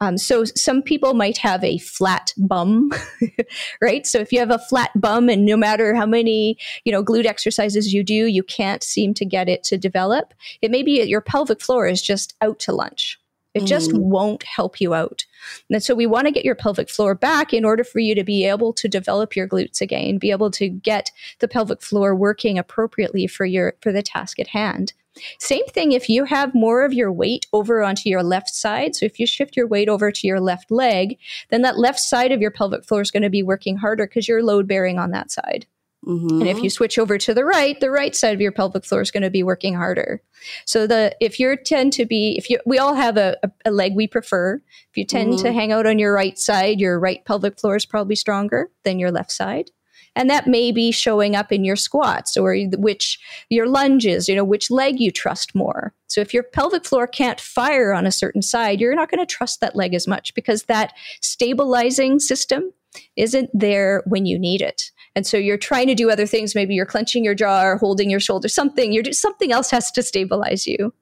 Um, 0.01 0.17
so 0.17 0.43
some 0.43 0.81
people 0.81 1.13
might 1.13 1.37
have 1.37 1.63
a 1.63 1.77
flat 1.77 2.33
bum, 2.35 2.91
right? 3.81 4.05
So 4.05 4.17
if 4.17 4.33
you 4.33 4.39
have 4.39 4.49
a 4.49 4.57
flat 4.57 4.89
bum 4.95 5.29
and 5.29 5.45
no 5.45 5.55
matter 5.55 5.93
how 5.93 6.07
many, 6.07 6.57
you 6.83 6.91
know, 6.91 7.03
glute 7.03 7.27
exercises 7.27 7.93
you 7.93 8.03
do, 8.03 8.25
you 8.25 8.41
can't 8.41 8.83
seem 8.83 9.13
to 9.13 9.25
get 9.25 9.47
it 9.47 9.63
to 9.65 9.77
develop, 9.77 10.33
it 10.61 10.71
may 10.71 10.81
be 10.81 11.01
your 11.03 11.21
pelvic 11.21 11.61
floor 11.61 11.85
is 11.85 12.01
just 12.01 12.35
out 12.41 12.59
to 12.59 12.73
lunch. 12.73 13.19
It 13.53 13.65
just 13.65 13.91
mm. 13.91 13.99
won't 13.99 14.43
help 14.43 14.79
you 14.79 14.93
out. 14.93 15.25
And 15.69 15.83
so 15.83 15.93
we 15.93 16.05
want 16.05 16.25
to 16.25 16.31
get 16.31 16.45
your 16.45 16.55
pelvic 16.55 16.89
floor 16.89 17.15
back 17.15 17.53
in 17.53 17.65
order 17.65 17.83
for 17.83 17.99
you 17.99 18.15
to 18.15 18.23
be 18.23 18.45
able 18.45 18.71
to 18.73 18.87
develop 18.87 19.35
your 19.35 19.47
glutes 19.47 19.81
again, 19.81 20.17
be 20.17 20.31
able 20.31 20.51
to 20.51 20.69
get 20.69 21.11
the 21.39 21.49
pelvic 21.49 21.81
floor 21.81 22.15
working 22.15 22.57
appropriately 22.57 23.27
for 23.27 23.45
your 23.45 23.73
for 23.81 23.91
the 23.91 24.01
task 24.01 24.39
at 24.39 24.47
hand. 24.47 24.93
Same 25.39 25.65
thing 25.67 25.91
if 25.91 26.09
you 26.09 26.25
have 26.25 26.55
more 26.55 26.83
of 26.83 26.93
your 26.93 27.11
weight 27.11 27.45
over 27.51 27.83
onto 27.83 28.09
your 28.09 28.23
left 28.23 28.53
side. 28.55 28.95
So 28.95 29.05
if 29.05 29.19
you 29.19 29.27
shift 29.27 29.57
your 29.57 29.67
weight 29.67 29.89
over 29.89 30.11
to 30.11 30.27
your 30.27 30.39
left 30.39 30.71
leg, 30.71 31.17
then 31.49 31.61
that 31.63 31.77
left 31.77 31.99
side 31.99 32.31
of 32.31 32.41
your 32.41 32.51
pelvic 32.51 32.85
floor 32.85 33.01
is 33.01 33.11
going 33.11 33.23
to 33.23 33.29
be 33.29 33.43
working 33.43 33.77
harder 33.77 34.07
because 34.07 34.27
you're 34.27 34.43
load 34.43 34.67
bearing 34.67 34.99
on 34.99 35.11
that 35.11 35.31
side. 35.31 35.65
Mm-hmm. 36.05 36.41
And 36.41 36.47
if 36.47 36.63
you 36.63 36.69
switch 36.71 36.97
over 36.97 37.19
to 37.19 37.33
the 37.33 37.45
right, 37.45 37.79
the 37.79 37.91
right 37.91 38.15
side 38.15 38.33
of 38.33 38.41
your 38.41 38.51
pelvic 38.51 38.85
floor 38.85 39.01
is 39.01 39.11
going 39.11 39.21
to 39.21 39.29
be 39.29 39.43
working 39.43 39.75
harder. 39.75 40.23
So 40.65 40.87
the 40.87 41.15
if 41.19 41.39
you 41.39 41.55
tend 41.55 41.93
to 41.93 42.05
be 42.05 42.35
if 42.39 42.49
you 42.49 42.59
we 42.65 42.79
all 42.79 42.95
have 42.95 43.17
a, 43.17 43.37
a, 43.43 43.51
a 43.65 43.71
leg 43.71 43.95
we 43.95 44.07
prefer. 44.07 44.55
If 44.89 44.97
you 44.97 45.05
tend 45.05 45.33
mm-hmm. 45.33 45.43
to 45.43 45.53
hang 45.53 45.71
out 45.71 45.85
on 45.85 45.99
your 45.99 46.13
right 46.13 46.39
side, 46.39 46.79
your 46.79 46.99
right 46.99 47.23
pelvic 47.25 47.59
floor 47.59 47.75
is 47.75 47.85
probably 47.85 48.15
stronger 48.15 48.71
than 48.83 48.97
your 48.97 49.11
left 49.11 49.31
side 49.31 49.69
and 50.15 50.29
that 50.29 50.47
may 50.47 50.71
be 50.71 50.91
showing 50.91 51.35
up 51.35 51.51
in 51.51 51.63
your 51.63 51.75
squats 51.75 52.35
or 52.35 52.55
which 52.77 53.19
your 53.49 53.67
lunges 53.67 54.27
you 54.27 54.35
know 54.35 54.43
which 54.43 54.71
leg 54.71 54.99
you 54.99 55.11
trust 55.11 55.55
more. 55.55 55.93
So 56.07 56.21
if 56.21 56.33
your 56.33 56.43
pelvic 56.43 56.85
floor 56.85 57.07
can't 57.07 57.39
fire 57.39 57.93
on 57.93 58.05
a 58.05 58.11
certain 58.11 58.41
side 58.41 58.81
you're 58.81 58.95
not 58.95 59.09
going 59.09 59.25
to 59.25 59.35
trust 59.35 59.61
that 59.61 59.75
leg 59.75 59.93
as 59.93 60.07
much 60.07 60.33
because 60.33 60.63
that 60.63 60.93
stabilizing 61.21 62.19
system 62.19 62.71
isn't 63.15 63.49
there 63.53 64.03
when 64.05 64.25
you 64.25 64.37
need 64.37 64.61
it. 64.61 64.91
And 65.15 65.25
so 65.25 65.37
you're 65.37 65.57
trying 65.57 65.87
to 65.87 65.95
do 65.95 66.09
other 66.09 66.25
things. 66.25 66.55
Maybe 66.55 66.73
you're 66.73 66.85
clenching 66.85 67.23
your 67.23 67.35
jaw 67.35 67.63
or 67.63 67.77
holding 67.77 68.09
your 68.09 68.19
shoulder 68.19 68.47
something 68.47 68.91
you're 68.91 69.11
something 69.11 69.51
else 69.51 69.71
has 69.71 69.91
to 69.91 70.03
stabilize 70.03 70.67
you. 70.67 70.93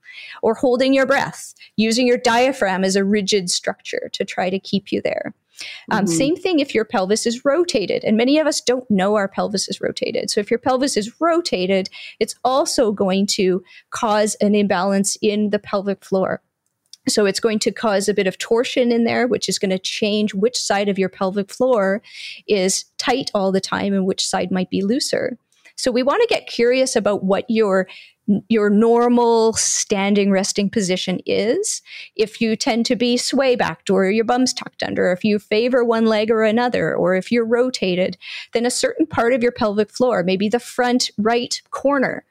Or 0.41 0.54
holding 0.54 0.93
your 0.93 1.06
breath 1.06 1.54
using 1.78 2.06
your 2.06 2.17
diaphragm 2.17 2.84
as 2.84 2.98
a 2.98 3.06
rigid 3.06 3.50
structure 3.50 4.10
to 4.12 4.26
try 4.26 4.50
to 4.50 4.60
keep 4.60 4.91
you 4.91 5.02
there 5.02 5.34
um, 5.91 6.06
mm-hmm. 6.06 6.13
Same 6.13 6.36
thing 6.36 6.60
if 6.60 6.74
your 6.74 6.86
pelvis 6.86 7.26
is 7.26 7.43
rotated. 7.45 8.04
And 8.04 8.17
many 8.17 8.39
of 8.39 8.48
us 8.48 8.62
don't 8.62 8.89
know 8.89 9.15
our 9.15 9.28
pelvis 9.28 9.67
is 9.67 9.82
rotated. 9.82 10.30
So 10.30 10.39
if 10.39 10.50
your 10.50 10.60
pelvis 10.60 10.98
is 10.98 11.19
rotated, 11.19 11.89
it's 12.19 12.36
also 12.43 12.91
going 12.91 13.28
to 13.28 13.63
cause 13.91 14.36
an 14.41 14.56
imbalance 14.56 15.17
in 15.22 15.50
the 15.50 15.60
pelvic 15.60 16.04
floor. 16.04 16.41
So 17.08 17.26
it's 17.26 17.39
going 17.39 17.60
to 17.60 17.72
cause 17.72 18.08
a 18.08 18.13
bit 18.13 18.28
of 18.28 18.38
torsion 18.38 18.91
in 18.91 19.04
there, 19.04 19.28
which 19.28 19.50
is 19.50 19.58
going 19.58 19.72
to 19.72 19.80
change 19.80 20.34
which 20.34 20.58
side 20.58 20.89
of 20.89 21.00
your 21.00 21.10
pelvic 21.10 21.50
floor 21.50 22.02
is 22.48 22.86
tight 22.98 23.32
all 23.34 23.52
the 23.52 23.62
time 23.62 23.93
and 23.93 24.06
which 24.06 24.26
side 24.26 24.52
might 24.52 24.69
be 24.69 24.84
looser. 24.84 25.38
So 25.80 25.92
we 25.92 26.04
want 26.04 26.21
to 26.21 26.27
get 26.27 26.48
curious 26.48 26.96
about 26.98 27.23
what 27.23 27.46
your 27.48 27.88
your 28.48 28.69
normal 28.69 29.54
standing 29.54 30.30
resting 30.30 30.69
position 30.69 31.19
is. 31.25 31.82
If 32.15 32.40
you 32.40 32.56
tend 32.56 32.86
to 32.86 32.96
be 32.96 33.17
sway 33.17 33.56
backed 33.56 33.90
or 33.90 34.06
your 34.12 34.25
bum's 34.25 34.54
tucked 34.54 34.84
under, 34.84 35.12
if 35.12 35.23
you 35.23 35.40
favor 35.40 35.84
one 35.84 36.06
leg 36.06 36.30
or 36.30 36.44
another, 36.44 36.96
or 36.96 37.15
if 37.15 37.32
you're 37.32 37.46
rotated, 37.46 38.17
then 38.54 38.67
a 38.67 38.71
certain 38.71 39.08
part 39.08 39.34
of 39.34 39.42
your 39.42 39.52
pelvic 39.52 39.90
floor, 39.90 40.21
maybe 40.21 40.48
the 40.48 40.60
front 40.60 41.10
right 41.17 41.60
corner, 41.71 42.23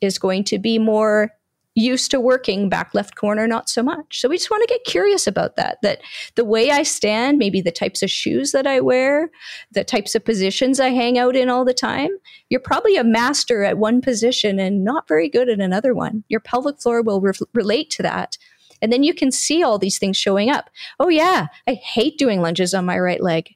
is 0.00 0.18
going 0.18 0.44
to 0.44 0.58
be 0.58 0.78
more 0.78 1.32
used 1.74 2.10
to 2.10 2.20
working 2.20 2.68
back 2.68 2.92
left 2.94 3.14
corner 3.14 3.46
not 3.46 3.68
so 3.68 3.82
much 3.82 4.20
so 4.20 4.28
we 4.28 4.36
just 4.36 4.50
want 4.50 4.62
to 4.62 4.74
get 4.74 4.84
curious 4.84 5.26
about 5.26 5.56
that 5.56 5.78
that 5.82 6.00
the 6.34 6.44
way 6.44 6.70
i 6.70 6.82
stand 6.82 7.38
maybe 7.38 7.60
the 7.60 7.70
types 7.70 8.02
of 8.02 8.10
shoes 8.10 8.52
that 8.52 8.66
i 8.66 8.80
wear 8.80 9.30
the 9.70 9.84
types 9.84 10.14
of 10.14 10.24
positions 10.24 10.80
i 10.80 10.90
hang 10.90 11.16
out 11.16 11.36
in 11.36 11.48
all 11.48 11.64
the 11.64 11.72
time 11.72 12.10
you're 12.48 12.60
probably 12.60 12.96
a 12.96 13.04
master 13.04 13.62
at 13.62 13.78
one 13.78 14.00
position 14.00 14.58
and 14.58 14.84
not 14.84 15.06
very 15.06 15.28
good 15.28 15.48
at 15.48 15.60
another 15.60 15.94
one 15.94 16.24
your 16.28 16.40
pelvic 16.40 16.80
floor 16.80 17.02
will 17.02 17.20
re- 17.20 17.32
relate 17.54 17.88
to 17.88 18.02
that 18.02 18.36
and 18.82 18.92
then 18.92 19.02
you 19.02 19.14
can 19.14 19.30
see 19.30 19.62
all 19.62 19.78
these 19.78 19.98
things 19.98 20.16
showing 20.16 20.50
up 20.50 20.70
oh 20.98 21.08
yeah 21.08 21.46
i 21.68 21.74
hate 21.74 22.18
doing 22.18 22.40
lunges 22.40 22.74
on 22.74 22.84
my 22.84 22.98
right 22.98 23.22
leg 23.22 23.54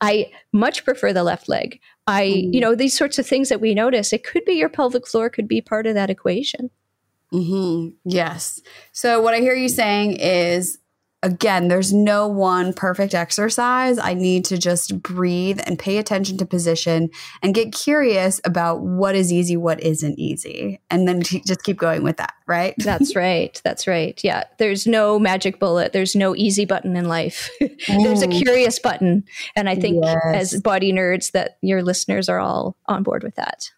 I 0.00 0.30
much 0.52 0.84
prefer 0.84 1.14
the 1.14 1.24
left 1.24 1.48
leg. 1.48 1.80
I, 2.06 2.26
mm. 2.26 2.54
you 2.54 2.60
know, 2.60 2.74
these 2.74 2.96
sorts 2.96 3.18
of 3.18 3.26
things 3.26 3.48
that 3.48 3.60
we 3.60 3.74
notice, 3.74 4.12
it 4.12 4.24
could 4.24 4.44
be 4.44 4.52
your 4.52 4.68
pelvic 4.68 5.06
floor 5.06 5.30
could 5.30 5.48
be 5.48 5.60
part 5.60 5.86
of 5.86 5.94
that 5.94 6.10
equation. 6.10 6.70
Mm-hmm. 7.32 7.96
Yes. 8.04 8.60
So, 8.92 9.20
what 9.20 9.34
I 9.34 9.40
hear 9.40 9.54
you 9.54 9.68
saying 9.68 10.16
is 10.18 10.78
again, 11.26 11.66
there's 11.66 11.92
no 11.92 12.28
one 12.28 12.72
perfect 12.72 13.14
exercise. 13.14 13.98
I 13.98 14.14
need 14.14 14.44
to 14.46 14.58
just 14.58 15.02
breathe 15.02 15.60
and 15.66 15.78
pay 15.78 15.98
attention 15.98 16.36
to 16.38 16.46
position 16.46 17.10
and 17.42 17.54
get 17.54 17.72
curious 17.72 18.40
about 18.44 18.82
what 18.82 19.16
is 19.16 19.32
easy, 19.32 19.56
what 19.56 19.82
isn't 19.82 20.18
easy, 20.18 20.80
and 20.90 21.08
then 21.08 21.22
just 21.22 21.64
keep 21.64 21.78
going 21.78 22.04
with 22.04 22.18
that, 22.18 22.34
right? 22.46 22.74
That's 22.78 23.16
right. 23.16 23.60
That's 23.64 23.86
right. 23.86 24.18
Yeah. 24.22 24.44
There's 24.58 24.86
no 24.86 25.18
magic 25.18 25.58
bullet, 25.58 25.92
there's 25.92 26.14
no 26.14 26.36
easy 26.36 26.64
button 26.64 26.96
in 26.96 27.08
life. 27.08 27.50
there's 27.60 28.22
a 28.22 28.28
mm. 28.28 28.42
curious 28.42 28.78
button. 28.78 29.24
And 29.56 29.68
I 29.68 29.74
think 29.74 30.04
yes. 30.04 30.54
as 30.54 30.60
body 30.60 30.92
nerds, 30.92 31.32
that 31.32 31.58
your 31.60 31.82
listeners 31.82 32.28
are 32.28 32.38
all 32.38 32.76
on 32.86 33.02
board 33.02 33.24
with 33.24 33.34
that. 33.34 33.70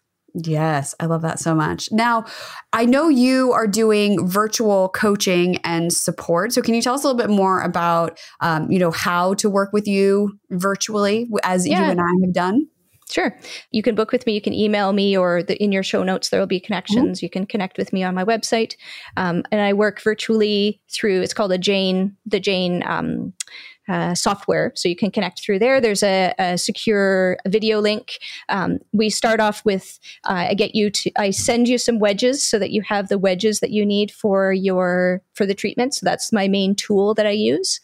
Yes, 0.45 0.93
I 0.99 1.05
love 1.05 1.21
that 1.23 1.39
so 1.39 1.55
much. 1.55 1.89
Now, 1.91 2.25
I 2.73 2.85
know 2.85 3.09
you 3.09 3.51
are 3.51 3.67
doing 3.67 4.27
virtual 4.27 4.89
coaching 4.89 5.57
and 5.57 5.91
support. 5.91 6.53
So, 6.53 6.61
can 6.61 6.73
you 6.73 6.81
tell 6.81 6.93
us 6.93 7.03
a 7.03 7.07
little 7.07 7.17
bit 7.17 7.29
more 7.29 7.61
about, 7.61 8.19
um, 8.41 8.71
you 8.71 8.79
know, 8.79 8.91
how 8.91 9.33
to 9.35 9.49
work 9.49 9.73
with 9.73 9.87
you 9.87 10.39
virtually 10.51 11.27
as 11.43 11.67
yeah. 11.67 11.85
you 11.85 11.91
and 11.91 12.01
I 12.01 12.11
have 12.25 12.33
done? 12.33 12.67
Sure. 13.09 13.35
You 13.71 13.81
can 13.81 13.95
book 13.95 14.11
with 14.11 14.27
me. 14.27 14.33
You 14.33 14.41
can 14.41 14.53
email 14.53 14.93
me, 14.93 15.17
or 15.17 15.41
the, 15.41 15.61
in 15.61 15.71
your 15.71 15.81
show 15.81 16.03
notes 16.03 16.29
there 16.29 16.39
will 16.39 16.47
be 16.47 16.59
connections. 16.59 17.17
Mm-hmm. 17.17 17.25
You 17.25 17.29
can 17.29 17.45
connect 17.47 17.77
with 17.77 17.91
me 17.91 18.03
on 18.03 18.13
my 18.13 18.23
website, 18.23 18.75
um, 19.17 19.43
and 19.51 19.61
I 19.61 19.73
work 19.73 20.01
virtually 20.01 20.79
through. 20.93 21.21
It's 21.21 21.33
called 21.33 21.51
a 21.51 21.57
Jane, 21.57 22.15
the 22.27 22.39
Jane 22.39 22.83
um, 22.85 23.33
uh, 23.89 24.13
software. 24.15 24.71
So 24.75 24.87
you 24.87 24.95
can 24.95 25.11
connect 25.11 25.43
through 25.43 25.59
there. 25.59 25.81
There's 25.81 26.03
a, 26.03 26.33
a 26.37 26.57
secure 26.57 27.37
video 27.47 27.79
link. 27.79 28.19
Um, 28.47 28.79
we 28.93 29.09
start 29.09 29.39
off 29.39 29.65
with 29.65 29.99
uh, 30.25 30.45
I 30.49 30.53
get 30.53 30.75
you 30.75 30.89
to 30.91 31.11
I 31.17 31.31
send 31.31 31.67
you 31.67 31.77
some 31.77 31.99
wedges 31.99 32.43
so 32.43 32.59
that 32.59 32.71
you 32.71 32.81
have 32.83 33.09
the 33.09 33.17
wedges 33.17 33.59
that 33.59 33.71
you 33.71 33.85
need 33.85 34.11
for 34.11 34.53
your 34.53 35.21
for 35.33 35.45
the 35.45 35.55
treatment. 35.55 35.95
So 35.95 36.05
that's 36.05 36.31
my 36.31 36.47
main 36.47 36.75
tool 36.75 37.13
that 37.15 37.25
I 37.25 37.31
use. 37.31 37.81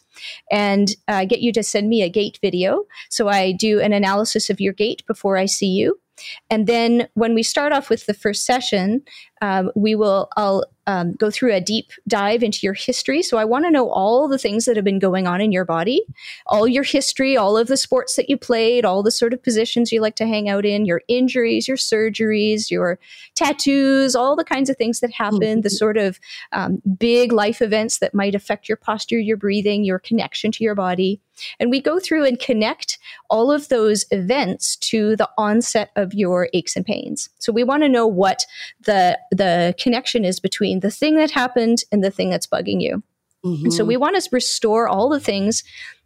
And 0.50 0.94
uh, 1.08 1.26
get 1.26 1.40
you 1.40 1.52
to 1.52 1.62
send 1.62 1.88
me 1.88 2.02
a 2.02 2.08
gait 2.08 2.38
video. 2.40 2.84
So 3.10 3.28
I 3.28 3.52
do 3.52 3.80
an 3.80 3.92
analysis 3.92 4.48
of 4.48 4.60
your 4.60 4.72
gait 4.72 5.06
before 5.06 5.36
I 5.36 5.44
see 5.46 5.66
you. 5.66 6.00
And 6.48 6.66
then 6.66 7.08
when 7.14 7.34
we 7.34 7.42
start 7.42 7.72
off 7.72 7.90
with 7.90 8.06
the 8.06 8.14
first 8.14 8.46
session, 8.46 9.02
um, 9.42 9.70
we 9.74 9.94
will 9.94 10.28
I'll 10.36 10.64
um, 10.86 11.12
go 11.14 11.30
through 11.30 11.52
a 11.52 11.60
deep 11.60 11.90
dive 12.06 12.42
into 12.42 12.60
your 12.62 12.74
history. 12.74 13.22
So 13.22 13.38
I 13.38 13.44
want 13.44 13.64
to 13.64 13.70
know 13.70 13.90
all 13.90 14.28
the 14.28 14.38
things 14.38 14.64
that 14.64 14.76
have 14.76 14.84
been 14.84 14.98
going 14.98 15.26
on 15.26 15.40
in 15.40 15.52
your 15.52 15.64
body, 15.64 16.02
all 16.46 16.68
your 16.68 16.84
history, 16.84 17.36
all 17.36 17.56
of 17.56 17.66
the 17.66 17.76
sports 17.76 18.16
that 18.16 18.30
you 18.30 18.36
played, 18.36 18.84
all 18.84 19.02
the 19.02 19.10
sort 19.10 19.32
of 19.32 19.42
positions 19.42 19.90
you 19.90 20.00
like 20.00 20.16
to 20.16 20.26
hang 20.26 20.48
out 20.48 20.64
in, 20.64 20.86
your 20.86 21.02
injuries, 21.08 21.66
your 21.66 21.76
surgeries, 21.76 22.70
your 22.70 22.98
tattoos, 23.34 24.14
all 24.14 24.36
the 24.36 24.44
kinds 24.44 24.70
of 24.70 24.76
things 24.76 25.00
that 25.00 25.12
happen, 25.12 25.40
mm-hmm. 25.40 25.60
the 25.62 25.70
sort 25.70 25.96
of 25.96 26.20
um, 26.52 26.80
big 26.98 27.32
life 27.32 27.60
events 27.60 27.98
that 27.98 28.14
might 28.14 28.34
affect 28.34 28.68
your 28.68 28.76
posture, 28.76 29.18
your 29.18 29.36
breathing, 29.36 29.84
your 29.84 29.98
connection 29.98 30.52
to 30.52 30.62
your 30.62 30.74
body. 30.74 31.20
And 31.60 31.70
we 31.70 31.80
go 31.80 31.98
through 31.98 32.24
and 32.24 32.38
connect 32.38 32.98
all 33.30 33.50
of 33.50 33.68
those 33.68 34.04
events 34.10 34.76
to 34.76 35.16
the 35.16 35.28
onset 35.38 35.90
of 35.96 36.14
your 36.14 36.48
aches 36.52 36.76
and 36.76 36.84
pains. 36.84 37.28
So 37.38 37.52
we 37.52 37.64
want 37.64 37.82
to 37.82 37.88
know 37.88 38.06
what 38.06 38.44
the 38.84 39.18
the 39.30 39.74
connection 39.78 40.24
is 40.24 40.40
between 40.40 40.80
the 40.80 40.90
thing 40.90 41.16
that 41.16 41.30
happened 41.30 41.84
and 41.92 42.02
the 42.02 42.10
thing 42.10 42.30
that's 42.30 42.46
bugging 42.46 42.80
you. 42.80 43.02
Mm-hmm. 43.44 43.66
And 43.66 43.74
so 43.74 43.84
we 43.84 43.96
want 43.96 44.20
to 44.20 44.28
restore 44.32 44.88
all 44.88 45.08
the 45.08 45.20
things 45.20 45.62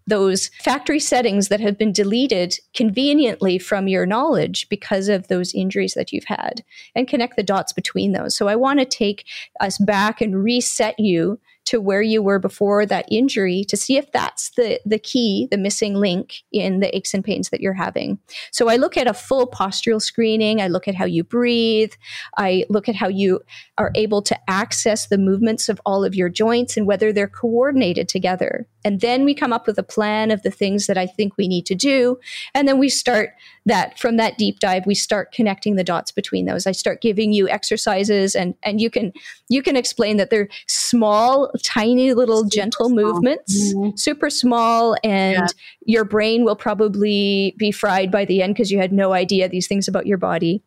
those 0.06 0.48
factory 0.60 0.98
settings 0.98 1.48
that 1.48 1.60
have 1.60 1.78
been 1.78 1.92
deleted 1.92 2.58
conveniently 2.74 3.58
from 3.58 3.88
your 3.88 4.06
knowledge 4.06 4.68
because 4.68 5.08
of 5.08 5.28
those 5.28 5.54
injuries 5.54 5.94
that 5.94 6.12
you've 6.12 6.24
had 6.24 6.64
and 6.94 7.08
connect 7.08 7.36
the 7.36 7.42
dots 7.42 7.72
between 7.72 8.12
those. 8.12 8.36
So 8.36 8.48
I 8.48 8.56
want 8.56 8.80
to 8.80 8.84
take 8.84 9.24
us 9.60 9.78
back 9.78 10.20
and 10.20 10.42
reset 10.42 10.98
you 10.98 11.38
to 11.70 11.80
where 11.80 12.02
you 12.02 12.20
were 12.20 12.40
before 12.40 12.84
that 12.84 13.06
injury 13.12 13.62
to 13.62 13.76
see 13.76 13.96
if 13.96 14.10
that's 14.10 14.50
the, 14.56 14.80
the 14.84 14.98
key, 14.98 15.46
the 15.52 15.56
missing 15.56 15.94
link 15.94 16.42
in 16.50 16.80
the 16.80 16.96
aches 16.96 17.14
and 17.14 17.22
pains 17.22 17.50
that 17.50 17.60
you're 17.60 17.72
having. 17.72 18.18
So 18.50 18.68
I 18.68 18.74
look 18.74 18.96
at 18.96 19.06
a 19.06 19.14
full 19.14 19.46
postural 19.46 20.02
screening. 20.02 20.60
I 20.60 20.66
look 20.66 20.88
at 20.88 20.96
how 20.96 21.04
you 21.04 21.22
breathe. 21.22 21.92
I 22.36 22.64
look 22.68 22.88
at 22.88 22.96
how 22.96 23.06
you 23.06 23.38
are 23.78 23.92
able 23.94 24.20
to 24.22 24.50
access 24.50 25.06
the 25.06 25.16
movements 25.16 25.68
of 25.68 25.80
all 25.86 26.04
of 26.04 26.16
your 26.16 26.28
joints 26.28 26.76
and 26.76 26.88
whether 26.88 27.12
they're 27.12 27.28
coordinated 27.28 28.08
together. 28.08 28.66
And 28.84 29.00
then 29.00 29.24
we 29.24 29.32
come 29.32 29.52
up 29.52 29.68
with 29.68 29.78
a 29.78 29.84
plan 29.84 30.32
of 30.32 30.42
the 30.42 30.50
things 30.50 30.88
that 30.88 30.98
I 30.98 31.06
think 31.06 31.36
we 31.36 31.46
need 31.46 31.66
to 31.66 31.76
do. 31.76 32.18
And 32.52 32.66
then 32.66 32.80
we 32.80 32.88
start 32.88 33.30
that 33.66 33.98
from 33.98 34.16
that 34.16 34.38
deep 34.38 34.58
dive, 34.58 34.86
we 34.86 34.94
start 34.94 35.32
connecting 35.32 35.76
the 35.76 35.84
dots 35.84 36.10
between 36.10 36.46
those. 36.46 36.66
I 36.66 36.72
start 36.72 37.02
giving 37.02 37.32
you 37.32 37.48
exercises 37.48 38.34
and, 38.34 38.54
and 38.62 38.80
you 38.80 38.90
can, 38.90 39.12
you 39.48 39.62
can 39.62 39.76
explain 39.76 40.16
that 40.16 40.30
they're 40.30 40.48
small, 40.66 41.50
tiny 41.62 42.12
little 42.14 42.42
super 42.44 42.50
gentle 42.50 42.88
small. 42.88 43.04
movements, 43.04 43.74
mm-hmm. 43.74 43.96
super 43.96 44.30
small. 44.30 44.96
And 45.04 45.36
yeah. 45.36 45.46
your 45.84 46.04
brain 46.04 46.44
will 46.44 46.56
probably 46.56 47.54
be 47.58 47.70
fried 47.70 48.10
by 48.10 48.24
the 48.24 48.42
end 48.42 48.54
because 48.54 48.70
you 48.70 48.78
had 48.78 48.92
no 48.92 49.12
idea 49.12 49.48
these 49.48 49.66
things 49.66 49.88
about 49.88 50.06
your 50.06 50.18
body. 50.18 50.62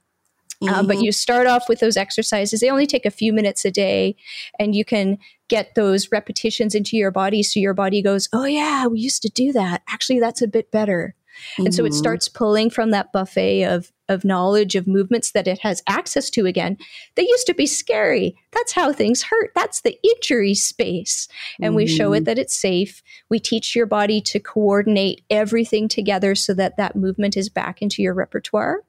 Mm-hmm. 0.63 0.73
Uh, 0.73 0.83
but 0.83 0.95
mm-hmm. 0.95 1.05
you 1.05 1.11
start 1.11 1.47
off 1.47 1.67
with 1.67 1.79
those 1.79 1.97
exercises. 1.97 2.59
They 2.59 2.69
only 2.69 2.87
take 2.87 3.05
a 3.05 3.11
few 3.11 3.33
minutes 3.33 3.65
a 3.65 3.71
day, 3.71 4.15
and 4.59 4.75
you 4.75 4.85
can 4.85 5.17
get 5.49 5.75
those 5.75 6.11
repetitions 6.11 6.73
into 6.73 6.97
your 6.97 7.11
body. 7.11 7.43
So 7.43 7.59
your 7.59 7.73
body 7.73 8.01
goes, 8.01 8.29
Oh, 8.33 8.45
yeah, 8.45 8.87
we 8.87 8.99
used 8.99 9.21
to 9.23 9.29
do 9.29 9.51
that. 9.53 9.83
Actually, 9.87 10.19
that's 10.19 10.41
a 10.41 10.47
bit 10.47 10.71
better. 10.71 11.15
Mm-hmm. 11.53 11.65
And 11.65 11.75
so 11.75 11.83
it 11.85 11.89
mm-hmm. 11.89 11.97
starts 11.97 12.27
pulling 12.27 12.69
from 12.69 12.91
that 12.91 13.11
buffet 13.11 13.63
of, 13.63 13.91
of 14.09 14.25
knowledge 14.25 14.75
of 14.75 14.87
movements 14.87 15.31
that 15.31 15.47
it 15.47 15.59
has 15.59 15.81
access 15.87 16.29
to 16.31 16.45
again. 16.45 16.77
They 17.15 17.23
used 17.23 17.47
to 17.47 17.53
be 17.53 17.65
scary. 17.65 18.35
That's 18.51 18.73
how 18.73 18.91
things 18.91 19.23
hurt. 19.23 19.51
That's 19.55 19.81
the 19.81 19.97
injury 20.03 20.53
space. 20.55 21.27
And 21.61 21.71
mm-hmm. 21.71 21.75
we 21.77 21.87
show 21.87 22.13
it 22.13 22.19
mm-hmm. 22.19 22.23
that 22.25 22.39
it's 22.39 22.57
safe. 22.57 23.01
We 23.29 23.39
teach 23.39 23.75
your 23.75 23.85
body 23.85 24.21
to 24.21 24.39
coordinate 24.39 25.23
everything 25.29 25.87
together 25.87 26.35
so 26.35 26.53
that 26.55 26.77
that 26.77 26.95
movement 26.95 27.37
is 27.37 27.49
back 27.49 27.81
into 27.81 28.01
your 28.01 28.13
repertoire 28.13 28.83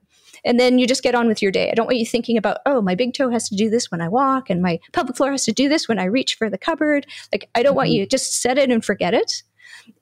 and 0.45 0.61
then 0.61 0.79
you 0.79 0.87
just 0.87 1.03
get 1.03 1.15
on 1.15 1.27
with 1.27 1.41
your 1.41 1.51
day. 1.51 1.71
I 1.71 1.75
don't 1.75 1.87
want 1.87 1.99
you 1.99 2.07
thinking 2.07 2.37
about, 2.37 2.59
oh, 2.67 2.83
my 2.83 2.95
big 2.95 3.15
toe 3.15 3.31
has 3.31 3.49
to 3.49 3.57
do 3.57 3.71
this 3.71 3.91
when 3.91 4.01
I 4.01 4.09
walk 4.09 4.51
and 4.51 4.61
my 4.61 4.79
pelvic 4.93 5.17
floor 5.17 5.31
has 5.31 5.45
to 5.47 5.53
do 5.53 5.69
this 5.69 5.89
when 5.89 5.99
I 5.99 6.05
reach 6.05 6.35
for 6.35 6.51
the 6.51 6.59
cupboard. 6.59 7.07
Like, 7.33 7.49
I 7.55 7.63
don't 7.63 7.71
mm-hmm. 7.71 7.77
want 7.77 7.91
you 7.91 8.07
just 8.07 8.41
set 8.41 8.59
it 8.59 8.71
and 8.71 8.85
forget 8.85 9.15
it. 9.15 9.43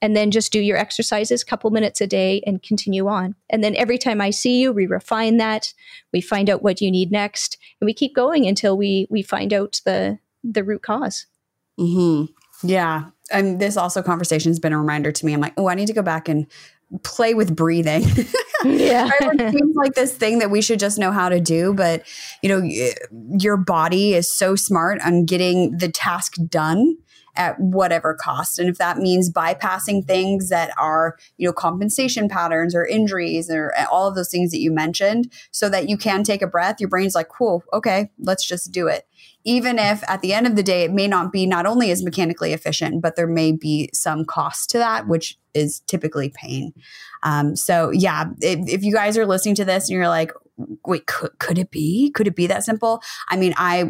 And 0.00 0.16
then 0.16 0.30
just 0.30 0.52
do 0.52 0.60
your 0.60 0.76
exercises, 0.76 1.44
couple 1.44 1.70
minutes 1.70 2.00
a 2.00 2.06
day, 2.06 2.42
and 2.46 2.62
continue 2.62 3.08
on. 3.08 3.34
And 3.50 3.62
then 3.62 3.76
every 3.76 3.98
time 3.98 4.20
I 4.20 4.30
see 4.30 4.60
you, 4.60 4.72
we 4.72 4.86
refine 4.86 5.36
that. 5.38 5.72
We 6.12 6.20
find 6.20 6.50
out 6.50 6.62
what 6.62 6.80
you 6.80 6.90
need 6.90 7.12
next, 7.12 7.58
and 7.80 7.86
we 7.86 7.94
keep 7.94 8.14
going 8.14 8.46
until 8.46 8.76
we 8.76 9.06
we 9.10 9.22
find 9.22 9.52
out 9.52 9.80
the 9.84 10.18
the 10.44 10.64
root 10.64 10.82
cause. 10.82 11.26
Hmm. 11.78 12.24
Yeah. 12.62 13.06
And 13.30 13.60
this 13.60 13.76
also 13.76 14.02
conversation 14.02 14.50
has 14.50 14.58
been 14.58 14.72
a 14.72 14.78
reminder 14.78 15.12
to 15.12 15.26
me. 15.26 15.32
I'm 15.32 15.40
like, 15.40 15.54
oh, 15.56 15.68
I 15.68 15.74
need 15.74 15.86
to 15.86 15.92
go 15.92 16.02
back 16.02 16.28
and 16.28 16.46
play 17.02 17.34
with 17.34 17.56
breathing. 17.56 18.02
yeah. 18.64 19.10
it 19.20 19.52
seems 19.52 19.76
like 19.76 19.94
this 19.94 20.14
thing 20.14 20.38
that 20.40 20.50
we 20.50 20.60
should 20.60 20.78
just 20.78 20.98
know 20.98 21.10
how 21.10 21.28
to 21.28 21.40
do, 21.40 21.72
but 21.72 22.02
you 22.42 22.48
know, 22.48 22.62
your 23.38 23.56
body 23.56 24.14
is 24.14 24.30
so 24.30 24.54
smart 24.54 25.00
on 25.04 25.24
getting 25.24 25.76
the 25.78 25.88
task 25.88 26.34
done 26.48 26.96
at 27.34 27.58
whatever 27.58 28.14
cost. 28.14 28.58
And 28.58 28.68
if 28.68 28.78
that 28.78 28.98
means 28.98 29.32
bypassing 29.32 30.06
things 30.06 30.48
that 30.50 30.72
are, 30.78 31.16
you 31.38 31.48
know, 31.48 31.52
compensation 31.52 32.28
patterns 32.28 32.74
or 32.74 32.86
injuries 32.86 33.50
or 33.50 33.72
all 33.90 34.08
of 34.08 34.14
those 34.14 34.30
things 34.30 34.50
that 34.50 34.60
you 34.60 34.70
mentioned 34.70 35.32
so 35.50 35.68
that 35.68 35.88
you 35.88 35.96
can 35.96 36.24
take 36.24 36.42
a 36.42 36.46
breath, 36.46 36.80
your 36.80 36.88
brain's 36.88 37.14
like, 37.14 37.28
cool, 37.28 37.64
okay, 37.72 38.10
let's 38.18 38.46
just 38.46 38.72
do 38.72 38.86
it 38.86 39.06
even 39.44 39.78
if 39.78 40.08
at 40.08 40.20
the 40.20 40.32
end 40.32 40.46
of 40.46 40.56
the 40.56 40.62
day 40.62 40.84
it 40.84 40.92
may 40.92 41.08
not 41.08 41.32
be 41.32 41.46
not 41.46 41.66
only 41.66 41.90
as 41.90 42.02
mechanically 42.02 42.52
efficient 42.52 43.02
but 43.02 43.16
there 43.16 43.26
may 43.26 43.52
be 43.52 43.90
some 43.92 44.24
cost 44.24 44.70
to 44.70 44.78
that 44.78 45.08
which 45.08 45.38
is 45.54 45.80
typically 45.80 46.32
pain 46.34 46.72
um, 47.22 47.56
so 47.56 47.90
yeah 47.90 48.26
if, 48.40 48.58
if, 48.68 48.82
you 48.82 48.92
guys 48.92 49.18
are 49.18 49.26
listening 49.26 49.54
to 49.54 49.64
this 49.64 49.88
and 49.88 49.96
you're 49.96 50.08
like 50.08 50.32
wait, 50.86 51.06
could, 51.06 51.38
could 51.38 51.58
it 51.58 51.70
be? 51.70 52.10
Could 52.10 52.26
it 52.26 52.36
be 52.36 52.46
that 52.46 52.64
simple? 52.64 53.02
I 53.28 53.36
mean, 53.36 53.54
I, 53.56 53.84
uh, 53.84 53.88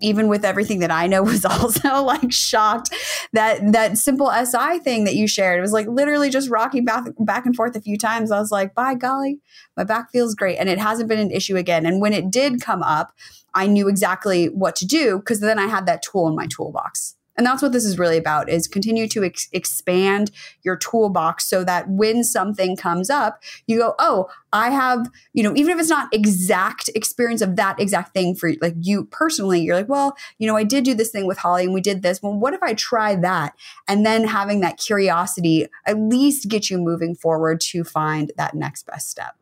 even 0.00 0.28
with 0.28 0.44
everything 0.44 0.80
that 0.80 0.90
I 0.90 1.06
know, 1.06 1.22
was 1.26 1.44
also 1.44 2.02
like 2.02 2.32
shocked 2.32 2.94
that 3.32 3.72
that 3.72 3.98
simple 3.98 4.30
SI 4.30 4.78
thing 4.80 5.04
that 5.04 5.14
you 5.14 5.26
shared 5.26 5.60
was 5.60 5.72
like 5.72 5.86
literally 5.86 6.30
just 6.30 6.50
rocking 6.50 6.84
back, 6.84 7.04
back 7.18 7.46
and 7.46 7.54
forth 7.54 7.76
a 7.76 7.80
few 7.80 7.98
times. 7.98 8.30
I 8.30 8.38
was 8.38 8.50
like, 8.50 8.74
by 8.74 8.94
golly, 8.94 9.40
my 9.76 9.84
back 9.84 10.10
feels 10.10 10.34
great. 10.34 10.56
And 10.56 10.68
it 10.68 10.78
hasn't 10.78 11.08
been 11.08 11.18
an 11.18 11.30
issue 11.30 11.56
again. 11.56 11.86
And 11.86 12.00
when 12.00 12.12
it 12.12 12.30
did 12.30 12.60
come 12.60 12.82
up, 12.82 13.12
I 13.54 13.66
knew 13.66 13.88
exactly 13.88 14.46
what 14.46 14.76
to 14.76 14.86
do 14.86 15.18
because 15.18 15.40
then 15.40 15.58
I 15.58 15.66
had 15.66 15.86
that 15.86 16.02
tool 16.02 16.28
in 16.28 16.36
my 16.36 16.46
toolbox. 16.46 17.16
And 17.36 17.46
that's 17.46 17.62
what 17.62 17.72
this 17.72 17.84
is 17.84 17.98
really 17.98 18.16
about 18.16 18.48
is 18.48 18.66
continue 18.66 19.06
to 19.08 19.24
ex- 19.24 19.48
expand 19.52 20.30
your 20.62 20.76
toolbox 20.76 21.46
so 21.46 21.64
that 21.64 21.88
when 21.88 22.24
something 22.24 22.76
comes 22.76 23.10
up, 23.10 23.42
you 23.66 23.78
go, 23.78 23.94
"Oh, 23.98 24.28
I 24.52 24.70
have, 24.70 25.10
you 25.32 25.42
know, 25.42 25.54
even 25.54 25.72
if 25.72 25.80
it's 25.80 25.90
not 25.90 26.12
exact 26.12 26.88
experience 26.94 27.42
of 27.42 27.56
that 27.56 27.78
exact 27.78 28.14
thing 28.14 28.34
for 28.34 28.52
like 28.62 28.74
you 28.80 29.04
personally, 29.04 29.60
you're 29.60 29.76
like, 29.76 29.88
"Well, 29.88 30.16
you 30.38 30.46
know, 30.46 30.56
I 30.56 30.64
did 30.64 30.84
do 30.84 30.94
this 30.94 31.10
thing 31.10 31.26
with 31.26 31.38
Holly 31.38 31.64
and 31.64 31.74
we 31.74 31.80
did 31.80 32.02
this. 32.02 32.22
Well, 32.22 32.32
what 32.32 32.54
if 32.54 32.62
I 32.62 32.74
try 32.74 33.14
that?" 33.16 33.54
And 33.86 34.06
then 34.06 34.24
having 34.24 34.60
that 34.60 34.78
curiosity 34.78 35.66
at 35.84 35.98
least 35.98 36.48
get 36.48 36.70
you 36.70 36.78
moving 36.78 37.14
forward 37.14 37.60
to 37.60 37.84
find 37.84 38.32
that 38.36 38.54
next 38.54 38.86
best 38.86 39.10
step. 39.10 39.34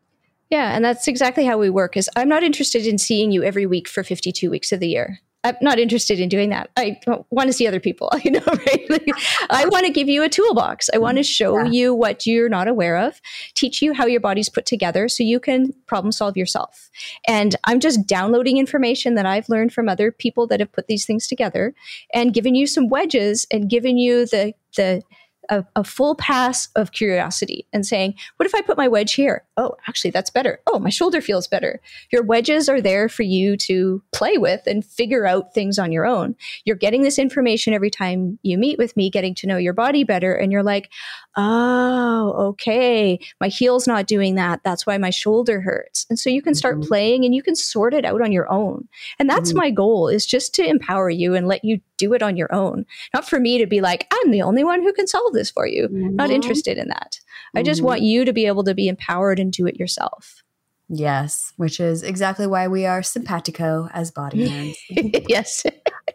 Yeah, 0.49 0.75
and 0.75 0.85
that's 0.85 1.07
exactly 1.07 1.45
how 1.45 1.57
we 1.57 1.69
work 1.69 1.97
is 1.97 2.09
I'm 2.15 2.29
not 2.29 2.43
interested 2.43 2.85
in 2.85 2.97
seeing 2.97 3.31
you 3.31 3.43
every 3.43 3.65
week 3.65 3.87
for 3.87 4.03
52 4.03 4.49
weeks 4.49 4.71
of 4.71 4.79
the 4.79 4.87
year. 4.87 5.19
I'm 5.45 5.55
not 5.61 5.77
interested 5.77 6.19
in 6.19 6.27
doing 6.27 6.49
that. 6.49 6.71
I 6.75 6.99
want 7.29 7.47
to 7.47 7.53
see 7.53 7.67
other 7.67 7.79
people, 7.79 8.09
you 8.23 8.31
know, 8.31 8.41
right? 8.45 8.89
Like, 8.89 9.07
I 9.51 9.67
want 9.67 9.85
to 9.85 9.91
give 9.91 10.09
you 10.09 10.23
a 10.23 10.29
toolbox. 10.29 10.89
I 10.91 10.97
want 10.97 11.17
to 11.17 11.23
show 11.23 11.59
yeah. 11.59 11.69
you 11.69 11.93
what 11.93 12.25
you're 12.25 12.49
not 12.49 12.67
aware 12.67 12.97
of, 12.97 13.21
teach 13.53 13.81
you 13.81 13.93
how 13.93 14.07
your 14.07 14.19
body's 14.19 14.49
put 14.49 14.65
together 14.65 15.07
so 15.07 15.23
you 15.23 15.39
can 15.39 15.71
problem 15.85 16.11
solve 16.11 16.35
yourself. 16.35 16.89
And 17.27 17.55
I'm 17.65 17.79
just 17.79 18.07
downloading 18.07 18.57
information 18.57 19.13
that 19.15 19.27
I've 19.27 19.47
learned 19.47 19.71
from 19.71 19.87
other 19.87 20.11
people 20.11 20.47
that 20.47 20.59
have 20.59 20.71
put 20.71 20.87
these 20.87 21.05
things 21.05 21.27
together 21.27 21.75
and 22.11 22.33
giving 22.33 22.55
you 22.55 22.65
some 22.65 22.89
wedges 22.89 23.45
and 23.51 23.69
giving 23.69 23.97
you 23.97 24.25
the 24.25 24.53
the 24.75 25.03
a, 25.49 25.65
a, 25.75 25.83
full 25.83 26.15
pass 26.15 26.67
of 26.75 26.91
curiosity 26.91 27.67
and 27.71 27.85
saying, 27.85 28.15
what 28.37 28.45
if 28.45 28.55
I 28.55 28.61
put 28.61 28.77
my 28.77 28.87
wedge 28.87 29.13
here? 29.13 29.43
Oh, 29.57 29.75
actually, 29.87 30.11
that's 30.11 30.29
better. 30.29 30.59
Oh, 30.67 30.79
my 30.79 30.89
shoulder 30.89 31.21
feels 31.21 31.47
better. 31.47 31.79
Your 32.11 32.23
wedges 32.23 32.67
are 32.67 32.81
there 32.81 33.07
for 33.07 33.23
you 33.23 33.57
to 33.57 34.01
play 34.11 34.37
with 34.37 34.61
and 34.65 34.83
figure 34.83 35.25
out 35.25 35.53
things 35.53 35.79
on 35.79 35.91
your 35.91 36.05
own. 36.05 36.35
You're 36.65 36.75
getting 36.75 37.03
this 37.03 37.19
information 37.19 37.73
every 37.73 37.89
time 37.89 38.39
you 38.43 38.57
meet 38.57 38.77
with 38.77 38.95
me, 38.97 39.09
getting 39.09 39.35
to 39.35 39.47
know 39.47 39.57
your 39.57 39.73
body 39.73 40.03
better. 40.03 40.33
And 40.33 40.51
you're 40.51 40.63
like, 40.63 40.91
oh, 41.37 42.33
okay, 42.49 43.19
my 43.39 43.47
heel's 43.47 43.87
not 43.87 44.07
doing 44.07 44.35
that. 44.35 44.61
That's 44.63 44.85
why 44.85 44.97
my 44.97 45.09
shoulder 45.09 45.61
hurts. 45.61 46.05
And 46.09 46.17
so 46.17 46.29
you 46.29 46.41
can 46.41 46.55
start 46.55 46.77
mm-hmm. 46.79 46.87
playing 46.87 47.25
and 47.25 47.35
you 47.35 47.43
can 47.43 47.55
sort 47.55 47.93
it 47.93 48.05
out 48.05 48.21
on 48.21 48.31
your 48.31 48.51
own. 48.51 48.87
And 49.19 49.29
that's 49.29 49.49
mm-hmm. 49.49 49.59
my 49.59 49.71
goal 49.71 50.07
is 50.07 50.25
just 50.25 50.53
to 50.55 50.65
empower 50.65 51.09
you 51.09 51.35
and 51.35 51.47
let 51.47 51.63
you 51.63 51.81
do 51.97 52.13
it 52.13 52.21
on 52.21 52.37
your 52.37 52.53
own. 52.53 52.85
Not 53.13 53.27
for 53.27 53.39
me 53.39 53.57
to 53.57 53.67
be 53.67 53.81
like, 53.81 54.07
I'm 54.11 54.31
the 54.31 54.41
only 54.41 54.63
one 54.63 54.81
who 54.81 54.93
can 54.93 55.07
solve 55.07 55.33
this 55.35 55.51
for 55.51 55.67
you. 55.67 55.87
Mm-hmm. 55.87 56.15
Not 56.15 56.31
interested 56.31 56.77
in 56.77 56.87
that. 56.87 57.19
I 57.55 57.63
just 57.63 57.81
want 57.81 57.99
mm-hmm. 57.99 58.07
you 58.07 58.25
to 58.25 58.33
be 58.33 58.47
able 58.47 58.63
to 58.65 58.73
be 58.73 58.87
empowered 58.87 59.39
and 59.39 59.51
do 59.51 59.67
it 59.67 59.79
yourself. 59.79 60.43
Yes, 60.87 61.53
which 61.57 61.79
is 61.79 62.03
exactly 62.03 62.45
why 62.45 62.67
we 62.67 62.85
are 62.85 63.01
simpatico 63.01 63.89
as 63.91 64.11
body 64.11 64.47
nerds. 64.47 65.25
yes. 65.29 65.65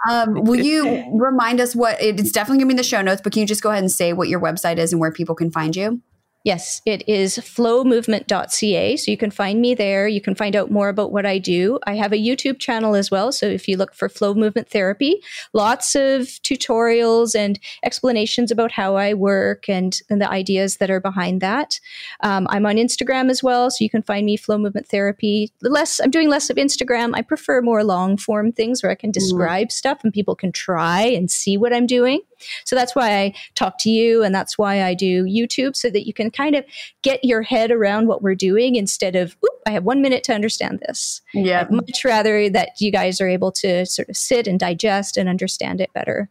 um, 0.09 0.45
will 0.45 0.61
you 0.61 1.05
remind 1.19 1.61
us 1.61 1.75
what 1.75 2.01
it's 2.01 2.31
definitely 2.31 2.59
going 2.59 2.69
to 2.69 2.75
be 2.75 2.75
in 2.75 2.77
the 2.77 2.83
show 2.85 3.03
notes, 3.03 3.21
but 3.23 3.33
can 3.33 3.41
you 3.41 3.47
just 3.47 3.63
go 3.63 3.71
ahead 3.71 3.83
and 3.83 3.91
say 3.91 4.13
what 4.13 4.29
your 4.29 4.41
website 4.41 4.79
is 4.79 4.93
and 4.93 5.01
where 5.01 5.11
people 5.11 5.35
can 5.35 5.51
find 5.51 5.75
you? 5.75 6.01
Yes, 6.43 6.81
it 6.87 7.07
is 7.07 7.37
flowmovement.ca. 7.37 8.97
So 8.97 9.11
you 9.11 9.17
can 9.19 9.31
find 9.31 9.61
me 9.61 9.75
there. 9.75 10.09
You 10.09 10.23
can 10.23 10.35
find 10.35 10.57
out 10.57 10.71
more 10.71 10.89
about 10.89 11.13
what 11.13 11.27
I 11.27 11.37
do. 11.37 11.79
I 11.87 11.97
have 11.97 12.15
a 12.15 12.17
YouTube 12.17 12.59
channel 12.59 12.95
as 12.95 13.11
well. 13.11 13.31
So 13.31 13.45
if 13.45 13.69
you 13.69 13.77
look 13.77 13.95
for 13.95 14.09
flow 14.09 14.33
movement 14.33 14.71
therapy, 14.71 15.21
lots 15.53 15.95
of 15.95 16.23
tutorials 16.43 17.35
and 17.35 17.61
explanations 17.85 18.51
about 18.51 18.73
how 18.73 18.97
I 18.97 19.13
work 19.13 19.69
and, 19.69 20.01
and 20.09 20.19
the 20.23 20.31
ideas 20.31 20.79
that 20.79 20.91
are 20.91 21.01
behind 21.01 21.43
that. 21.43 21.79
Um, 22.21 22.47
I'm 22.49 22.65
on 22.65 22.77
Instagram 22.77 23.29
as 23.29 23.43
well. 23.43 23.71
So 23.71 23.85
you 23.85 23.91
can 23.91 24.03
find 24.03 24.25
me 24.25 24.39
flow 24.39 24.57
movement 24.57 24.89
therapy. 24.89 25.53
Less, 25.61 26.01
I'm 26.01 26.11
doing 26.11 26.31
less 26.31 26.49
of 26.49 26.57
Instagram. 26.57 27.11
I 27.15 27.21
prefer 27.21 27.61
more 27.61 27.85
long 27.85 28.17
form 28.17 28.51
things 28.51 28.83
where 28.83 28.91
I 28.91 28.95
can 28.95 29.11
describe 29.11 29.69
mm. 29.69 29.73
stuff 29.73 30.03
and 30.05 30.13
people 30.13 30.35
can 30.35 30.53
try 30.53 31.03
and 31.03 31.31
see 31.31 31.59
what 31.59 31.75
I'm 31.75 31.87
doing. 31.87 32.23
So 32.65 32.77
that's 32.77 32.95
why 32.95 33.19
I 33.19 33.35
talk 33.55 33.77
to 33.81 33.91
you 33.91 34.23
and 34.23 34.35
that's 34.35 34.59
why 34.59 34.83
I 34.83 34.95
do 34.95 35.25
YouTube 35.25 35.77
so 35.77 35.91
that 35.91 36.07
you 36.07 36.13
can 36.13 36.31
kind 36.31 36.55
of 36.55 36.65
get 37.03 37.25
your 37.25 37.43
head 37.43 37.71
around 37.71 38.07
what 38.07 38.23
we're 38.23 38.35
doing 38.35 38.77
instead 38.77 39.17
of, 39.17 39.37
oop, 39.45 39.61
I 39.67 39.71
have 39.71 39.85
one 39.85 40.03
minute 40.03 40.25
to 40.25 40.35
understand 40.35 40.83
this. 40.87 41.21
Yeah. 41.35 41.61
I'd 41.63 41.71
much 41.71 42.05
rather 42.05 42.49
that 42.51 42.81
you 42.81 42.91
guys 42.91 43.21
are 43.21 43.29
able 43.29 43.53
to 43.53 43.87
sort 43.87 44.09
of 44.09 44.17
sit 44.17 44.47
and 44.47 44.59
digest 44.59 45.17
and 45.17 45.29
understand 45.29 45.81
it 45.81 45.93
better. 45.93 46.31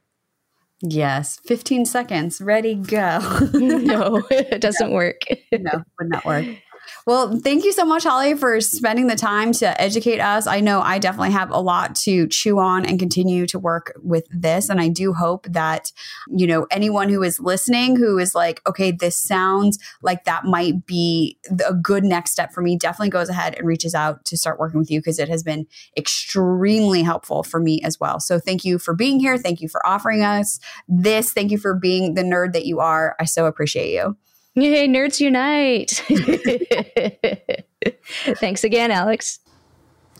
Yes, 0.81 1.41
15 1.45 1.85
seconds, 1.85 2.39
ready, 2.39 2.75
go. 2.75 3.19
no, 3.53 4.25
it 4.31 4.61
doesn't 4.61 4.89
no. 4.89 4.95
work. 4.95 5.21
no, 5.51 5.83
would 5.99 6.09
not 6.09 6.23
work. 6.25 6.45
Well, 7.05 7.39
thank 7.39 7.63
you 7.63 7.71
so 7.71 7.85
much, 7.85 8.03
Holly, 8.03 8.35
for 8.35 8.59
spending 8.61 9.07
the 9.07 9.15
time 9.15 9.51
to 9.53 9.81
educate 9.81 10.19
us. 10.19 10.47
I 10.47 10.59
know 10.59 10.81
I 10.81 10.99
definitely 10.99 11.31
have 11.31 11.51
a 11.51 11.59
lot 11.59 11.95
to 11.97 12.27
chew 12.27 12.59
on 12.59 12.85
and 12.85 12.99
continue 12.99 13.45
to 13.47 13.59
work 13.59 13.93
with 14.01 14.25
this. 14.31 14.69
And 14.69 14.79
I 14.79 14.89
do 14.89 15.13
hope 15.13 15.47
that, 15.49 15.91
you 16.27 16.47
know, 16.47 16.67
anyone 16.71 17.09
who 17.09 17.23
is 17.23 17.39
listening 17.39 17.95
who 17.95 18.17
is 18.17 18.35
like, 18.35 18.61
okay, 18.67 18.91
this 18.91 19.15
sounds 19.15 19.77
like 20.01 20.23
that 20.25 20.45
might 20.45 20.85
be 20.85 21.37
a 21.67 21.73
good 21.73 22.03
next 22.03 22.31
step 22.31 22.53
for 22.53 22.61
me, 22.61 22.77
definitely 22.77 23.09
goes 23.09 23.29
ahead 23.29 23.55
and 23.55 23.67
reaches 23.67 23.93
out 23.93 24.25
to 24.25 24.37
start 24.37 24.59
working 24.59 24.79
with 24.79 24.89
you 24.89 24.99
because 24.99 25.19
it 25.19 25.29
has 25.29 25.43
been 25.43 25.67
extremely 25.97 27.03
helpful 27.03 27.43
for 27.43 27.59
me 27.59 27.81
as 27.83 27.99
well. 27.99 28.19
So 28.19 28.39
thank 28.39 28.65
you 28.65 28.79
for 28.79 28.93
being 28.93 29.19
here. 29.19 29.37
Thank 29.37 29.61
you 29.61 29.67
for 29.67 29.85
offering 29.85 30.23
us 30.23 30.59
this. 30.87 31.33
Thank 31.33 31.51
you 31.51 31.57
for 31.57 31.73
being 31.75 32.13
the 32.13 32.23
nerd 32.23 32.53
that 32.53 32.65
you 32.65 32.79
are. 32.79 33.15
I 33.19 33.25
so 33.25 33.45
appreciate 33.45 33.93
you. 33.93 34.15
Yay, 34.55 34.87
nerds 34.87 35.19
unite. 35.19 36.03
Thanks 38.39 38.63
again, 38.63 38.91
Alex. 38.91 39.39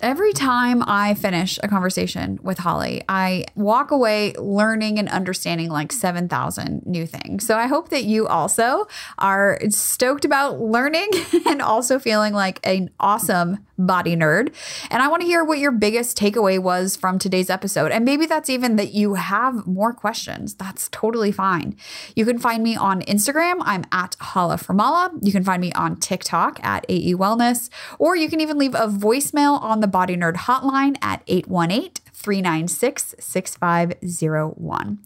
Every 0.02 0.32
time 0.32 0.82
I 0.88 1.14
finish 1.14 1.60
a 1.62 1.68
conversation 1.68 2.40
with 2.42 2.60
Holly, 2.60 3.04
I 3.10 3.44
walk 3.56 3.92
away 3.92 4.34
learning 4.38 4.98
and 4.98 5.10
understanding 5.10 5.70
like 5.70 5.92
7,000 5.92 6.86
new 6.86 7.06
things. 7.06 7.46
So 7.46 7.58
I 7.58 7.68
hope 7.68 7.90
that 7.90 8.06
you 8.06 8.26
also 8.26 8.88
are 9.18 9.60
stoked 9.70 10.24
about 10.24 10.62
learning 10.62 11.10
and 11.46 11.62
also 11.62 12.00
feeling 12.00 12.34
like 12.34 12.66
an 12.66 12.92
awesome 12.98 13.66
body 13.80 14.16
nerd. 14.16 14.54
And 14.92 15.02
I 15.02 15.08
want 15.08 15.22
to 15.22 15.28
hear 15.28 15.44
what 15.44 15.58
your 15.58 15.72
biggest 15.72 16.18
takeaway 16.18 16.60
was 16.60 16.96
from 16.96 17.18
today's 17.18 17.50
episode. 17.50 17.92
And 17.92 18.06
maybe 18.06 18.26
that's 18.26 18.50
even 18.50 18.76
that 18.76 18.94
you 18.94 19.16
have 19.16 19.66
more 19.66 19.94
questions. 19.94 20.54
That's 20.54 20.90
totally 20.90 21.32
fine. 21.32 21.76
You 22.16 22.26
can 22.26 22.38
find 22.38 22.62
me 22.64 22.76
on 22.76 23.02
Instagram. 23.04 23.56
I'm 23.62 23.86
at 23.92 24.16
Hala 24.20 24.58
Formala. 24.58 25.12
You 25.22 25.32
can 25.32 25.44
find 25.44 25.62
me 25.62 25.72
on 25.74 25.96
TikTok 25.96 26.64
at 26.64 26.86
AE 26.90 27.16
Wellness, 27.16 27.70
or 27.98 28.16
you 28.16 28.30
can 28.30 28.42
even 28.42 28.58
leave 28.58 28.76
a 28.76 28.88
voicemail 28.88 29.62
on 29.62 29.80
the 29.80 29.88
Body 29.88 30.16
Nerd 30.16 30.36
hotline 30.36 30.98
at 31.02 31.24
818 31.28 31.92
396 32.20 33.16
6501. 33.18 35.00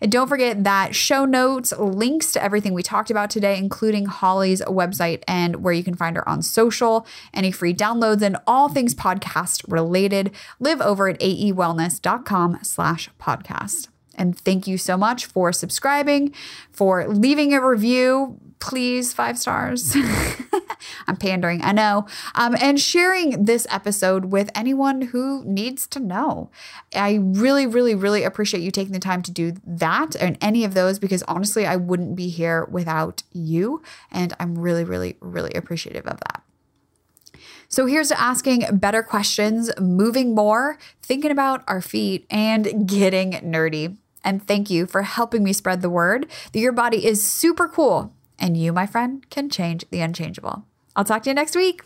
And 0.00 0.12
don't 0.12 0.28
forget 0.28 0.64
that 0.64 0.94
show 0.94 1.24
notes, 1.24 1.72
links 1.78 2.32
to 2.32 2.42
everything 2.42 2.74
we 2.74 2.82
talked 2.82 3.10
about 3.10 3.30
today, 3.30 3.56
including 3.56 4.06
Holly's 4.06 4.60
website 4.62 5.22
and 5.28 5.62
where 5.62 5.72
you 5.72 5.84
can 5.84 5.94
find 5.94 6.16
her 6.16 6.28
on 6.28 6.42
social, 6.42 7.06
any 7.32 7.52
free 7.52 7.72
downloads, 7.72 8.22
and 8.22 8.36
all 8.46 8.68
things 8.68 8.94
podcast 8.94 9.64
related, 9.70 10.32
live 10.58 10.80
over 10.80 11.08
at 11.08 11.20
aewellness.com 11.20 12.58
slash 12.62 13.08
podcast. 13.20 13.88
And 14.16 14.36
thank 14.36 14.66
you 14.66 14.76
so 14.76 14.96
much 14.96 15.26
for 15.26 15.52
subscribing, 15.52 16.34
for 16.72 17.06
leaving 17.06 17.52
a 17.52 17.64
review. 17.64 18.40
Please, 18.58 19.12
five 19.12 19.38
stars. 19.38 19.94
I'm 21.06 21.16
pandering, 21.16 21.62
I 21.62 21.72
know. 21.72 22.06
Um, 22.34 22.56
and 22.60 22.80
sharing 22.80 23.44
this 23.44 23.66
episode 23.70 24.26
with 24.26 24.50
anyone 24.54 25.02
who 25.02 25.44
needs 25.44 25.86
to 25.88 26.00
know. 26.00 26.50
I 26.94 27.20
really, 27.22 27.66
really, 27.66 27.94
really 27.94 28.24
appreciate 28.24 28.62
you 28.62 28.70
taking 28.70 28.92
the 28.92 28.98
time 28.98 29.22
to 29.22 29.30
do 29.30 29.54
that 29.64 30.16
and 30.16 30.36
any 30.40 30.64
of 30.64 30.74
those 30.74 30.98
because 30.98 31.22
honestly, 31.24 31.66
I 31.66 31.76
wouldn't 31.76 32.16
be 32.16 32.28
here 32.28 32.64
without 32.64 33.22
you. 33.32 33.82
And 34.10 34.34
I'm 34.40 34.58
really, 34.58 34.84
really, 34.84 35.16
really 35.20 35.52
appreciative 35.54 36.06
of 36.06 36.18
that. 36.20 36.42
So 37.68 37.86
here's 37.86 38.12
asking 38.12 38.64
better 38.78 39.02
questions, 39.02 39.70
moving 39.80 40.34
more, 40.34 40.78
thinking 41.02 41.30
about 41.30 41.64
our 41.66 41.80
feet, 41.80 42.26
and 42.30 42.88
getting 42.88 43.32
nerdy. 43.32 43.96
And 44.24 44.46
thank 44.46 44.70
you 44.70 44.86
for 44.86 45.02
helping 45.02 45.44
me 45.44 45.52
spread 45.52 45.82
the 45.82 45.90
word 45.90 46.26
that 46.52 46.58
your 46.58 46.72
body 46.72 47.06
is 47.06 47.24
super 47.24 47.68
cool 47.68 48.12
and 48.38 48.56
you, 48.56 48.72
my 48.72 48.86
friend, 48.86 49.28
can 49.30 49.48
change 49.48 49.84
the 49.90 50.00
unchangeable. 50.00 50.64
I'll 50.96 51.04
talk 51.04 51.22
to 51.24 51.30
you 51.30 51.34
next 51.34 51.54
week. 51.54 51.82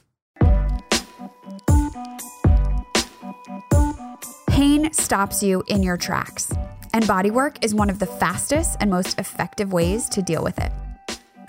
Pain 4.47 4.93
stops 4.93 5.43
you 5.43 5.65
in 5.67 5.83
your 5.83 5.97
tracks, 5.97 6.53
and 6.95 7.05
bodywork 7.05 7.65
is 7.65 7.75
one 7.75 7.91
of 7.91 7.99
the 7.99 8.07
fastest 8.07 8.77
and 8.81 8.89
most 8.89 9.19
effective 9.19 9.73
ways 9.73 10.09
to 10.11 10.23
deal 10.23 10.45
with 10.45 10.59
it. 10.59 10.71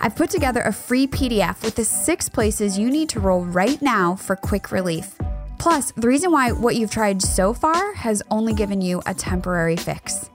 I've 0.00 0.16
put 0.16 0.30
together 0.30 0.62
a 0.62 0.72
free 0.72 1.06
PDF 1.06 1.62
with 1.62 1.76
the 1.76 1.84
six 1.84 2.28
places 2.28 2.76
you 2.76 2.90
need 2.90 3.08
to 3.10 3.20
roll 3.20 3.44
right 3.44 3.80
now 3.80 4.16
for 4.16 4.34
quick 4.34 4.72
relief. 4.72 5.14
Plus, 5.60 5.92
the 5.92 6.08
reason 6.08 6.32
why 6.32 6.50
what 6.50 6.74
you've 6.74 6.90
tried 6.90 7.22
so 7.22 7.54
far 7.54 7.94
has 7.94 8.20
only 8.32 8.54
given 8.54 8.80
you 8.80 9.00
a 9.06 9.14
temporary 9.14 9.76
fix. 9.76 10.28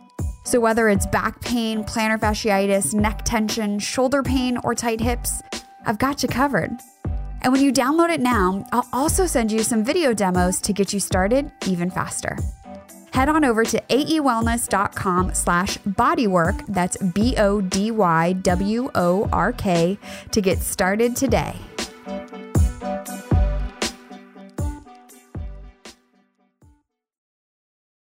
So, 0.45 0.61
whether 0.61 0.87
it's 0.87 1.05
back 1.07 1.41
pain, 1.41 1.83
plantar 1.83 2.17
fasciitis, 2.17 2.93
neck 2.93 3.25
tension, 3.25 3.79
shoulder 3.79 4.23
pain, 4.23 4.57
or 4.63 4.73
tight 4.73 5.01
hips, 5.01 5.41
I've 5.85 5.99
got 5.99 6.23
you 6.23 6.29
covered. 6.29 6.71
And 7.41 7.53
when 7.53 7.63
you 7.63 7.71
download 7.71 8.09
it 8.09 8.19
now, 8.21 8.65
I'll 8.71 8.87
also 8.91 9.25
send 9.25 9.51
you 9.51 9.63
some 9.63 9.83
video 9.83 10.13
demos 10.13 10.59
to 10.61 10.73
get 10.73 10.93
you 10.93 10.99
started 10.99 11.51
even 11.65 11.89
faster. 11.89 12.37
Head 13.13 13.29
on 13.29 13.43
over 13.45 13.63
to 13.63 13.81
aewellness.com 13.89 15.33
slash 15.33 15.77
bodywork, 15.79 16.65
that's 16.67 16.97
B-O-D-Y-W-O-R-K, 16.97 17.57
to 20.31 20.41
get 20.41 20.59
started 20.59 21.15
today. 21.15 21.55